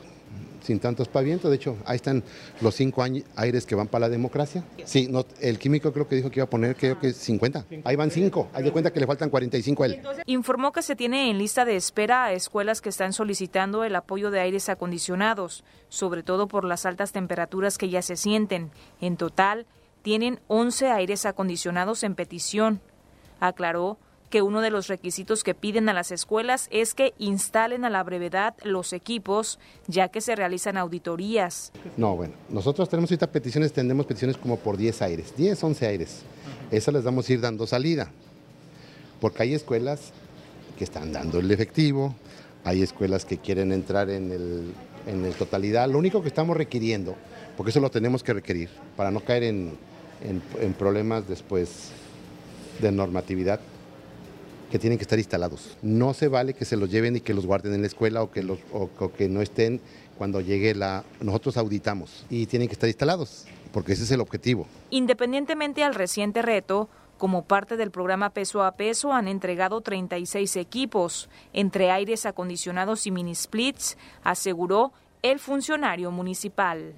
sin 0.61 0.80
tantos 0.80 1.07
pavientos. 1.07 1.49
De 1.49 1.57
hecho, 1.57 1.78
ahí 1.86 1.95
están 1.95 2.24
los 2.61 2.76
cinco 2.76 3.03
aires 3.36 3.65
que 3.65 3.76
van 3.76 3.88
para 3.88 4.07
la 4.07 4.09
democracia. 4.09 4.63
Sí, 4.86 5.07
no, 5.09 5.26
el 5.39 5.59
químico 5.59 5.91
creo 5.91 6.07
que 6.07 6.15
dijo 6.15 6.30
que 6.30 6.39
iba 6.39 6.45
a 6.45 6.49
poner, 6.49 6.76
creo 6.76 6.99
que 6.99 7.13
50. 7.13 7.65
Ahí 7.84 7.95
van 7.95 8.11
cinco. 8.11 8.49
Hay 8.53 8.63
de 8.63 8.72
cuenta 8.72 8.91
que 8.91 8.99
le 8.99 9.07
faltan 9.07 9.30
45 9.30 9.84
a 9.84 9.86
él. 9.88 10.01
Informó 10.26 10.72
que 10.72 10.82
se 10.82 10.95
tiene 10.95 11.30
en 11.30 11.38
lista 11.38 11.65
de 11.65 11.76
espera 11.76 12.26
a 12.26 12.34
escuelas 12.34 12.82
que 12.82 12.89
están 12.89 13.13
solicitando 13.13 13.84
el 13.84 13.95
apoyo 13.95 14.32
de 14.32 14.39
aires 14.39 14.69
acondicionados, 14.69 15.63
sobre 15.89 16.24
todo 16.24 16.47
por 16.47 16.63
las 16.63 16.86
altas 16.86 17.11
temperaturas 17.11 17.78
que 17.78 17.89
ya 17.89 18.01
se 18.01 18.15
sienten. 18.15 18.72
En 18.99 19.17
total, 19.17 19.65
tienen 20.01 20.39
11 20.47 20.88
aires 20.89 21.26
acondicionados 21.26 22.03
en 22.03 22.15
petición. 22.15 22.82
Aclaró 23.39 23.97
que 24.32 24.41
uno 24.41 24.61
de 24.61 24.71
los 24.71 24.88
requisitos 24.88 25.43
que 25.43 25.53
piden 25.53 25.89
a 25.89 25.93
las 25.93 26.11
escuelas 26.11 26.67
es 26.71 26.95
que 26.95 27.13
instalen 27.19 27.86
a 27.86 27.91
la 27.91 28.01
brevedad 28.01 28.55
los 28.63 28.93
equipos, 28.93 29.59
ya 29.88 30.07
que 30.07 30.21
se 30.21 30.36
realizan 30.36 30.77
auditorías. 30.77 31.71
No, 31.97 32.15
bueno, 32.15 32.34
nosotros 32.49 32.89
tenemos 32.89 33.11
ahorita 33.11 33.27
peticiones, 33.27 33.73
tendemos 33.73 34.07
peticiones 34.07 34.38
como 34.38 34.57
por 34.57 34.77
10 34.77 35.01
aires, 35.03 35.34
10, 35.38 35.63
11 35.63 35.86
aires. 35.86 36.21
Esas 36.71 36.93
les 36.93 37.03
vamos 37.03 37.29
a 37.29 37.34
ir 37.34 37.41
dando 37.41 37.67
salida, 37.67 38.09
porque 39.19 39.43
hay 39.43 39.53
escuelas 39.53 40.13
que 40.77 40.86
están 40.86 41.11
dando 41.11 41.39
el 41.39 41.51
efectivo, 41.51 42.15
hay 42.63 42.82
escuelas 42.82 43.25
que 43.25 43.38
quieren 43.38 43.73
entrar 43.73 44.09
en 44.09 44.32
el, 44.32 44.73
en 45.07 45.25
el 45.25 45.34
totalidad. 45.34 45.89
Lo 45.89 45.99
único 45.99 46.21
que 46.21 46.29
estamos 46.29 46.55
requiriendo, 46.55 47.15
porque 47.57 47.71
eso 47.71 47.82
lo 47.82 47.91
tenemos 47.91 48.23
que 48.23 48.34
requerir, 48.34 48.69
para 48.95 49.11
no 49.11 49.19
caer 49.19 49.43
en, 49.43 49.73
en, 50.23 50.41
en 50.61 50.73
problemas 50.73 51.27
después 51.27 51.89
de 52.79 52.93
normatividad, 52.93 53.59
que 54.72 54.80
tienen 54.80 54.97
que 54.97 55.03
estar 55.03 55.19
instalados. 55.19 55.78
No 55.84 56.13
se 56.13 56.30
vale 56.30 56.53
que 56.53 56.65
se 56.65 56.78
los 56.78 56.89
lleven 56.89 57.17
y 57.17 57.22
que 57.22 57.34
los 57.34 57.45
guarden 57.45 57.74
en 57.74 57.82
la 57.82 57.88
escuela 57.88 58.24
o 58.24 58.32
que, 58.32 58.41
los, 58.41 58.59
o, 58.72 58.89
o 58.97 59.13
que 59.13 59.30
no 59.30 59.41
estén 59.41 59.82
cuando 60.17 60.41
llegue 60.41 60.74
la... 60.74 61.03
Nosotros 61.19 61.57
auditamos 61.57 62.26
y 62.30 62.45
tienen 62.47 62.67
que 62.67 62.74
estar 62.74 62.88
instalados, 62.88 63.45
porque 63.74 63.93
ese 63.93 64.03
es 64.03 64.11
el 64.11 64.22
objetivo. 64.22 64.65
Independientemente 64.89 65.84
al 65.84 65.93
reciente 65.93 66.41
reto, 66.41 66.89
como 67.17 67.43
parte 67.43 67.78
del 67.78 67.91
programa 67.91 68.32
Peso 68.32 68.63
a 68.63 68.72
Peso 68.72 69.13
han 69.13 69.28
entregado 69.28 69.82
36 69.82 70.55
equipos, 70.55 71.30
entre 71.53 71.91
aires 71.91 72.26
acondicionados 72.26 73.05
y 73.05 73.11
mini 73.11 73.36
splits, 73.36 73.97
aseguró 74.24 74.93
el 75.22 75.39
funcionario 75.39 76.11
municipal. 76.11 76.95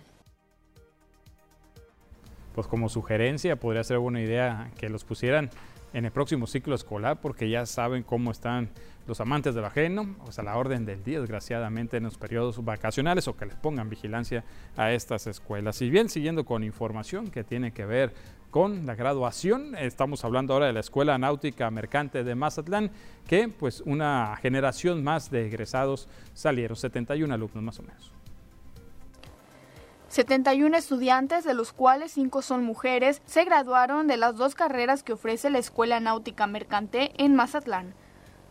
Pues 2.53 2.67
como 2.67 2.87
sugerencia 2.87 3.55
podría 3.55 3.83
ser 3.83 3.97
buena 3.97 4.21
idea 4.21 4.71
que 4.77 4.87
los 4.87 5.03
pusieran 5.03 5.49
en 5.93 6.05
el 6.05 6.11
próximo 6.11 6.47
ciclo 6.47 6.75
escolar 6.75 7.21
porque 7.21 7.49
ya 7.49 7.65
saben 7.65 8.03
cómo 8.03 8.31
están 8.31 8.69
los 9.07 9.19
amantes 9.19 9.53
del 9.53 9.65
ajeno, 9.65 10.15
o 10.25 10.31
sea, 10.31 10.43
la 10.43 10.57
orden 10.57 10.85
del 10.85 11.03
día, 11.03 11.19
desgraciadamente, 11.19 11.97
en 11.97 12.03
los 12.03 12.17
periodos 12.17 12.63
vacacionales 12.63 13.27
o 13.27 13.35
que 13.35 13.45
les 13.45 13.55
pongan 13.55 13.89
vigilancia 13.89 14.43
a 14.77 14.91
estas 14.91 15.27
escuelas. 15.27 15.81
Y 15.81 15.89
bien, 15.89 16.09
siguiendo 16.09 16.45
con 16.45 16.63
información 16.63 17.29
que 17.29 17.43
tiene 17.43 17.71
que 17.71 17.85
ver 17.85 18.13
con 18.49 18.85
la 18.85 18.95
graduación, 18.95 19.75
estamos 19.75 20.23
hablando 20.23 20.53
ahora 20.53 20.67
de 20.67 20.73
la 20.73 20.79
Escuela 20.79 21.17
Náutica 21.17 21.69
Mercante 21.71 22.23
de 22.23 22.35
Mazatlán, 22.35 22.91
que 23.27 23.49
pues 23.49 23.81
una 23.85 24.37
generación 24.41 25.03
más 25.03 25.29
de 25.31 25.47
egresados 25.47 26.07
salieron, 26.33 26.77
71 26.77 27.33
alumnos 27.33 27.63
más 27.63 27.79
o 27.79 27.83
menos. 27.83 28.22
71 30.13 30.77
estudiantes, 30.77 31.43
de 31.43 31.55
los 31.55 31.73
cuales 31.73 32.11
5 32.11 32.43
son 32.43 32.63
mujeres, 32.63 33.23
se 33.25 33.45
graduaron 33.45 34.05
de 34.05 34.15
las 34.15 34.35
dos 34.35 34.53
carreras 34.53 35.01
que 35.01 35.13
ofrece 35.13 35.49
la 35.49 35.57
Escuela 35.57 35.99
Náutica 35.99 36.45
Mercante 36.45 37.13
en 37.17 37.33
Mazatlán. 37.33 37.95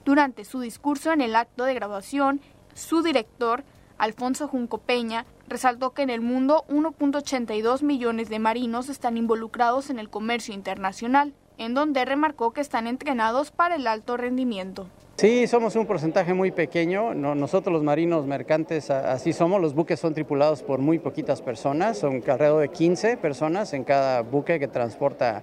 Durante 0.05 0.45
su 0.45 0.59
discurso 0.59 1.13
en 1.13 1.21
el 1.21 1.37
acto 1.37 1.63
de 1.63 1.75
graduación, 1.75 2.41
su 2.75 3.05
director, 3.05 3.63
Alfonso 3.97 4.49
Junco 4.49 4.79
Peña, 4.79 5.25
resaltó 5.47 5.91
que 5.91 6.03
en 6.03 6.11
el 6.11 6.21
mundo 6.21 6.65
1.82 6.69 7.83
millones 7.83 8.29
de 8.29 8.41
marinos 8.41 8.89
están 8.89 9.17
involucrados 9.17 9.89
en 9.89 10.01
el 10.01 10.11
comercio 10.11 10.55
internacional, 10.55 11.33
en 11.59 11.75
donde 11.75 12.05
remarcó 12.05 12.53
que 12.53 12.61
están 12.61 12.87
entrenados 12.87 13.51
para 13.51 13.77
el 13.77 13.87
alto 13.87 14.17
rendimiento. 14.17 14.87
Sí, 15.17 15.47
somos 15.47 15.77
un 15.77 15.87
porcentaje 15.87 16.35
muy 16.35 16.51
pequeño. 16.51 17.15
nosotros 17.15 17.73
los 17.73 17.83
marinos 17.83 18.27
mercantes 18.27 18.91
así 18.91 19.33
somos. 19.33 19.61
Los 19.61 19.75
buques 19.75 20.01
son 20.01 20.15
tripulados 20.15 20.63
por 20.63 20.81
muy 20.81 20.99
poquitas 20.99 21.41
personas. 21.43 21.99
Son 21.99 22.23
alrededor 22.27 22.61
de 22.61 22.69
15 22.71 23.19
personas 23.19 23.73
en 23.73 23.85
cada 23.85 24.23
buque 24.23 24.59
que 24.59 24.69
transporta 24.69 25.43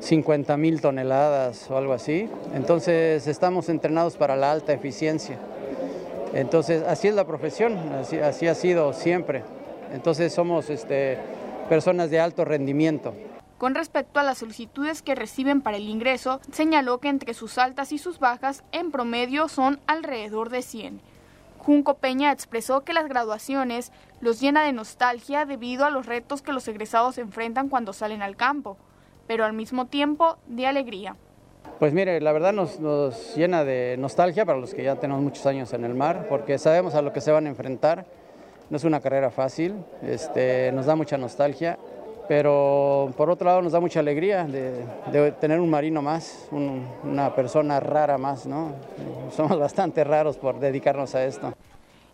50 0.00 0.56
mil 0.56 0.80
toneladas 0.80 1.70
o 1.70 1.76
algo 1.76 1.92
así. 1.92 2.28
Entonces 2.54 3.26
estamos 3.26 3.68
entrenados 3.68 4.16
para 4.16 4.36
la 4.36 4.50
alta 4.50 4.72
eficiencia. 4.72 5.38
Entonces 6.32 6.82
así 6.88 7.06
es 7.06 7.14
la 7.14 7.26
profesión, 7.26 7.78
así, 8.00 8.18
así 8.18 8.48
ha 8.48 8.54
sido 8.54 8.92
siempre. 8.92 9.44
Entonces 9.92 10.32
somos 10.32 10.70
este, 10.70 11.18
personas 11.68 12.10
de 12.10 12.18
alto 12.18 12.44
rendimiento. 12.44 13.14
Con 13.58 13.74
respecto 13.74 14.18
a 14.18 14.24
las 14.24 14.38
solicitudes 14.38 15.00
que 15.00 15.14
reciben 15.14 15.60
para 15.60 15.76
el 15.76 15.88
ingreso, 15.88 16.40
señaló 16.50 16.98
que 16.98 17.08
entre 17.08 17.34
sus 17.34 17.56
altas 17.56 17.92
y 17.92 17.98
sus 17.98 18.18
bajas, 18.18 18.64
en 18.72 18.90
promedio 18.90 19.48
son 19.48 19.78
alrededor 19.86 20.50
de 20.50 20.62
100. 20.62 21.00
Junco 21.58 21.94
Peña 21.94 22.32
expresó 22.32 22.82
que 22.82 22.92
las 22.92 23.08
graduaciones 23.08 23.92
los 24.20 24.40
llena 24.40 24.64
de 24.64 24.72
nostalgia 24.72 25.46
debido 25.46 25.84
a 25.84 25.90
los 25.90 26.06
retos 26.06 26.42
que 26.42 26.52
los 26.52 26.66
egresados 26.66 27.16
enfrentan 27.16 27.68
cuando 27.68 27.92
salen 27.92 28.22
al 28.22 28.36
campo, 28.36 28.76
pero 29.26 29.44
al 29.44 29.52
mismo 29.52 29.86
tiempo 29.86 30.36
de 30.46 30.66
alegría. 30.66 31.16
Pues 31.78 31.92
mire, 31.92 32.20
la 32.20 32.32
verdad 32.32 32.52
nos, 32.52 32.80
nos, 32.80 33.34
llena 33.36 33.64
de 33.64 33.96
nostalgia 33.98 34.44
para 34.44 34.58
los 34.58 34.74
que 34.74 34.84
ya 34.84 34.96
tenemos 34.96 35.22
muchos 35.22 35.46
años 35.46 35.72
en 35.72 35.84
el 35.84 35.94
mar, 35.94 36.26
porque 36.28 36.58
sabemos 36.58 36.94
a 36.94 37.02
lo 37.02 37.12
que 37.12 37.20
se 37.20 37.32
van 37.32 37.46
a 37.46 37.48
enfrentar. 37.48 38.04
No 38.68 38.76
es 38.76 38.84
una 38.84 39.00
carrera 39.00 39.30
fácil, 39.30 39.74
este, 40.02 40.72
nos 40.72 40.86
da 40.86 40.96
mucha 40.96 41.16
nostalgia 41.16 41.78
pero 42.28 43.12
por 43.16 43.30
otro 43.30 43.46
lado 43.46 43.62
nos 43.62 43.72
da 43.72 43.80
mucha 43.80 44.00
alegría 44.00 44.44
de, 44.44 44.84
de 45.12 45.32
tener 45.32 45.60
un 45.60 45.70
marino 45.70 46.02
más, 46.02 46.48
un, 46.50 46.86
una 47.02 47.34
persona 47.34 47.80
rara 47.80 48.18
más, 48.18 48.46
¿no? 48.46 48.72
Somos 49.30 49.58
bastante 49.60 50.04
raros 50.04 50.36
por 50.36 50.58
dedicarnos 50.58 51.14
a 51.14 51.24
esto. 51.24 51.52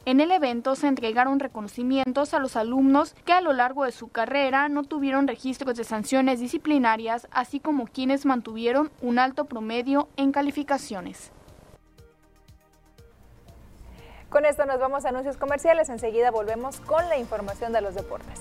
En 0.06 0.20
el 0.20 0.30
evento 0.30 0.76
se 0.76 0.88
entregaron 0.88 1.40
reconocimientos 1.40 2.32
a 2.32 2.38
los 2.38 2.56
alumnos 2.56 3.14
que 3.26 3.32
a 3.32 3.42
lo 3.42 3.52
largo 3.52 3.84
de 3.84 3.92
su 3.92 4.08
carrera 4.08 4.68
no 4.70 4.82
tuvieron 4.84 5.28
registros 5.28 5.76
de 5.76 5.84
sanciones 5.84 6.40
disciplinarias, 6.40 7.28
así 7.30 7.61
como 7.61 7.86
quienes 7.86 8.24
mantuvieron 8.24 8.90
un 9.02 9.18
alto 9.18 9.44
promedio 9.44 10.08
en 10.16 10.32
calificaciones. 10.32 11.30
Con 14.30 14.46
esto 14.46 14.64
nos 14.64 14.80
vamos 14.80 15.04
a 15.04 15.11
anuncios 15.11 15.36
comerciales, 15.36 15.90
enseguida 15.90 16.30
volvemos 16.30 16.80
con 16.80 17.06
la 17.08 17.18
información 17.18 17.72
de 17.72 17.82
los 17.82 17.94
deportes. 17.94 18.40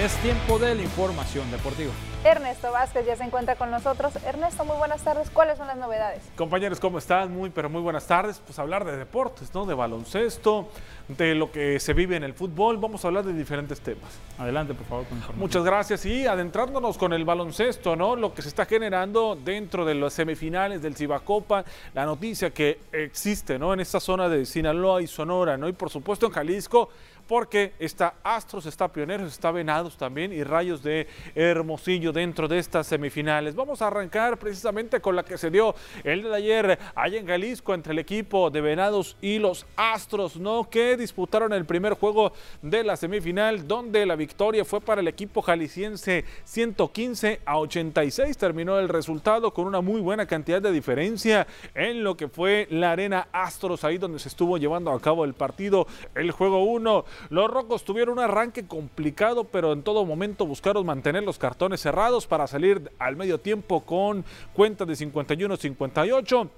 Es 0.00 0.16
tiempo 0.22 0.58
de 0.58 0.74
la 0.74 0.80
información 0.80 1.50
deportiva. 1.50 1.92
Ernesto 2.24 2.72
Vázquez 2.72 3.04
ya 3.04 3.16
se 3.16 3.24
encuentra 3.24 3.56
con 3.56 3.70
nosotros. 3.70 4.14
Ernesto, 4.24 4.64
muy 4.64 4.78
buenas 4.78 5.04
tardes. 5.04 5.28
¿Cuáles 5.28 5.58
son 5.58 5.66
las 5.66 5.76
novedades? 5.76 6.22
Compañeros, 6.36 6.80
¿cómo 6.80 6.96
están? 6.96 7.30
Muy, 7.30 7.50
pero 7.50 7.68
muy 7.68 7.82
buenas 7.82 8.06
tardes. 8.06 8.40
Pues 8.42 8.58
hablar 8.58 8.86
de 8.86 8.96
deportes, 8.96 9.52
¿no? 9.54 9.66
De 9.66 9.74
baloncesto, 9.74 10.70
de 11.06 11.34
lo 11.34 11.52
que 11.52 11.78
se 11.80 11.92
vive 11.92 12.16
en 12.16 12.24
el 12.24 12.32
fútbol. 12.32 12.78
Vamos 12.78 13.04
a 13.04 13.08
hablar 13.08 13.24
de 13.24 13.34
diferentes 13.34 13.82
temas. 13.82 14.10
Adelante, 14.38 14.72
por 14.72 14.86
favor, 14.86 15.04
con. 15.06 15.38
Muchas 15.38 15.64
gracias. 15.64 16.06
Y 16.06 16.26
adentrándonos 16.26 16.96
con 16.96 17.12
el 17.12 17.26
baloncesto, 17.26 17.94
¿no? 17.94 18.16
Lo 18.16 18.32
que 18.32 18.40
se 18.40 18.48
está 18.48 18.64
generando 18.64 19.36
dentro 19.36 19.84
de 19.84 19.96
las 19.96 20.14
semifinales 20.14 20.80
del 20.80 20.96
Cibacopa, 20.96 21.66
la 21.92 22.06
noticia 22.06 22.48
que 22.48 22.80
existe, 22.90 23.58
¿no? 23.58 23.74
En 23.74 23.80
esta 23.80 24.00
zona 24.00 24.30
de 24.30 24.46
Sinaloa 24.46 25.02
y 25.02 25.06
Sonora, 25.06 25.58
¿no? 25.58 25.68
Y 25.68 25.74
por 25.74 25.90
supuesto 25.90 26.24
en 26.24 26.32
Jalisco 26.32 26.88
porque 27.30 27.74
está 27.78 28.14
Astros, 28.24 28.66
está 28.66 28.88
Pioneros, 28.88 29.30
está 29.30 29.52
Venados 29.52 29.96
también 29.96 30.32
y 30.32 30.42
Rayos 30.42 30.82
de 30.82 31.06
Hermosillo 31.36 32.10
dentro 32.10 32.48
de 32.48 32.58
estas 32.58 32.88
semifinales. 32.88 33.54
Vamos 33.54 33.80
a 33.82 33.86
arrancar 33.86 34.36
precisamente 34.36 35.00
con 35.00 35.14
la 35.14 35.22
que 35.22 35.38
se 35.38 35.48
dio 35.48 35.76
el 36.02 36.24
de 36.24 36.34
ayer 36.34 36.78
allá 36.92 37.20
en 37.20 37.28
Jalisco 37.28 37.72
entre 37.72 37.92
el 37.92 38.00
equipo 38.00 38.50
de 38.50 38.60
Venados 38.60 39.16
y 39.20 39.38
los 39.38 39.64
Astros, 39.76 40.38
¿no? 40.38 40.68
Que 40.68 40.96
disputaron 40.96 41.52
el 41.52 41.66
primer 41.66 41.92
juego 41.94 42.32
de 42.62 42.82
la 42.82 42.96
semifinal, 42.96 43.68
donde 43.68 44.04
la 44.06 44.16
victoria 44.16 44.64
fue 44.64 44.80
para 44.80 45.00
el 45.00 45.06
equipo 45.06 45.40
jalisciense 45.40 46.24
115 46.42 47.42
a 47.44 47.58
86. 47.58 48.36
Terminó 48.38 48.76
el 48.76 48.88
resultado 48.88 49.54
con 49.54 49.68
una 49.68 49.80
muy 49.80 50.00
buena 50.00 50.26
cantidad 50.26 50.60
de 50.60 50.72
diferencia 50.72 51.46
en 51.76 52.02
lo 52.02 52.16
que 52.16 52.26
fue 52.26 52.66
la 52.70 52.90
arena 52.90 53.28
Astros, 53.30 53.84
ahí 53.84 53.98
donde 53.98 54.18
se 54.18 54.26
estuvo 54.26 54.58
llevando 54.58 54.90
a 54.90 55.00
cabo 55.00 55.24
el 55.24 55.34
partido, 55.34 55.86
el 56.16 56.32
juego 56.32 56.64
1. 56.64 57.04
Los 57.28 57.50
Rocos 57.50 57.84
tuvieron 57.84 58.18
un 58.18 58.24
arranque 58.24 58.66
complicado, 58.66 59.44
pero 59.44 59.72
en 59.72 59.82
todo 59.82 60.04
momento 60.04 60.46
buscaron 60.46 60.86
mantener 60.86 61.22
los 61.22 61.38
cartones 61.38 61.80
cerrados 61.80 62.26
para 62.26 62.46
salir 62.46 62.90
al 62.98 63.16
medio 63.16 63.38
tiempo 63.38 63.82
con 63.82 64.24
cuenta 64.54 64.84
de 64.84 64.94
51-58. 64.94 66.48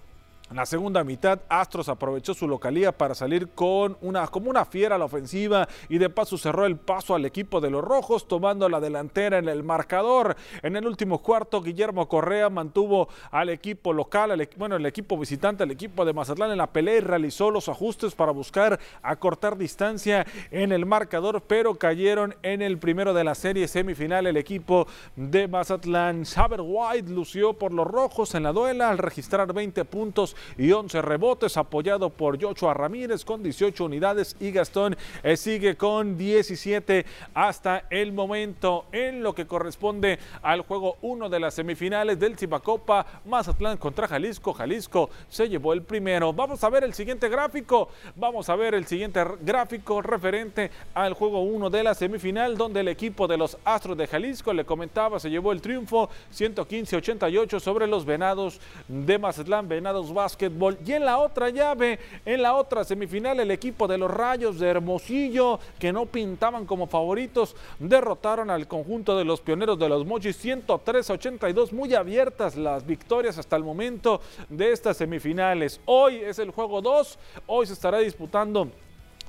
En 0.53 0.57
la 0.57 0.67
segunda 0.67 1.03
mitad, 1.03 1.41
Astros 1.49 1.89
aprovechó 1.89 2.35
su 2.35 2.47
localía 2.47 2.93
para 2.93 3.15
salir 3.15 3.49
con 3.55 3.97
una, 4.03 4.29
como 4.29 4.51
una 4.51 4.67
fiera 4.67 4.97
a 4.97 4.99
la 4.99 5.07
ofensiva 5.07 5.67
y 5.89 5.97
de 5.97 6.11
paso 6.11 6.37
cerró 6.37 6.67
el 6.67 6.77
paso 6.77 7.15
al 7.15 7.25
equipo 7.25 7.59
de 7.59 7.71
los 7.71 7.83
rojos, 7.83 8.29
tomando 8.29 8.69
la 8.69 8.79
delantera 8.79 9.39
en 9.39 9.49
el 9.49 9.63
marcador. 9.63 10.37
En 10.63 10.77
el 10.77 10.87
último 10.87 11.23
cuarto, 11.23 11.63
Guillermo 11.63 12.07
Correa 12.07 12.51
mantuvo 12.51 13.09
al 13.31 13.49
equipo 13.49 13.95
local, 13.95 14.47
bueno, 14.59 14.77
el 14.77 14.85
equipo 14.85 15.17
visitante, 15.17 15.65
el 15.65 15.71
equipo 15.71 16.05
de 16.05 16.13
Mazatlán 16.13 16.51
en 16.51 16.59
la 16.59 16.67
pelea 16.67 16.97
y 16.97 17.01
realizó 17.01 17.51
los 17.51 17.71
ajustes 17.71 18.15
para 18.15 18.33
buscar 18.33 18.79
acortar 19.03 19.57
distancia 19.57 20.27
en 20.51 20.71
el 20.73 20.85
marcador, 20.85 21.43
pero 21.47 21.77
cayeron 21.77 22.35
en 22.43 22.61
el 22.61 22.77
primero 22.77 23.15
de 23.15 23.25
la 23.25 23.35
serie 23.35 23.69
semifinal 23.69 24.27
el 24.27 24.37
equipo 24.37 24.87
de 25.17 25.49
Mazatlán. 25.49 26.27
Saber 26.27 26.61
White 26.63 27.11
lució 27.11 27.55
por 27.55 27.73
los 27.73 27.87
rojos 27.87 28.35
en 28.35 28.43
la 28.43 28.53
duela 28.53 28.91
al 28.91 28.99
registrar 28.99 29.51
20 29.51 29.87
puntos 29.87 30.37
y 30.57 30.73
11 30.73 31.03
rebotes, 31.03 31.57
apoyado 31.57 32.11
por 32.11 32.41
Joshua 32.41 32.75
Ramírez 32.75 33.25
con 33.25 33.43
18 33.43 33.85
unidades 33.85 34.37
y 34.41 34.51
Gastón 34.51 34.97
eh, 35.23 35.37
sigue 35.37 35.77
con 35.77 36.17
17 36.17 37.05
hasta 37.35 37.85
el 37.91 38.13
momento 38.13 38.87
en 38.93 39.23
lo 39.23 39.35
que 39.35 39.47
corresponde 39.47 40.19
al 40.43 40.63
juego 40.63 40.97
1 41.03 41.29
de 41.29 41.41
las 41.41 41.55
semifinales 41.55 42.19
del 42.19 42.37
Cibacopa 42.37 43.07
Mazatlán 43.25 43.79
contra 43.79 44.09
Jalisco. 44.09 44.53
Jalisco 44.53 45.11
se 45.29 45.49
llevó 45.49 45.73
el 45.73 45.83
primero. 45.83 46.33
Vamos 46.33 46.63
a 46.65 46.69
ver 46.69 46.85
el 46.85 46.95
siguiente 46.95 47.29
gráfico. 47.29 47.89
Vamos 48.17 48.49
a 48.49 48.57
ver 48.57 48.75
el 48.75 48.87
siguiente 48.87 49.25
gráfico 49.41 50.03
referente 50.03 50.71
al 50.95 51.15
juego 51.15 51.43
1 51.43 51.71
de 51.71 51.83
la 51.83 51.95
semifinal 51.95 52.57
donde 52.57 52.81
el 52.81 52.89
equipo 52.89 53.27
de 53.27 53.37
los 53.37 53.57
Astros 53.65 53.97
de 53.97 54.07
Jalisco, 54.07 54.53
le 54.53 54.65
comentaba, 54.65 55.19
se 55.19 55.31
llevó 55.31 55.53
el 55.53 55.61
triunfo 55.61 56.09
115-88 56.35 57.61
sobre 57.61 57.87
los 57.87 58.05
Venados 58.05 58.61
de 58.89 59.19
Mazatlán, 59.19 59.69
Venados 59.69 60.13
Y 60.41 60.93
en 60.93 61.05
la 61.05 61.19
otra 61.19 61.51
llave, 61.51 61.99
en 62.25 62.43
la 62.43 62.55
otra 62.55 62.85
semifinal, 62.85 63.41
el 63.41 63.51
equipo 63.51 63.89
de 63.89 63.99
los 63.99 64.11
Rayos 64.11 64.59
de 64.59 64.69
Hermosillo, 64.69 65.59
que 65.79 65.93
no 65.93 66.07
pintaban 66.07 66.67
como 66.67 66.87
favoritos, 66.87 67.57
derrotaron 67.79 68.51
al 68.51 68.67
conjunto 68.67 69.17
de 69.17 69.25
los 69.25 69.41
pioneros 69.41 69.79
de 69.79 69.89
los 69.89 70.07
Mochis 70.07 70.43
103-82. 70.45 71.73
Muy 71.73 71.95
abiertas 71.95 72.57
las 72.57 72.87
victorias 72.87 73.39
hasta 73.39 73.57
el 73.57 73.65
momento 73.65 74.21
de 74.49 74.73
estas 74.73 74.97
semifinales. 74.97 75.81
Hoy 75.85 76.17
es 76.17 76.39
el 76.39 76.51
juego 76.51 76.83
2, 76.83 77.19
hoy 77.47 77.67
se 77.67 77.73
estará 77.73 77.99
disputando 77.99 78.69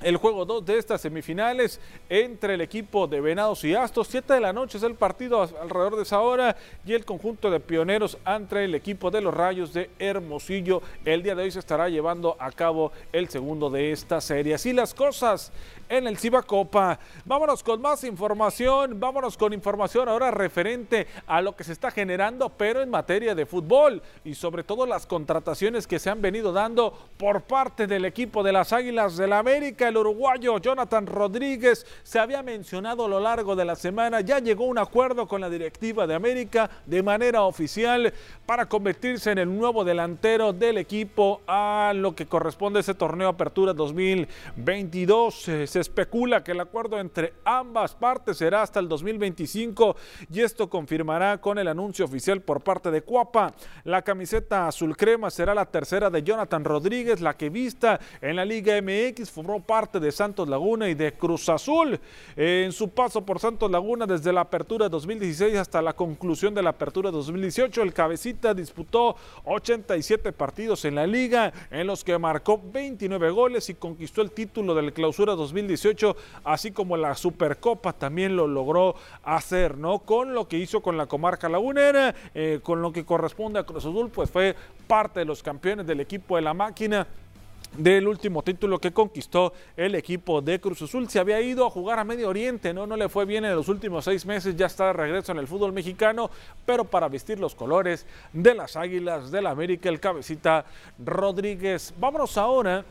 el 0.04 0.18
juego 0.18 0.44
2 0.44 0.66
de 0.66 0.78
estas 0.78 1.00
semifinales 1.00 1.80
entre 2.08 2.54
el 2.54 2.60
equipo 2.60 3.06
de 3.06 3.20
Venados 3.20 3.64
y 3.64 3.74
Astos. 3.74 4.08
7 4.08 4.34
de 4.34 4.40
la 4.40 4.52
noche 4.52 4.76
es 4.76 4.84
el 4.84 4.94
partido 4.94 5.40
alrededor 5.40 5.96
de 5.96 6.02
esa 6.02 6.20
hora 6.20 6.56
y 6.84 6.92
el 6.92 7.04
conjunto 7.04 7.50
de 7.50 7.58
pioneros 7.58 8.18
entre 8.26 8.66
el 8.66 8.74
equipo 8.74 9.10
de 9.10 9.22
los 9.22 9.32
Rayos 9.32 9.72
de 9.72 9.90
Hermosillo. 9.98 10.82
El 11.06 11.22
día 11.22 11.34
de 11.34 11.44
hoy 11.44 11.50
se 11.50 11.58
estará 11.58 11.88
llevando 11.88 12.36
a 12.38 12.52
cabo 12.52 12.92
el 13.12 13.30
segundo 13.30 13.70
de 13.70 13.92
esta 13.92 14.20
serie. 14.20 14.54
Así 14.54 14.74
las 14.74 14.92
cosas 14.92 15.52
en 15.88 16.06
el 16.06 16.18
Ciba 16.18 16.42
Copa. 16.42 16.98
Vámonos 17.24 17.62
con 17.62 17.80
más 17.80 18.04
información, 18.04 19.00
vámonos 19.00 19.38
con 19.38 19.52
información 19.52 20.08
ahora 20.08 20.30
referente 20.30 21.06
a 21.26 21.40
lo 21.40 21.56
que 21.56 21.64
se 21.64 21.72
está 21.72 21.90
generando, 21.90 22.50
pero 22.50 22.82
en 22.82 22.90
materia 22.90 23.34
de 23.34 23.46
fútbol 23.46 24.02
y 24.24 24.34
sobre 24.34 24.64
todo 24.64 24.84
las 24.84 25.06
contrataciones 25.06 25.86
que 25.86 25.98
se 25.98 26.10
han 26.10 26.20
venido 26.20 26.52
dando 26.52 26.92
por 27.16 27.42
parte 27.42 27.86
del 27.86 28.04
equipo 28.04 28.42
de 28.42 28.52
las 28.52 28.72
Águilas 28.72 29.16
del 29.16 29.30
la 29.30 29.38
América. 29.38 29.93
Uruguayo 29.96 30.58
Jonathan 30.58 31.06
Rodríguez 31.06 31.86
se 32.02 32.18
había 32.18 32.42
mencionado 32.42 33.04
a 33.04 33.08
lo 33.08 33.20
largo 33.20 33.56
de 33.56 33.64
la 33.64 33.76
semana, 33.76 34.20
ya 34.20 34.38
llegó 34.38 34.64
un 34.64 34.78
acuerdo 34.78 35.26
con 35.28 35.40
la 35.40 35.50
directiva 35.50 36.06
de 36.06 36.14
América 36.14 36.70
de 36.86 37.02
manera 37.02 37.42
oficial 37.42 38.12
para 38.46 38.66
convertirse 38.68 39.30
en 39.32 39.38
el 39.38 39.56
nuevo 39.56 39.84
delantero 39.84 40.52
del 40.52 40.78
equipo 40.78 41.42
a 41.46 41.92
lo 41.94 42.14
que 42.14 42.26
corresponde 42.26 42.78
a 42.78 42.80
ese 42.80 42.94
torneo 42.94 43.28
Apertura 43.28 43.72
2022 43.72 45.34
se 45.66 45.80
especula 45.80 46.42
que 46.42 46.52
el 46.52 46.60
acuerdo 46.60 46.98
entre 46.98 47.34
ambas 47.44 47.94
partes 47.94 48.38
será 48.38 48.62
hasta 48.62 48.80
el 48.80 48.88
2025 48.88 49.96
y 50.32 50.40
esto 50.40 50.68
confirmará 50.70 51.38
con 51.40 51.58
el 51.58 51.68
anuncio 51.68 52.04
oficial 52.04 52.40
por 52.40 52.62
parte 52.62 52.90
de 52.90 53.02
Cuapa. 53.02 53.52
La 53.84 54.02
camiseta 54.02 54.68
azul 54.68 54.96
crema 54.96 55.30
será 55.30 55.54
la 55.54 55.66
tercera 55.66 56.10
de 56.10 56.22
Jonathan 56.22 56.64
Rodríguez, 56.64 57.20
la 57.20 57.36
que 57.36 57.50
vista 57.50 58.00
en 58.20 58.36
la 58.36 58.44
Liga 58.44 58.74
MX 58.80 59.30
formó 59.30 59.62
parte 59.62 59.73
de 59.74 60.12
Santos 60.12 60.48
Laguna 60.48 60.88
y 60.88 60.94
de 60.94 61.14
Cruz 61.14 61.48
Azul. 61.48 61.98
En 62.36 62.70
su 62.70 62.90
paso 62.90 63.24
por 63.24 63.40
Santos 63.40 63.70
Laguna 63.70 64.06
desde 64.06 64.32
la 64.32 64.42
apertura 64.42 64.88
2016 64.88 65.56
hasta 65.56 65.82
la 65.82 65.94
conclusión 65.94 66.54
de 66.54 66.62
la 66.62 66.70
apertura 66.70 67.10
2018, 67.10 67.82
el 67.82 67.92
cabecita 67.92 68.54
disputó 68.54 69.16
87 69.44 70.32
partidos 70.32 70.84
en 70.84 70.94
la 70.94 71.06
liga 71.06 71.52
en 71.72 71.88
los 71.88 72.04
que 72.04 72.16
marcó 72.18 72.60
29 72.72 73.30
goles 73.30 73.68
y 73.68 73.74
conquistó 73.74 74.22
el 74.22 74.30
título 74.30 74.74
del 74.76 74.92
clausura 74.92 75.34
2018 75.34 75.54
2018, 75.54 76.16
así 76.44 76.70
como 76.72 76.96
la 76.96 77.14
Supercopa 77.14 77.92
también 77.92 78.36
lo 78.36 78.46
logró 78.46 78.94
hacer, 79.22 79.76
¿no? 79.76 80.00
Con 80.00 80.34
lo 80.34 80.48
que 80.48 80.58
hizo 80.58 80.82
con 80.82 80.96
la 80.96 81.06
comarca 81.06 81.48
lagunera, 81.48 82.14
eh, 82.34 82.60
con 82.62 82.82
lo 82.82 82.92
que 82.92 83.04
corresponde 83.04 83.58
a 83.58 83.64
Cruz 83.64 83.84
Azul, 83.84 84.10
pues 84.10 84.30
fue 84.30 84.54
parte 84.86 85.20
de 85.20 85.26
los 85.26 85.42
campeones 85.42 85.86
del 85.86 86.00
equipo 86.00 86.36
de 86.36 86.42
la 86.42 86.54
máquina 86.54 87.06
del 87.76 88.06
último 88.08 88.42
título 88.42 88.78
que 88.78 88.92
conquistó 88.92 89.52
el 89.76 89.94
equipo 89.94 90.40
de 90.40 90.60
Cruz 90.60 90.82
Azul. 90.82 91.08
Se 91.08 91.18
había 91.18 91.40
ido 91.40 91.66
a 91.66 91.70
jugar 91.70 91.98
a 91.98 92.04
Medio 92.04 92.28
Oriente, 92.28 92.72
¿no? 92.72 92.86
No 92.86 92.96
le 92.96 93.08
fue 93.08 93.24
bien 93.24 93.44
en 93.44 93.54
los 93.54 93.68
últimos 93.68 94.04
seis 94.04 94.24
meses, 94.26 94.56
ya 94.56 94.66
está 94.66 94.86
de 94.86 94.92
regreso 94.94 95.32
en 95.32 95.38
el 95.38 95.46
fútbol 95.46 95.72
mexicano, 95.72 96.30
pero 96.64 96.84
para 96.84 97.08
vestir 97.08 97.38
los 97.40 97.54
colores 97.54 98.06
de 98.32 98.54
las 98.54 98.76
Águilas 98.76 99.30
del 99.30 99.46
América, 99.46 99.88
el 99.88 100.00
cabecita 100.00 100.64
Rodríguez. 100.98 101.94
Vámonos 101.98 102.36
ahora 102.38 102.84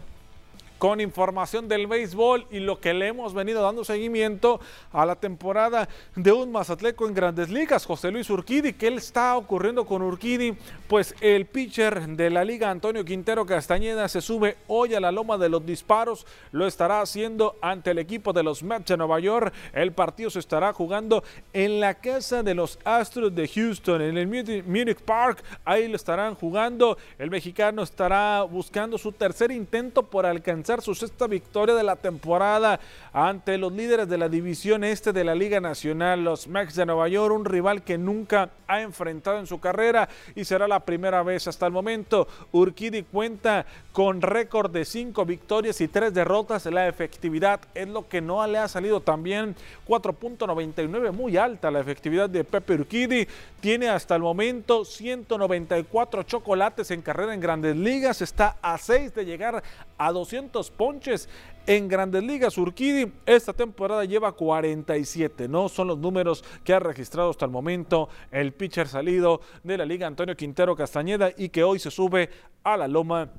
con 0.84 1.00
información 1.00 1.70
del 1.70 1.88
béisbol 1.88 2.46
y 2.52 2.60
lo 2.60 2.82
que 2.82 2.94
le 2.94 3.08
hemos 3.08 3.34
venido 3.34 3.62
dando 3.62 3.86
seguimiento 3.86 4.60
a 4.92 5.06
la 5.06 5.16
temporada 5.16 5.88
de 6.14 6.34
un 6.34 6.52
Mazatleco 6.52 7.08
en 7.08 7.14
Grandes 7.14 7.50
Ligas, 7.50 7.86
José 7.86 8.12
Luis 8.12 8.30
Urquidi. 8.30 8.74
¿Qué 8.74 8.92
le 8.92 8.98
está 8.98 9.38
ocurriendo 9.38 9.86
con 9.86 10.02
Urquidi? 10.02 10.58
Pues 10.90 11.16
el 11.22 11.46
pitcher 11.46 12.06
de 12.06 12.30
la 12.30 12.44
liga, 12.44 12.70
Antonio 12.70 13.06
Quintero 13.06 13.46
Castañeda, 13.46 14.10
se 14.10 14.20
sube 14.20 14.58
hoy 14.68 14.94
a 14.94 15.00
la 15.00 15.14
loma 15.14 15.38
de 15.38 15.48
los 15.48 15.66
disparos. 15.66 16.28
Lo 16.52 16.68
estará 16.68 17.00
haciendo 17.00 17.56
ante 17.62 17.92
el 17.92 18.00
equipo 18.00 18.34
de 18.34 18.44
los 18.44 18.62
Mets 18.62 18.88
de 18.88 18.98
Nueva 18.98 19.22
York. 19.22 19.54
El 19.72 19.94
partido 19.94 20.32
se 20.32 20.40
estará 20.40 20.74
jugando 20.74 21.24
en 21.54 21.80
la 21.80 21.94
casa 21.94 22.44
de 22.44 22.56
los 22.56 22.78
Astros 22.84 23.34
de 23.34 23.48
Houston, 23.48 24.02
en 24.02 24.18
el 24.18 24.28
Munich 24.28 25.00
Park. 25.00 25.46
Ahí 25.64 25.88
lo 25.88 25.96
estarán 25.96 26.36
jugando. 26.36 26.98
El 27.18 27.30
mexicano 27.30 27.84
estará 27.84 28.44
buscando 28.44 28.98
su 28.98 29.14
tercer 29.14 29.50
intento 29.50 30.04
por 30.04 30.26
alcanzar 30.26 30.73
su 30.82 30.96
sexta 30.96 31.28
victoria 31.28 31.76
de 31.76 31.84
la 31.84 31.96
temporada 31.96 32.80
ante 33.12 33.58
los 33.58 33.72
líderes 33.72 34.08
de 34.10 34.18
la 34.18 34.30
división 34.30 34.84
este 34.84 35.14
de 35.14 35.24
la 35.24 35.36
Liga 35.36 35.60
Nacional, 35.60 36.24
los 36.24 36.48
Max 36.48 36.76
de 36.76 36.86
Nueva 36.86 37.08
York, 37.08 37.34
un 37.34 37.46
rival 37.46 37.84
que 37.84 37.98
nunca 37.98 38.50
ha 38.68 38.82
enfrentado 38.82 39.40
en 39.40 39.48
su 39.48 39.60
carrera 39.60 40.10
y 40.36 40.46
será 40.46 40.68
la 40.68 40.80
primera 40.80 41.22
vez 41.24 41.48
hasta 41.48 41.66
el 41.66 41.72
momento. 41.72 42.28
Urquidi 42.52 43.04
cuenta 43.04 43.66
con 43.92 44.22
récord 44.22 44.72
de 44.72 44.86
cinco 44.86 45.26
victorias 45.26 45.80
y 45.82 45.88
tres 45.88 46.14
derrotas. 46.14 46.66
La 46.66 46.88
efectividad 46.88 47.62
es 47.76 47.88
lo 47.88 48.08
que 48.08 48.22
no 48.22 48.46
le 48.48 48.58
ha 48.58 48.68
salido 48.68 49.02
también 49.02 49.56
4.99, 49.88 51.12
muy 51.12 51.38
alta 51.38 51.72
la 51.72 51.80
efectividad 51.80 52.30
de 52.30 52.44
Pepe 52.44 52.74
Urquidi. 52.74 53.28
Tiene 53.60 53.90
hasta 53.90 54.16
el 54.16 54.22
momento 54.22 54.86
194 54.86 56.24
chocolates 56.24 56.92
en 56.92 57.02
carrera 57.02 57.34
en 57.34 57.40
grandes 57.40 57.76
ligas, 57.76 58.22
está 58.22 58.58
a 58.62 58.78
6 58.78 59.14
de 59.14 59.26
llegar 59.26 59.64
a 59.98 60.12
200 60.12 60.63
ponches 60.72 61.30
en 61.66 61.88
Grandes 61.88 62.24
Ligas. 62.24 62.58
Urquidi 62.58 63.12
esta 63.26 63.54
temporada 63.54 64.06
lleva 64.06 64.34
47, 64.34 65.48
¿no? 65.48 65.70
Son 65.70 65.88
los 65.88 65.98
números 65.98 66.44
que 66.64 66.74
ha 66.74 66.80
registrado 66.80 67.30
hasta 67.30 67.46
el 67.46 67.52
momento 67.52 68.10
el 68.32 68.54
pitcher 68.54 68.88
salido 68.88 69.42
de 69.64 69.78
la 69.78 69.86
liga 69.86 70.08
Antonio 70.08 70.36
Quintero 70.36 70.76
Castañeda 70.76 71.32
y 71.38 71.50
que 71.50 71.64
hoy 71.64 71.80
se 71.80 71.92
sube 71.92 72.30
a 72.64 72.78
la 72.78 72.88
loma 72.88 73.30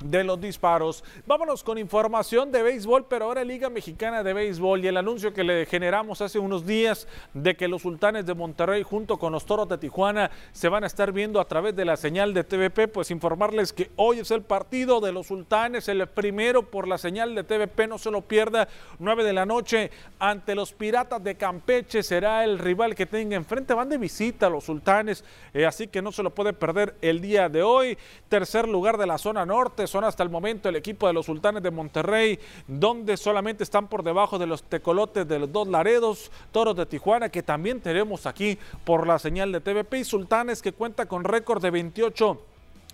de 0.00 0.24
los 0.24 0.40
disparos. 0.40 1.04
Vámonos 1.26 1.62
con 1.62 1.78
información 1.78 2.52
de 2.52 2.62
béisbol, 2.62 3.06
pero 3.08 3.26
ahora 3.26 3.44
Liga 3.44 3.70
Mexicana 3.70 4.22
de 4.22 4.32
Béisbol 4.32 4.84
y 4.84 4.88
el 4.88 4.96
anuncio 4.96 5.32
que 5.32 5.44
le 5.44 5.66
generamos 5.66 6.20
hace 6.20 6.38
unos 6.38 6.66
días 6.66 7.08
de 7.34 7.56
que 7.56 7.68
los 7.68 7.82
sultanes 7.82 8.26
de 8.26 8.34
Monterrey 8.34 8.82
junto 8.82 9.18
con 9.18 9.32
los 9.32 9.46
toros 9.46 9.68
de 9.68 9.78
Tijuana 9.78 10.30
se 10.52 10.68
van 10.68 10.84
a 10.84 10.86
estar 10.86 11.12
viendo 11.12 11.40
a 11.40 11.46
través 11.46 11.74
de 11.74 11.84
la 11.84 11.96
señal 11.96 12.34
de 12.34 12.44
TVP, 12.44 12.88
pues 12.88 13.10
informarles 13.10 13.72
que 13.72 13.90
hoy 13.96 14.20
es 14.20 14.30
el 14.30 14.42
partido 14.42 15.00
de 15.00 15.12
los 15.12 15.28
sultanes, 15.28 15.88
el 15.88 16.06
primero 16.06 16.62
por 16.62 16.86
la 16.86 16.98
señal 16.98 17.34
de 17.34 17.44
TVP, 17.44 17.88
no 17.88 17.98
se 17.98 18.10
lo 18.10 18.22
pierda, 18.22 18.68
9 18.98 19.24
de 19.24 19.32
la 19.32 19.46
noche 19.46 19.90
ante 20.18 20.54
los 20.54 20.72
piratas 20.72 21.22
de 21.22 21.36
Campeche 21.36 22.02
será 22.02 22.44
el 22.44 22.58
rival 22.58 22.94
que 22.94 23.06
tenga 23.06 23.36
enfrente, 23.36 23.74
van 23.74 23.88
de 23.88 23.98
visita 23.98 24.50
los 24.50 24.64
sultanes, 24.64 25.24
eh, 25.54 25.66
así 25.66 25.88
que 25.88 26.02
no 26.02 26.12
se 26.12 26.22
lo 26.22 26.30
puede 26.30 26.52
perder 26.52 26.94
el 27.00 27.20
día 27.20 27.48
de 27.48 27.62
hoy, 27.62 27.98
tercer 28.28 28.68
lugar 28.68 28.98
de 28.98 29.06
la 29.06 29.18
zona 29.18 29.46
norte, 29.46 29.85
son 29.86 30.04
hasta 30.04 30.22
el 30.22 30.30
momento 30.30 30.68
el 30.68 30.76
equipo 30.76 31.06
de 31.06 31.12
los 31.12 31.26
Sultanes 31.26 31.62
de 31.62 31.70
Monterrey, 31.70 32.38
donde 32.66 33.16
solamente 33.16 33.64
están 33.64 33.88
por 33.88 34.02
debajo 34.02 34.38
de 34.38 34.46
los 34.46 34.62
tecolotes 34.62 35.26
de 35.26 35.38
los 35.38 35.52
dos 35.52 35.68
Laredos, 35.68 36.30
Toros 36.52 36.76
de 36.76 36.86
Tijuana, 36.86 37.28
que 37.28 37.42
también 37.42 37.80
tenemos 37.80 38.26
aquí 38.26 38.58
por 38.84 39.06
la 39.06 39.18
señal 39.18 39.52
de 39.52 39.60
TVP 39.60 39.98
y 39.98 40.04
Sultanes 40.04 40.62
que 40.62 40.72
cuenta 40.72 41.06
con 41.06 41.24
récord 41.24 41.62
de 41.62 41.70
28 41.70 42.38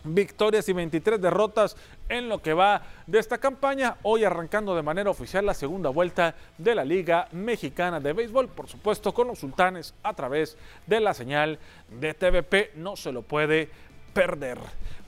victorias 0.05 0.69
y 0.69 0.73
23 0.73 1.21
derrotas 1.21 1.77
en 2.09 2.29
lo 2.29 2.43
que 2.43 2.53
va 2.53 2.83
de 3.07 3.19
esta 3.19 3.39
campaña. 3.39 3.97
Hoy 4.03 4.25
arrancando 4.25 4.75
de 4.75 4.83
manera 4.83 5.11
oficial 5.11 5.47
la 5.47 5.55
segunda 5.55 5.91
vuelta 5.91 6.35
de 6.59 6.75
la 6.75 6.85
Liga 6.85 7.29
Mexicana 7.33 8.01
de 8.01 8.13
Béisbol, 8.13 8.49
por 8.49 8.69
supuesto 8.69 9.13
con 9.13 9.29
los 9.29 9.39
sultanes 9.39 9.95
a 10.03 10.15
través 10.15 10.57
de 10.87 11.01
la 11.01 11.15
señal 11.15 11.59
de 12.01 12.15
TVP. 12.15 12.73
No 12.77 12.97
se 12.97 13.13
lo 13.13 13.23
puede 13.23 13.71
perder. 14.13 14.59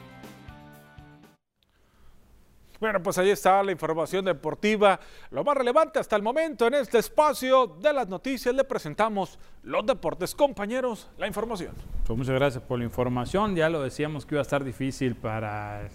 Bueno, 2.82 3.03
pues 3.03 3.15
ahí 3.19 3.29
está 3.29 3.61
la 3.61 3.71
información 3.71 4.25
deportiva, 4.25 4.99
lo 5.29 5.43
más 5.43 5.55
relevante 5.55 5.99
hasta 5.99 6.15
el 6.15 6.23
momento 6.23 6.65
en 6.65 6.73
este 6.73 6.97
espacio 6.97 7.67
de 7.67 7.93
las 7.93 8.07
noticias. 8.07 8.55
Le 8.55 8.63
presentamos 8.63 9.38
los 9.64 9.86
deportes, 9.86 10.34
compañeros, 10.34 11.07
la 11.18 11.28
información. 11.28 11.74
Pues 12.05 12.18
muchas 12.18 12.36
gracias 12.36 12.64
por 12.64 12.80
la 12.80 12.86
información. 12.86 13.55
Ya 13.55 13.70
lo 13.70 13.82
decíamos 13.82 14.26
que 14.26 14.36
iba 14.36 14.41
a 14.41 14.43
estar 14.43 14.64
difícil 14.64 15.16
para 15.16 15.88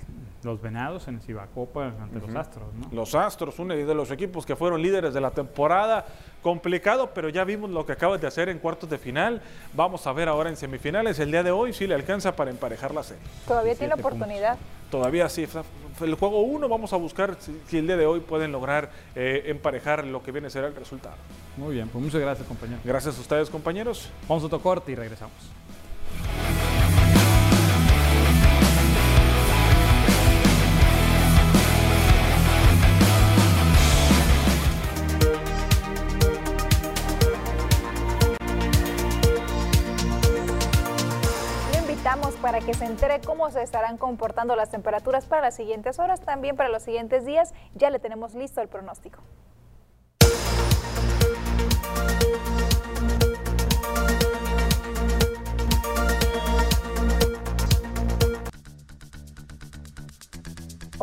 los 0.44 0.62
Venados 0.62 1.08
en 1.08 1.20
Cibacopa 1.20 1.86
ante 2.00 2.20
los 2.20 2.34
Astros. 2.34 2.72
¿no? 2.74 2.88
Los 2.92 3.14
Astros, 3.14 3.58
uno 3.58 3.74
de 3.74 3.94
los 3.94 4.10
equipos 4.12 4.46
que 4.46 4.54
fueron 4.54 4.80
líderes 4.80 5.12
de 5.12 5.20
la 5.20 5.32
temporada. 5.32 6.06
Complicado, 6.42 7.10
pero 7.12 7.28
ya 7.28 7.42
vimos 7.44 7.70
lo 7.70 7.84
que 7.84 7.92
acabas 7.92 8.20
de 8.20 8.28
hacer 8.28 8.48
en 8.48 8.60
cuartos 8.60 8.88
de 8.88 8.98
final. 8.98 9.42
Vamos 9.74 10.06
a 10.06 10.12
ver 10.12 10.28
ahora 10.28 10.48
en 10.48 10.56
semifinales. 10.56 11.18
El 11.18 11.32
día 11.32 11.42
de 11.42 11.50
hoy 11.50 11.72
sí 11.72 11.88
le 11.88 11.96
alcanza 11.96 12.36
para 12.36 12.50
emparejar 12.50 12.94
la 12.94 13.02
serie. 13.02 13.24
Todavía 13.48 13.74
tiene 13.74 13.94
oportunidad. 13.94 14.56
Todavía 14.90 15.28
sí. 15.28 15.46
El 16.00 16.14
juego 16.14 16.42
1 16.42 16.68
vamos 16.68 16.92
a 16.92 16.96
buscar 16.96 17.36
si, 17.40 17.78
el 17.78 17.86
día 17.86 17.96
de 17.96 18.06
hoy 18.06 18.20
pueden 18.20 18.52
lograr 18.52 18.90
eh, 19.16 19.44
emparejar 19.46 20.04
lo 20.04 20.22
que 20.22 20.30
viene 20.30 20.46
a 20.46 20.50
ser 20.50 20.64
el 20.64 20.74
resultado. 20.76 21.16
Muy 21.56 21.74
bien, 21.74 21.88
pues 21.88 22.04
muchas 22.04 22.20
gracias 22.20 22.46
compañero. 22.46 22.80
Gracias 22.84 23.16
a 23.16 23.20
ustedes 23.20 23.48
compañeros. 23.56 24.10
Vamos 24.28 24.42
a 24.42 24.46
otro 24.46 24.60
corte 24.60 24.92
y 24.92 24.94
regresamos. 24.94 25.56
para 42.46 42.60
que 42.60 42.74
se 42.74 42.84
entere 42.84 43.20
cómo 43.22 43.50
se 43.50 43.60
estarán 43.60 43.98
comportando 43.98 44.54
las 44.54 44.70
temperaturas 44.70 45.26
para 45.26 45.42
las 45.42 45.56
siguientes 45.56 45.98
horas, 45.98 46.20
también 46.20 46.54
para 46.54 46.68
los 46.68 46.84
siguientes 46.84 47.24
días. 47.24 47.52
Ya 47.74 47.90
le 47.90 47.98
tenemos 47.98 48.34
listo 48.34 48.60
el 48.60 48.68
pronóstico. 48.68 49.20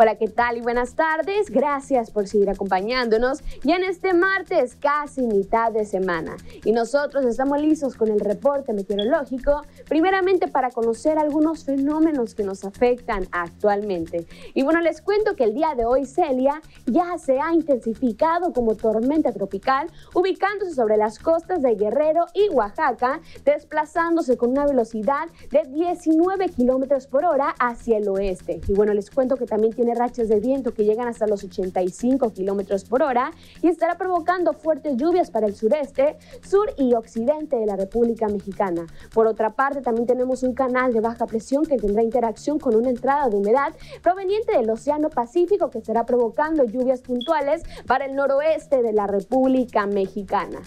Hola, 0.04 0.16
¿qué 0.16 0.28
tal 0.28 0.58
y 0.58 0.60
buenas 0.60 0.96
tardes? 0.96 1.50
Gracias 1.50 2.12
por 2.12 2.28
seguir 2.28 2.50
acompañándonos 2.50 3.42
ya 3.64 3.78
en 3.78 3.86
este 3.86 4.14
martes, 4.14 4.76
casi 4.76 5.22
mitad 5.22 5.72
de 5.72 5.86
semana. 5.86 6.36
Y 6.66 6.74
nosotros 6.74 7.26
estamos 7.26 7.62
listos 7.62 7.96
con 7.96 8.10
el 8.10 8.20
reporte 8.20 8.74
meteorológico, 8.74 9.62
primeramente 9.88 10.50
para 10.50 10.72
conocer 10.72 11.18
algunos 11.18 11.64
fenómenos 11.64 12.36
que 12.36 12.44
nos 12.44 12.66
afectan 12.66 13.30
actualmente. 13.32 14.28
Y 14.54 14.64
bueno, 14.64 14.82
les 14.82 15.02
cuento 15.02 15.38
que 15.38 15.46
el 15.46 15.54
día 15.54 15.74
de 15.74 15.86
hoy 15.86 16.06
Celia 16.06 16.62
ya 16.86 17.18
se 17.18 17.40
ha 17.40 17.54
intensificado 17.54 18.52
como 18.52 18.76
tormenta 18.76 19.32
tropical, 19.32 19.88
ubicándose 20.14 20.74
sobre 20.74 20.98
las 20.98 21.18
costas 21.18 21.62
de 21.62 21.76
Guerrero 21.76 22.26
y 22.34 22.50
Oaxaca, 22.50 23.22
desplazándose 23.46 24.36
con 24.36 24.50
una 24.50 24.66
velocidad 24.66 25.30
de 25.50 25.64
19 25.64 26.50
kilómetros 26.50 27.08
por 27.08 27.24
hora 27.24 27.56
hacia 27.58 28.00
el 28.00 28.10
oeste. 28.10 28.60
Y 28.68 28.74
bueno, 28.74 28.94
les 28.94 29.10
cuento 29.10 29.38
que 29.38 29.46
también 29.46 29.72
tiene 29.72 29.93
rachas 29.94 30.30
de 30.30 30.40
viento 30.40 30.74
que 30.74 30.84
llegan 30.84 31.08
hasta 31.08 31.28
los 31.28 31.44
85 31.44 32.32
kilómetros 32.34 32.86
por 32.86 33.04
hora 33.04 33.32
y 33.62 33.68
estará 33.68 33.98
provocando 33.98 34.54
fuertes 34.54 34.98
lluvias 34.98 35.32
para 35.32 35.48
el 35.48 35.56
sureste, 35.56 36.18
sur 36.48 36.74
y 36.78 36.94
occidente 36.94 37.58
de 37.58 37.66
la 37.66 37.76
República 37.76 38.28
Mexicana. 38.28 38.86
Por 39.14 39.28
otra 39.28 39.52
parte, 39.52 39.82
también 39.82 40.08
tenemos 40.08 40.44
un 40.44 40.54
canal 40.54 40.94
de 40.94 41.02
baja 41.02 41.26
presión 41.26 41.66
que 41.66 41.78
tendrá 41.78 42.04
interacción 42.04 42.60
con 42.60 42.76
una 42.76 42.90
entrada 42.90 43.30
de 43.30 43.38
humedad 43.38 43.74
proveniente 44.02 44.58
del 44.58 44.70
Océano 44.70 45.10
Pacífico 45.10 45.70
que 45.70 45.80
estará 45.80 46.06
provocando 46.06 46.64
lluvias 46.64 47.02
puntuales 47.02 47.64
para 47.88 48.06
el 48.06 48.16
noroeste 48.16 48.82
de 48.82 48.94
la 48.94 49.08
República 49.08 49.86
Mexicana. 49.86 50.62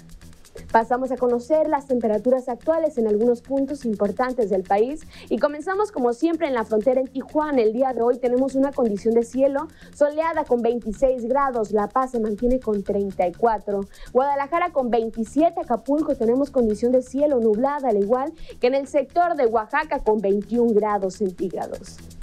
Pasamos 0.72 1.10
a 1.10 1.16
conocer 1.16 1.68
las 1.68 1.86
temperaturas 1.86 2.48
actuales 2.48 2.98
en 2.98 3.06
algunos 3.06 3.40
puntos 3.40 3.84
importantes 3.84 4.50
del 4.50 4.62
país 4.62 5.06
y 5.28 5.38
comenzamos 5.38 5.92
como 5.92 6.12
siempre 6.12 6.48
en 6.48 6.54
la 6.54 6.64
frontera 6.64 7.00
en 7.00 7.08
Tijuana. 7.08 7.62
El 7.62 7.72
día 7.72 7.92
de 7.92 8.02
hoy 8.02 8.18
tenemos 8.18 8.54
una 8.54 8.72
condición 8.72 9.14
de 9.14 9.24
cielo 9.24 9.68
soleada 9.94 10.44
con 10.44 10.62
26 10.62 11.26
grados, 11.26 11.72
La 11.72 11.88
Paz 11.88 12.12
se 12.12 12.20
mantiene 12.20 12.60
con 12.60 12.82
34, 12.82 13.80
Guadalajara 14.12 14.72
con 14.72 14.90
27, 14.90 15.60
Acapulco 15.60 16.14
tenemos 16.14 16.50
condición 16.50 16.92
de 16.92 17.02
cielo 17.02 17.40
nublada 17.40 17.88
al 17.88 17.96
igual 17.96 18.32
que 18.60 18.66
en 18.66 18.74
el 18.74 18.88
sector 18.88 19.36
de 19.36 19.46
Oaxaca 19.46 20.00
con 20.00 20.20
21 20.20 20.72
grados 20.74 21.14
centígrados. 21.14 22.15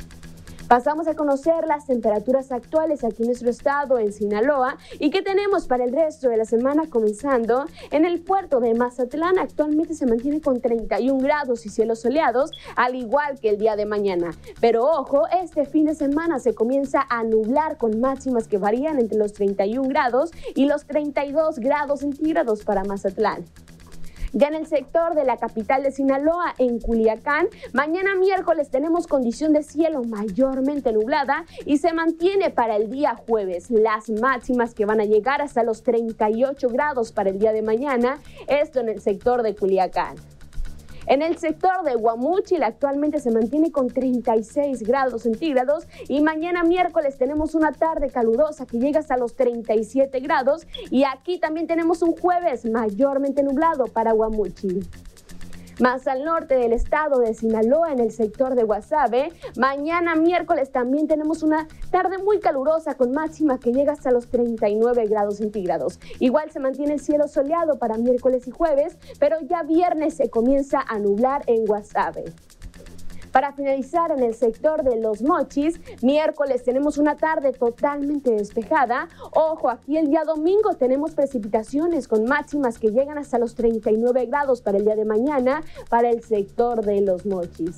Pasamos 0.74 1.08
a 1.08 1.14
conocer 1.14 1.68
las 1.68 1.86
temperaturas 1.86 2.52
actuales 2.52 3.04
aquí 3.04 3.22
en 3.22 3.28
nuestro 3.28 3.52
estado, 3.52 4.00
en 4.00 4.12
Sinaloa, 4.12 4.80
y 4.98 5.12
qué 5.12 5.22
tenemos 5.22 5.68
para 5.68 5.84
el 5.84 5.94
resto 5.94 6.30
de 6.30 6.38
la 6.38 6.46
semana 6.46 6.90
comenzando 6.90 7.66
en 7.92 8.06
el 8.06 8.24
puerto 8.24 8.60
de 8.60 8.74
Mazatlán. 8.74 9.38
Actualmente 9.38 9.94
se 9.94 10.08
mantiene 10.08 10.42
con 10.42 10.62
31 10.62 11.20
grados 11.20 11.68
y 11.68 11.70
cielos 11.70 12.00
soleados, 12.00 12.50
al 12.76 12.96
igual 12.96 13.40
que 13.40 13.50
el 13.50 13.60
día 13.60 13.76
de 13.76 13.86
mañana. 13.86 14.32
Pero 14.62 14.84
ojo, 14.86 15.28
este 15.28 15.68
fin 15.68 15.86
de 15.86 15.94
semana 15.94 16.40
se 16.40 16.56
comienza 16.56 17.06
a 17.08 17.24
nublar 17.24 17.78
con 17.78 18.00
máximas 18.00 18.48
que 18.48 18.58
varían 18.58 18.98
entre 18.98 19.20
los 19.20 19.34
31 19.34 19.88
grados 19.88 20.32
y 20.56 20.66
los 20.66 20.88
32 20.88 21.60
grados 21.60 22.00
centígrados 22.00 22.64
para 22.64 22.84
Mazatlán. 22.84 23.46
Ya 24.36 24.48
en 24.48 24.56
el 24.56 24.66
sector 24.66 25.14
de 25.14 25.26
la 25.26 25.38
capital 25.38 25.84
de 25.84 25.92
Sinaloa, 25.92 26.56
en 26.58 26.80
Culiacán, 26.80 27.50
mañana 27.72 28.16
miércoles 28.16 28.72
tenemos 28.72 29.06
condición 29.06 29.54
de 29.54 29.62
cielo 29.62 30.04
mayormente 30.04 30.92
nublada 30.92 31.46
y 31.68 31.78
se 31.78 31.94
mantiene 31.94 32.50
para 32.50 32.76
el 32.76 32.90
día 32.90 33.16
jueves 33.28 33.70
las 33.70 34.10
máximas 34.10 34.74
que 34.74 34.86
van 34.86 35.00
a 35.00 35.06
llegar 35.06 35.44
hasta 35.44 35.62
los 35.62 35.84
38 35.84 36.68
grados 36.70 37.12
para 37.12 37.30
el 37.30 37.38
día 37.38 37.54
de 37.54 37.62
mañana, 37.62 38.18
esto 38.48 38.80
en 38.80 38.90
el 38.90 39.02
sector 39.02 39.44
de 39.44 39.54
Culiacán. 39.56 40.16
En 41.06 41.22
el 41.22 41.38
sector 41.38 41.84
de 41.84 41.96
Guamúchil 41.96 42.64
actualmente 42.64 43.20
se 43.20 43.32
mantiene 43.32 43.72
con 43.72 43.88
36 43.88 44.84
grados 44.84 45.24
centígrados 45.24 45.86
y 46.08 46.22
mañana 46.22 46.64
miércoles 46.64 47.18
tenemos 47.18 47.56
una 47.56 47.74
tarde 47.74 48.10
calurosa 48.10 48.66
que 48.66 48.80
llega 48.80 49.00
hasta 49.00 49.18
los 49.18 49.36
37 49.36 50.20
grados 50.22 50.66
y 50.90 51.04
aquí 51.04 51.40
también 51.40 51.68
tenemos 51.68 52.02
un 52.02 52.16
jueves 52.16 52.66
mayormente 52.66 53.44
nublado 53.44 53.86
para 53.88 54.14
Guamúchil. 54.14 54.88
Más 55.80 56.08
al 56.08 56.24
norte 56.24 56.56
del 56.56 56.72
estado 56.72 57.20
de 57.20 57.34
Sinaloa, 57.34 57.92
en 57.92 58.00
el 58.00 58.12
sector 58.12 58.54
de 58.54 58.64
Guasave, 58.64 59.32
mañana 59.58 60.16
miércoles 60.16 60.72
también 60.72 61.08
tenemos 61.08 61.42
una 61.42 61.68
tarde 61.90 62.20
muy 62.20 62.40
calurosa 62.40 62.94
con 62.96 63.12
máxima 63.12 63.58
que 63.58 63.72
llega 63.72 63.94
hasta 63.94 64.12
los 64.12 64.28
39 64.28 65.08
grados 65.08 65.38
centígrados. 65.38 66.00
Igual 66.20 66.52
se 66.52 66.60
mantiene 66.60 66.94
el 66.94 67.00
cielo 67.00 67.28
soleado 67.28 67.80
para 67.80 67.98
miércoles 67.98 68.48
y 68.48 68.52
jueves, 68.52 68.98
pero 69.20 69.38
ya 69.42 69.64
viernes 69.64 70.16
se 70.16 70.30
comienza 70.30 70.80
a 70.80 71.00
nublar 71.00 71.42
en 71.48 71.66
Guasave. 71.66 72.26
Para 73.34 73.52
finalizar 73.52 74.12
en 74.12 74.22
el 74.22 74.36
sector 74.36 74.84
de 74.84 74.96
los 74.96 75.24
mochis, 75.24 75.82
miércoles 76.04 76.64
tenemos 76.64 77.00
una 77.00 77.18
tarde 77.18 77.52
totalmente 77.52 78.30
despejada. 78.30 79.10
Ojo, 79.32 79.72
aquí 79.72 79.98
el 79.98 80.12
día 80.12 80.24
domingo 80.24 80.76
tenemos 80.76 81.16
precipitaciones 81.16 82.08
con 82.08 82.26
máximas 82.26 82.78
que 82.78 82.92
llegan 82.92 83.18
hasta 83.18 83.40
los 83.40 83.56
39 83.56 84.28
grados 84.28 84.62
para 84.62 84.78
el 84.78 84.86
día 84.86 84.96
de 84.96 85.06
mañana 85.06 85.64
para 85.90 86.12
el 86.12 86.24
sector 86.24 86.86
de 86.86 87.02
los 87.02 87.26
mochis. 87.26 87.78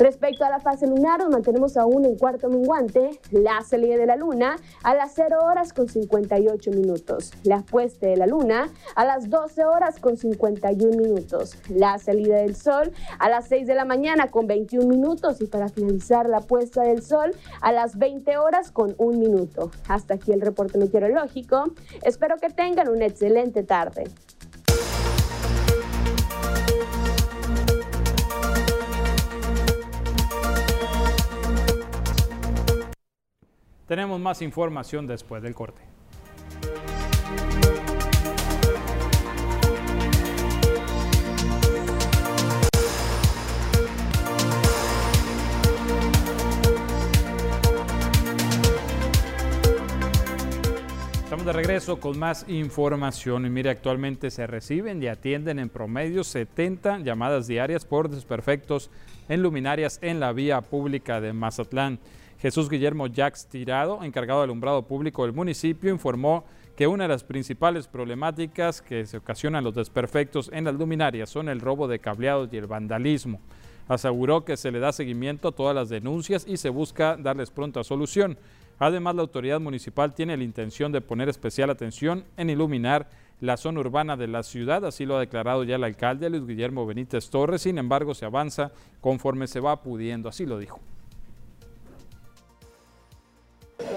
Respecto 0.00 0.46
a 0.46 0.48
la 0.48 0.60
fase 0.60 0.86
lunar, 0.86 1.20
nos 1.20 1.28
mantenemos 1.28 1.76
aún 1.76 2.06
en 2.06 2.16
cuarto 2.16 2.48
menguante, 2.48 3.20
la 3.32 3.60
salida 3.60 3.98
de 3.98 4.06
la 4.06 4.16
luna 4.16 4.56
a 4.82 4.94
las 4.94 5.12
0 5.14 5.36
horas 5.44 5.74
con 5.74 5.90
58 5.90 6.70
minutos, 6.70 7.32
la 7.44 7.60
puesta 7.60 8.06
de 8.06 8.16
la 8.16 8.26
luna 8.26 8.70
a 8.94 9.04
las 9.04 9.28
12 9.28 9.62
horas 9.66 10.00
con 10.00 10.16
51 10.16 10.96
minutos, 10.96 11.54
la 11.68 11.98
salida 11.98 12.36
del 12.36 12.56
sol 12.56 12.92
a 13.18 13.28
las 13.28 13.48
6 13.48 13.66
de 13.66 13.74
la 13.74 13.84
mañana 13.84 14.28
con 14.28 14.46
21 14.46 14.88
minutos 14.88 15.42
y 15.42 15.46
para 15.46 15.68
finalizar 15.68 16.30
la 16.30 16.40
puesta 16.40 16.80
del 16.80 17.02
sol 17.02 17.32
a 17.60 17.70
las 17.70 17.98
20 17.98 18.38
horas 18.38 18.70
con 18.70 18.94
1 18.96 19.18
minuto. 19.18 19.70
Hasta 19.86 20.14
aquí 20.14 20.32
el 20.32 20.40
reporte 20.40 20.78
meteorológico. 20.78 21.74
Espero 22.02 22.38
que 22.38 22.48
tengan 22.48 22.88
una 22.88 23.04
excelente 23.04 23.64
tarde. 23.64 24.04
Tenemos 33.90 34.20
más 34.20 34.40
información 34.40 35.08
después 35.08 35.42
del 35.42 35.52
corte. 35.52 35.82
Estamos 51.24 51.44
de 51.44 51.52
regreso 51.52 51.98
con 51.98 52.16
más 52.16 52.48
información 52.48 53.44
y 53.44 53.50
mire, 53.50 53.70
actualmente 53.70 54.30
se 54.30 54.46
reciben 54.46 55.02
y 55.02 55.08
atienden 55.08 55.58
en 55.58 55.68
promedio 55.68 56.22
70 56.22 57.00
llamadas 57.00 57.48
diarias 57.48 57.84
por 57.84 58.08
desperfectos 58.08 58.88
en 59.28 59.42
luminarias 59.42 59.98
en 60.00 60.20
la 60.20 60.32
vía 60.32 60.60
pública 60.60 61.20
de 61.20 61.32
Mazatlán. 61.32 61.98
Jesús 62.40 62.70
Guillermo 62.70 63.06
Jax 63.14 63.46
Tirado, 63.46 64.02
encargado 64.02 64.40
de 64.40 64.44
alumbrado 64.44 64.86
público 64.86 65.24
del 65.24 65.34
municipio, 65.34 65.90
informó 65.90 66.44
que 66.74 66.86
una 66.86 67.04
de 67.04 67.08
las 67.08 67.22
principales 67.22 67.86
problemáticas 67.86 68.80
que 68.80 69.04
se 69.04 69.18
ocasionan 69.18 69.62
los 69.62 69.74
desperfectos 69.74 70.50
en 70.50 70.64
las 70.64 70.74
luminarias 70.74 71.28
son 71.28 71.50
el 71.50 71.60
robo 71.60 71.86
de 71.86 71.98
cableados 71.98 72.48
y 72.50 72.56
el 72.56 72.66
vandalismo. 72.66 73.40
Aseguró 73.88 74.46
que 74.46 74.56
se 74.56 74.70
le 74.70 74.78
da 74.78 74.90
seguimiento 74.90 75.48
a 75.48 75.52
todas 75.52 75.74
las 75.74 75.90
denuncias 75.90 76.46
y 76.48 76.56
se 76.56 76.70
busca 76.70 77.18
darles 77.18 77.50
pronta 77.50 77.84
solución. 77.84 78.38
Además, 78.78 79.16
la 79.16 79.22
autoridad 79.22 79.60
municipal 79.60 80.14
tiene 80.14 80.34
la 80.38 80.44
intención 80.44 80.92
de 80.92 81.02
poner 81.02 81.28
especial 81.28 81.68
atención 81.68 82.24
en 82.38 82.48
iluminar 82.48 83.10
la 83.40 83.58
zona 83.58 83.80
urbana 83.80 84.16
de 84.16 84.28
la 84.28 84.42
ciudad, 84.44 84.86
así 84.86 85.04
lo 85.04 85.16
ha 85.16 85.20
declarado 85.20 85.64
ya 85.64 85.76
el 85.76 85.84
alcalde 85.84 86.30
Luis 86.30 86.46
Guillermo 86.46 86.86
Benítez 86.86 87.28
Torres, 87.28 87.60
sin 87.62 87.76
embargo 87.76 88.14
se 88.14 88.24
avanza 88.24 88.72
conforme 89.02 89.46
se 89.46 89.60
va 89.60 89.82
pudiendo, 89.82 90.30
así 90.30 90.46
lo 90.46 90.58
dijo. 90.58 90.80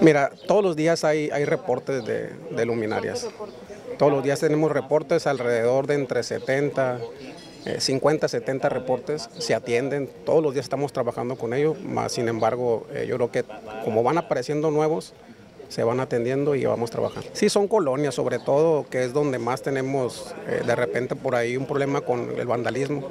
Mira, 0.00 0.30
todos 0.46 0.62
los 0.62 0.76
días 0.76 1.04
hay, 1.04 1.30
hay 1.30 1.44
reportes 1.44 2.04
de, 2.04 2.66
luminarias. 2.66 3.26
Todos 3.98 4.12
los 4.12 4.24
días 4.24 4.40
tenemos 4.40 4.72
reportes 4.72 5.26
alrededor 5.26 5.86
de 5.86 5.94
entre 5.94 6.22
70, 6.22 6.98
50, 7.78 8.28
70 8.28 8.68
reportes. 8.68 9.30
Se 9.38 9.54
atienden, 9.54 10.10
todos 10.26 10.42
los 10.42 10.52
días 10.52 10.66
estamos 10.66 10.92
trabajando 10.92 11.36
con 11.36 11.54
ellos, 11.54 11.80
más 11.80 12.12
sin 12.12 12.28
embargo, 12.28 12.86
eh, 12.92 13.06
yo 13.08 13.16
creo 13.16 13.30
que 13.30 13.44
como 13.84 14.02
van 14.02 14.18
apareciendo 14.18 14.70
nuevos, 14.70 15.14
se 15.68 15.82
van 15.82 16.00
atendiendo 16.00 16.54
y 16.54 16.64
vamos 16.66 16.90
trabajando. 16.90 17.28
Sí, 17.32 17.48
son 17.48 17.68
colonias 17.68 18.14
sobre 18.14 18.38
todo, 18.38 18.86
que 18.88 19.04
es 19.04 19.12
donde 19.12 19.38
más 19.38 19.62
tenemos 19.62 20.34
eh, 20.48 20.62
de 20.66 20.76
repente 20.76 21.16
por 21.16 21.34
ahí 21.34 21.56
un 21.56 21.66
problema 21.66 22.00
con 22.02 22.38
el 22.38 22.46
vandalismo, 22.46 23.08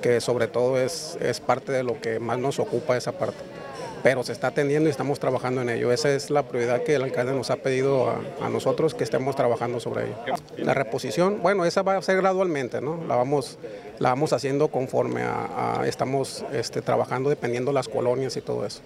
que 0.00 0.20
sobre 0.20 0.48
todo 0.48 0.80
es, 0.80 1.16
es 1.20 1.40
parte 1.40 1.72
de 1.72 1.84
lo 1.84 2.00
que 2.00 2.18
más 2.18 2.38
nos 2.38 2.58
ocupa 2.58 2.96
esa 2.96 3.12
parte 3.12 3.38
pero 4.02 4.22
se 4.22 4.32
está 4.32 4.48
atendiendo 4.48 4.88
y 4.88 4.90
estamos 4.90 5.18
trabajando 5.18 5.62
en 5.62 5.68
ello. 5.68 5.92
Esa 5.92 6.12
es 6.12 6.30
la 6.30 6.44
prioridad 6.44 6.82
que 6.82 6.94
el 6.94 7.02
alcalde 7.02 7.32
nos 7.32 7.50
ha 7.50 7.56
pedido 7.56 8.10
a, 8.10 8.48
nosotros 8.48 8.94
que 8.94 9.04
estemos 9.04 9.36
trabajando 9.36 9.80
sobre 9.80 10.04
ello. 10.04 10.14
La 10.58 10.74
reposición, 10.74 11.42
bueno, 11.42 11.64
esa 11.64 11.82
va 11.82 11.96
a 11.96 12.02
ser 12.02 12.16
gradualmente, 12.16 12.80
¿no? 12.80 13.02
La 13.06 13.16
vamos, 13.16 13.58
la 13.98 14.10
vamos 14.10 14.32
haciendo 14.32 14.68
conforme 14.68 15.22
a, 15.22 15.82
estamos 15.86 16.44
este, 16.52 16.82
trabajando 16.82 17.30
dependiendo 17.30 17.72
las 17.72 17.88
colonias 17.88 18.36
y 18.36 18.40
todo 18.40 18.64
eso. 18.64 18.80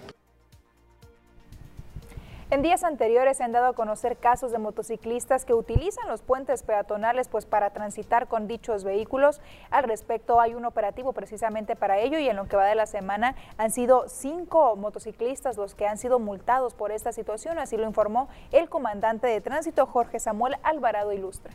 En 2.51 2.61
días 2.61 2.83
anteriores 2.83 3.37
se 3.37 3.45
han 3.45 3.53
dado 3.53 3.67
a 3.67 3.73
conocer 3.73 4.17
casos 4.17 4.51
de 4.51 4.57
motociclistas 4.57 5.45
que 5.45 5.53
utilizan 5.53 6.09
los 6.09 6.21
puentes 6.21 6.63
peatonales 6.63 7.29
pues 7.29 7.45
para 7.45 7.69
transitar 7.69 8.27
con 8.27 8.45
dichos 8.45 8.83
vehículos. 8.83 9.39
Al 9.69 9.85
respecto 9.85 10.41
hay 10.41 10.53
un 10.53 10.65
operativo 10.65 11.13
precisamente 11.13 11.77
para 11.77 11.99
ello 11.99 12.19
y 12.19 12.27
en 12.27 12.35
lo 12.35 12.49
que 12.49 12.57
va 12.57 12.65
de 12.65 12.75
la 12.75 12.87
semana 12.87 13.37
han 13.57 13.71
sido 13.71 14.09
cinco 14.09 14.75
motociclistas 14.75 15.55
los 15.55 15.75
que 15.75 15.87
han 15.87 15.97
sido 15.97 16.19
multados 16.19 16.73
por 16.73 16.91
esta 16.91 17.13
situación, 17.13 17.57
así 17.57 17.77
lo 17.77 17.85
informó 17.85 18.27
el 18.51 18.67
comandante 18.67 19.27
de 19.27 19.39
tránsito 19.39 19.85
Jorge 19.85 20.19
Samuel 20.19 20.57
Alvarado 20.61 21.13
Ilustra. 21.13 21.53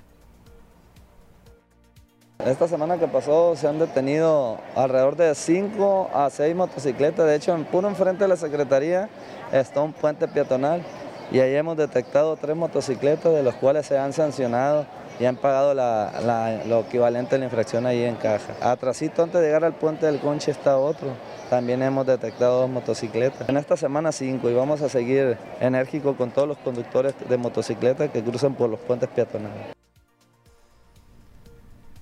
Esta 2.38 2.68
semana 2.68 2.96
que 2.96 3.08
pasó 3.08 3.56
se 3.56 3.66
han 3.66 3.78
detenido 3.78 4.58
alrededor 4.74 5.16
de 5.16 5.34
5 5.34 6.10
a 6.14 6.30
6 6.30 6.54
motocicletas, 6.54 7.26
de 7.26 7.34
hecho 7.34 7.54
en 7.54 7.64
puro 7.64 7.88
enfrente 7.88 8.24
de 8.24 8.28
la 8.28 8.36
Secretaría 8.36 9.08
está 9.52 9.80
un 9.80 9.92
puente 9.92 10.28
peatonal 10.28 10.82
y 11.30 11.40
ahí 11.40 11.54
hemos 11.56 11.76
detectado 11.76 12.36
tres 12.36 12.56
motocicletas 12.56 13.32
de 13.32 13.42
los 13.42 13.54
cuales 13.54 13.86
se 13.86 13.98
han 13.98 14.12
sancionado 14.12 14.86
y 15.18 15.24
han 15.24 15.36
pagado 15.36 15.74
lo 15.74 16.80
equivalente 16.80 17.36
a 17.36 17.38
la 17.38 17.46
infracción 17.46 17.86
ahí 17.86 18.02
en 18.02 18.16
caja. 18.16 18.54
Atrasito 18.60 19.22
antes 19.22 19.40
de 19.40 19.46
llegar 19.46 19.64
al 19.64 19.74
puente 19.74 20.06
del 20.06 20.20
Conche 20.20 20.50
está 20.50 20.76
otro. 20.78 21.08
También 21.48 21.80
hemos 21.82 22.06
detectado 22.06 22.60
dos 22.60 22.70
motocicletas. 22.70 23.48
En 23.48 23.56
esta 23.56 23.76
semana 23.76 24.12
cinco 24.12 24.50
y 24.50 24.54
vamos 24.54 24.82
a 24.82 24.88
seguir 24.88 25.38
enérgico 25.60 26.16
con 26.16 26.30
todos 26.30 26.48
los 26.48 26.58
conductores 26.58 27.14
de 27.28 27.36
motocicletas 27.36 28.10
que 28.10 28.22
cruzan 28.22 28.54
por 28.54 28.68
los 28.68 28.80
puentes 28.80 29.08
peatonales. 29.08 29.74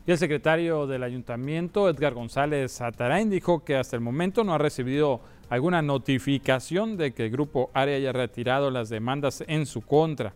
Y 0.07 0.11
el 0.11 0.19
secretario 0.19 0.87
del 0.87 1.03
ayuntamiento, 1.03 1.89
Edgar 1.89 2.13
González 2.13 2.81
Atarain, 2.83 3.31
dijo 3.31 3.65
que 3.65 3.77
hasta 3.77 3.97
el 3.97 4.03
momento 4.03 4.45
no 4.45 4.53
ha 4.55 4.59
recibido 4.59 5.21
alguna 5.49 5.83
notificación 5.83 6.97
de 6.97 7.13
que 7.13 7.27
el 7.27 7.31
grupo 7.31 7.71
ARE 7.75 7.95
haya 7.95 8.13
retirado 8.13 8.71
las 8.71 8.89
demandas 8.89 9.45
en 9.47 9.67
su 9.67 9.83
contra. 9.83 10.35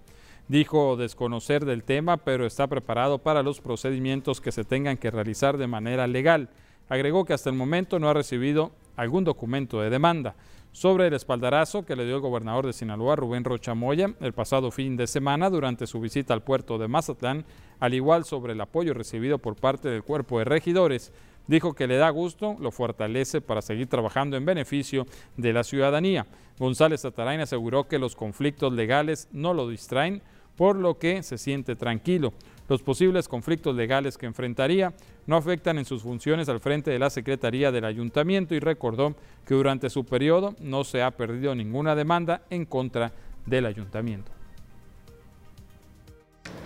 Dijo 0.49 0.97
desconocer 0.97 1.65
del 1.65 1.85
tema, 1.85 2.17
pero 2.17 2.47
está 2.47 2.67
preparado 2.67 3.19
para 3.19 3.43
los 3.43 3.61
procedimientos 3.61 4.41
que 4.41 4.53
se 4.53 4.65
tengan 4.65 4.97
que 4.97 5.11
realizar 5.11 5.59
de 5.59 5.67
manera 5.67 6.07
legal. 6.07 6.49
Agregó 6.89 7.25
que 7.25 7.35
hasta 7.35 7.51
el 7.51 7.57
momento 7.57 7.99
no 7.99 8.09
ha 8.09 8.15
recibido 8.15 8.73
algún 8.97 9.25
documento 9.25 9.81
de 9.81 9.91
demanda 9.91 10.35
sobre 10.79 11.09
el 11.09 11.15
espaldarazo 11.15 11.85
que 11.85 11.97
le 11.97 12.05
dio 12.05 12.15
el 12.15 12.21
gobernador 12.21 12.65
de 12.65 12.73
Sinaloa, 12.73 13.17
Rubén 13.17 13.43
Rocha 13.43 13.75
Moya, 13.75 14.15
el 14.21 14.33
pasado 14.33 14.71
fin 14.71 14.97
de 14.97 15.09
semana 15.09 15.51
durante 15.51 15.89
su 15.89 15.99
visita 15.99 16.35
al 16.35 16.45
puerto 16.45 16.79
de 16.79 16.87
Mazatlán, 16.87 17.45
al 17.81 17.95
igual 17.95 18.25
sobre 18.25 18.53
el 18.53 18.61
apoyo 18.61 18.95
recibido 18.95 19.39
por 19.39 19.57
parte 19.57 19.89
del 19.89 20.05
cuerpo 20.05 20.39
de 20.39 20.45
regidores. 20.45 21.13
Dijo 21.49 21.75
que 21.75 21.89
le 21.89 21.97
da 21.97 22.11
gusto, 22.11 22.55
lo 22.61 22.71
fortalece 22.71 23.41
para 23.41 23.61
seguir 23.61 23.89
trabajando 23.89 24.37
en 24.37 24.45
beneficio 24.45 25.05
de 25.37 25.53
la 25.53 25.65
ciudadanía. 25.65 26.29
González 26.61 27.05
Atarain 27.05 27.41
aseguró 27.41 27.89
que 27.89 27.99
los 27.99 28.15
conflictos 28.15 28.73
legales 28.73 29.27
no 29.33 29.55
lo 29.55 29.69
distraen, 29.69 30.23
por 30.55 30.77
lo 30.77 30.97
que 30.97 31.25
se 31.25 31.39
siente 31.39 31.75
tranquilo. 31.75 32.33
Los 32.69 32.83
posibles 32.83 33.27
conflictos 33.27 33.75
legales 33.75 34.17
que 34.17 34.27
enfrentaría 34.27 34.93
no 35.29 35.37
afectan 35.37 35.79
en 35.79 35.85
sus 35.85 36.03
funciones 36.03 36.49
al 36.49 36.59
frente 36.59 36.91
de 36.91 36.99
la 36.99 37.11
Secretaría 37.11 37.71
del 37.71 37.85
Ayuntamiento 37.85 38.55
y 38.55 38.61
recordó 38.61 39.15
que 39.47 39.55
durante 39.55 39.91
su 39.91 40.07
periodo 40.07 40.57
no 40.59 40.85
se 40.85 41.03
ha 41.03 41.11
perdido 41.11 41.55
ninguna 41.55 41.95
demanda 41.95 42.41
en 42.49 42.65
contra 42.65 43.13
del 43.45 43.67
Ayuntamiento. 43.67 44.33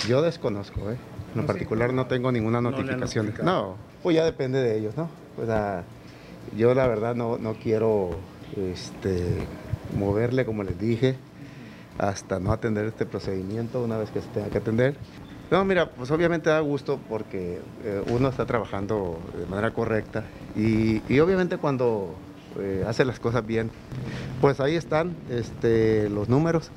Yo 0.06 0.22
desconozco, 0.22 0.92
¿eh? 0.92 0.96
en 1.34 1.40
lo 1.40 1.46
particular 1.46 1.92
no 1.92 2.06
tengo 2.06 2.30
ninguna 2.30 2.60
notificación. 2.60 3.34
No, 3.42 3.76
pues 4.00 4.14
ya 4.14 4.24
depende 4.24 4.62
de 4.62 4.78
ellos, 4.78 4.96
¿no? 4.96 5.10
Pues 5.34 5.48
yo 6.56 6.72
la 6.72 6.86
verdad 6.86 7.16
no, 7.16 7.38
no 7.38 7.54
quiero 7.54 8.10
este, 8.56 9.38
moverle, 9.98 10.44
como 10.44 10.62
les 10.62 10.78
dije, 10.78 11.16
hasta 11.98 12.38
no 12.38 12.52
atender 12.52 12.86
este 12.86 13.06
procedimiento 13.06 13.82
una 13.82 13.98
vez 13.98 14.10
que 14.10 14.20
se 14.20 14.28
tenga 14.28 14.50
que 14.50 14.58
atender. 14.58 14.94
No, 15.53 15.66
mira, 15.66 15.90
pues 15.90 16.11
obviamente 16.11 16.48
da 16.48 16.61
gusto 16.61 16.98
porque 17.11 17.61
eh, 17.84 18.03
uno 18.09 18.30
está 18.30 18.46
trabajando 18.46 19.20
de 19.36 19.44
manera 19.44 19.70
correcta 19.70 20.24
y, 20.57 21.20
obviamente 21.20 21.59
cuando 21.59 22.14
eh, 22.59 22.86
hace 22.88 23.05
las 23.05 23.20
cosas 23.20 23.44
bien, 23.44 23.70
pues 24.40 24.61
ahí 24.61 24.76
están 24.76 25.14
este, 25.28 26.09
los 26.09 26.30
números. 26.30 26.70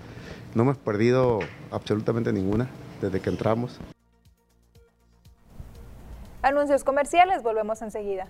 No 0.55 0.63
hemos 0.63 0.75
perdido 0.75 1.39
absolutamente 1.71 2.33
ninguna 2.33 2.67
desde 2.99 3.21
que 3.21 3.29
entramos. 3.29 3.79
Anuncios 6.41 6.83
comerciales, 6.83 7.43
volvemos 7.43 7.81
enseguida. 7.81 8.27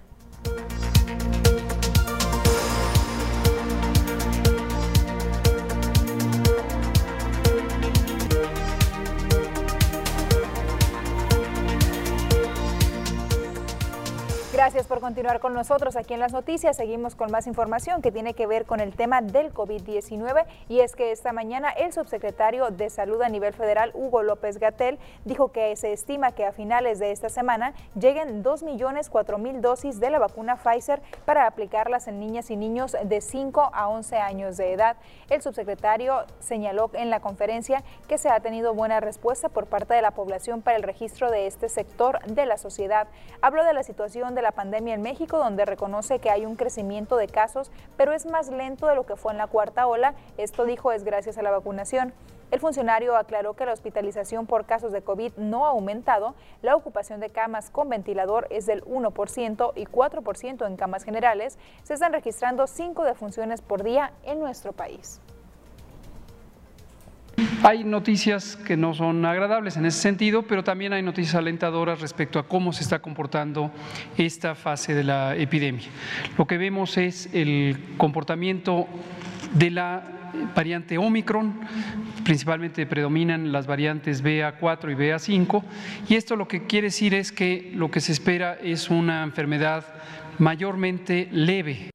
Gracias 14.66 14.88
por 14.88 14.99
continuar 14.99 15.39
con 15.41 15.53
nosotros 15.53 15.95
aquí 15.95 16.16
en 16.16 16.20
las 16.20 16.34
noticias. 16.34 16.76
Seguimos 16.76 17.13
con 17.13 17.30
más 17.30 17.45
información 17.45 18.01
que 18.01 18.11
tiene 18.11 18.34
que 18.34 18.47
ver 18.47 18.66
con 18.66 18.80
el 18.80 18.95
tema 18.95 19.22
del 19.22 19.53
COVID-19 19.53 20.43
y 20.70 20.80
es 20.80 20.95
que 20.95 21.11
esta 21.11 21.34
mañana 21.34 21.70
el 21.70 21.93
subsecretario 21.93 22.72
de 22.72 22.89
Salud 22.89 23.22
a 23.22 23.30
nivel 23.30 23.53
federal, 23.53 23.91
Hugo 23.93 24.24
López 24.24 24.57
Gatel, 24.57 24.97
dijo 25.24 25.51
que 25.51 25.76
se 25.76 25.93
estima 25.93 26.32
que 26.32 26.45
a 26.45 26.51
finales 26.51 26.97
de 26.97 27.11
esta 27.11 27.30
semana 27.30 27.76
lleguen 27.93 28.41
2 28.41 28.63
millones 28.63 29.11
4 29.11 29.38
mil 29.38 29.61
dosis 29.61 29.99
de 29.99 30.09
la 30.09 30.18
vacuna 30.18 30.55
Pfizer 30.55 30.99
para 31.26 31.45
aplicarlas 31.45 32.07
en 32.07 32.20
niñas 32.20 32.49
y 32.49 32.55
niños 32.55 32.97
de 33.03 33.22
5 33.22 33.70
a 33.72 33.88
11 33.88 34.18
años 34.18 34.57
de 34.57 34.74
edad. 34.74 34.97
El 35.30 35.43
subsecretario 35.43 36.26
señaló 36.39 36.89
en 36.93 37.11
la 37.11 37.20
conferencia 37.20 37.84
que 38.07 38.18
se 38.18 38.30
ha 38.30 38.39
tenido 38.39 38.74
buena 38.74 38.99
respuesta 38.99 39.47
por 39.47 39.68
parte 39.68 39.93
de 39.93 40.01
la 40.01 40.09
población 40.09 40.63
para 40.63 40.76
el 40.76 40.82
registro 40.82 41.30
de 41.30 41.45
este 41.45 41.70
sector 41.70 42.20
de 42.26 42.47
la 42.47 42.57
sociedad. 42.57 43.07
Habló 43.43 43.63
de 43.63 43.74
la 43.74 43.84
situación 43.84 44.34
de 44.34 44.41
la 44.41 44.55
pandemia 44.56 44.95
en 44.95 45.03
México, 45.03 45.38
donde 45.38 45.66
reconoce 45.66 46.20
que 46.20 46.32
hay 46.32 46.45
un 46.45 46.56
crecimiento 46.56 47.18
de 47.18 47.28
casos, 47.28 47.72
pero 47.97 48.14
es 48.14 48.26
más 48.26 48.49
lento 48.49 48.88
de 48.88 48.95
lo 48.95 49.06
que 49.06 49.16
fue 49.16 49.34
en 49.34 49.38
la 49.38 49.47
cuarta 49.47 49.86
ola. 49.86 50.16
Esto 50.38 50.66
dijo 50.66 50.91
es 50.91 51.03
gracias 51.03 51.38
a 51.38 51.43
la 51.43 51.51
vacunación. 51.51 52.14
El 52.51 52.60
funcionario 52.60 53.18
aclaró 53.18 53.56
que 53.56 53.66
la 53.66 53.74
hospitalización 53.74 54.45
por 54.45 54.66
casos 54.66 54.91
de 54.91 55.01
COVID 55.01 55.34
no 55.38 55.66
ha 55.66 55.70
aumentado, 55.70 56.36
la 56.62 56.76
ocupación 56.76 57.20
de 57.20 57.30
camas 57.30 57.70
con 57.70 57.89
ventilador 57.89 58.47
es 58.49 58.66
del 58.66 58.84
1% 58.86 59.74
y 59.76 59.86
4% 59.86 60.68
en 60.68 60.78
camas 60.78 61.03
generales. 61.03 61.58
Se 61.84 61.95
están 61.95 62.14
registrando 62.14 62.68
cinco 62.68 63.03
defunciones 63.03 63.62
por 63.62 63.84
día 63.84 64.14
en 64.24 64.39
nuestro 64.39 64.74
país. 64.74 65.22
Hay 67.64 67.84
noticias 67.84 68.58
que 68.58 68.78
no 68.78 68.94
son 68.94 69.26
agradables 69.26 69.76
en 69.76 69.88
ese 69.88 70.00
sentido, 70.00 70.44
pero 70.44 70.64
también 70.64 70.94
hay 70.94 71.02
noticias 71.02 71.34
alentadoras 71.34 72.00
respecto 72.00 72.38
a 72.38 72.48
cómo 72.48 72.72
se 72.72 72.84
está 72.84 73.00
comportando 73.00 73.72
esta 74.18 74.54
fase 74.54 74.94
de 74.94 75.04
la 75.04 75.36
epidemia. 75.36 75.88
Lo 76.38 76.46
que 76.46 76.60
vemos 76.60 76.96
es 76.98 77.28
el 77.34 77.76
comportamiento 77.98 78.88
de 79.54 79.72
la 79.72 80.04
variante 80.56 81.00
Omicron, 81.00 81.60
principalmente 82.24 82.86
predominan 82.86 83.52
las 83.52 83.66
variantes 83.66 84.24
BA4 84.24 84.92
y 84.92 84.96
BA5, 84.96 85.64
y 86.08 86.16
esto 86.16 86.36
lo 86.36 86.48
que 86.48 86.68
quiere 86.68 86.88
decir 86.88 87.16
es 87.16 87.32
que 87.32 87.72
lo 87.74 87.90
que 87.90 88.00
se 88.00 88.12
espera 88.12 88.60
es 88.62 88.92
una 88.92 89.24
enfermedad 89.24 89.86
mayormente 90.38 91.30
leve. 91.32 91.95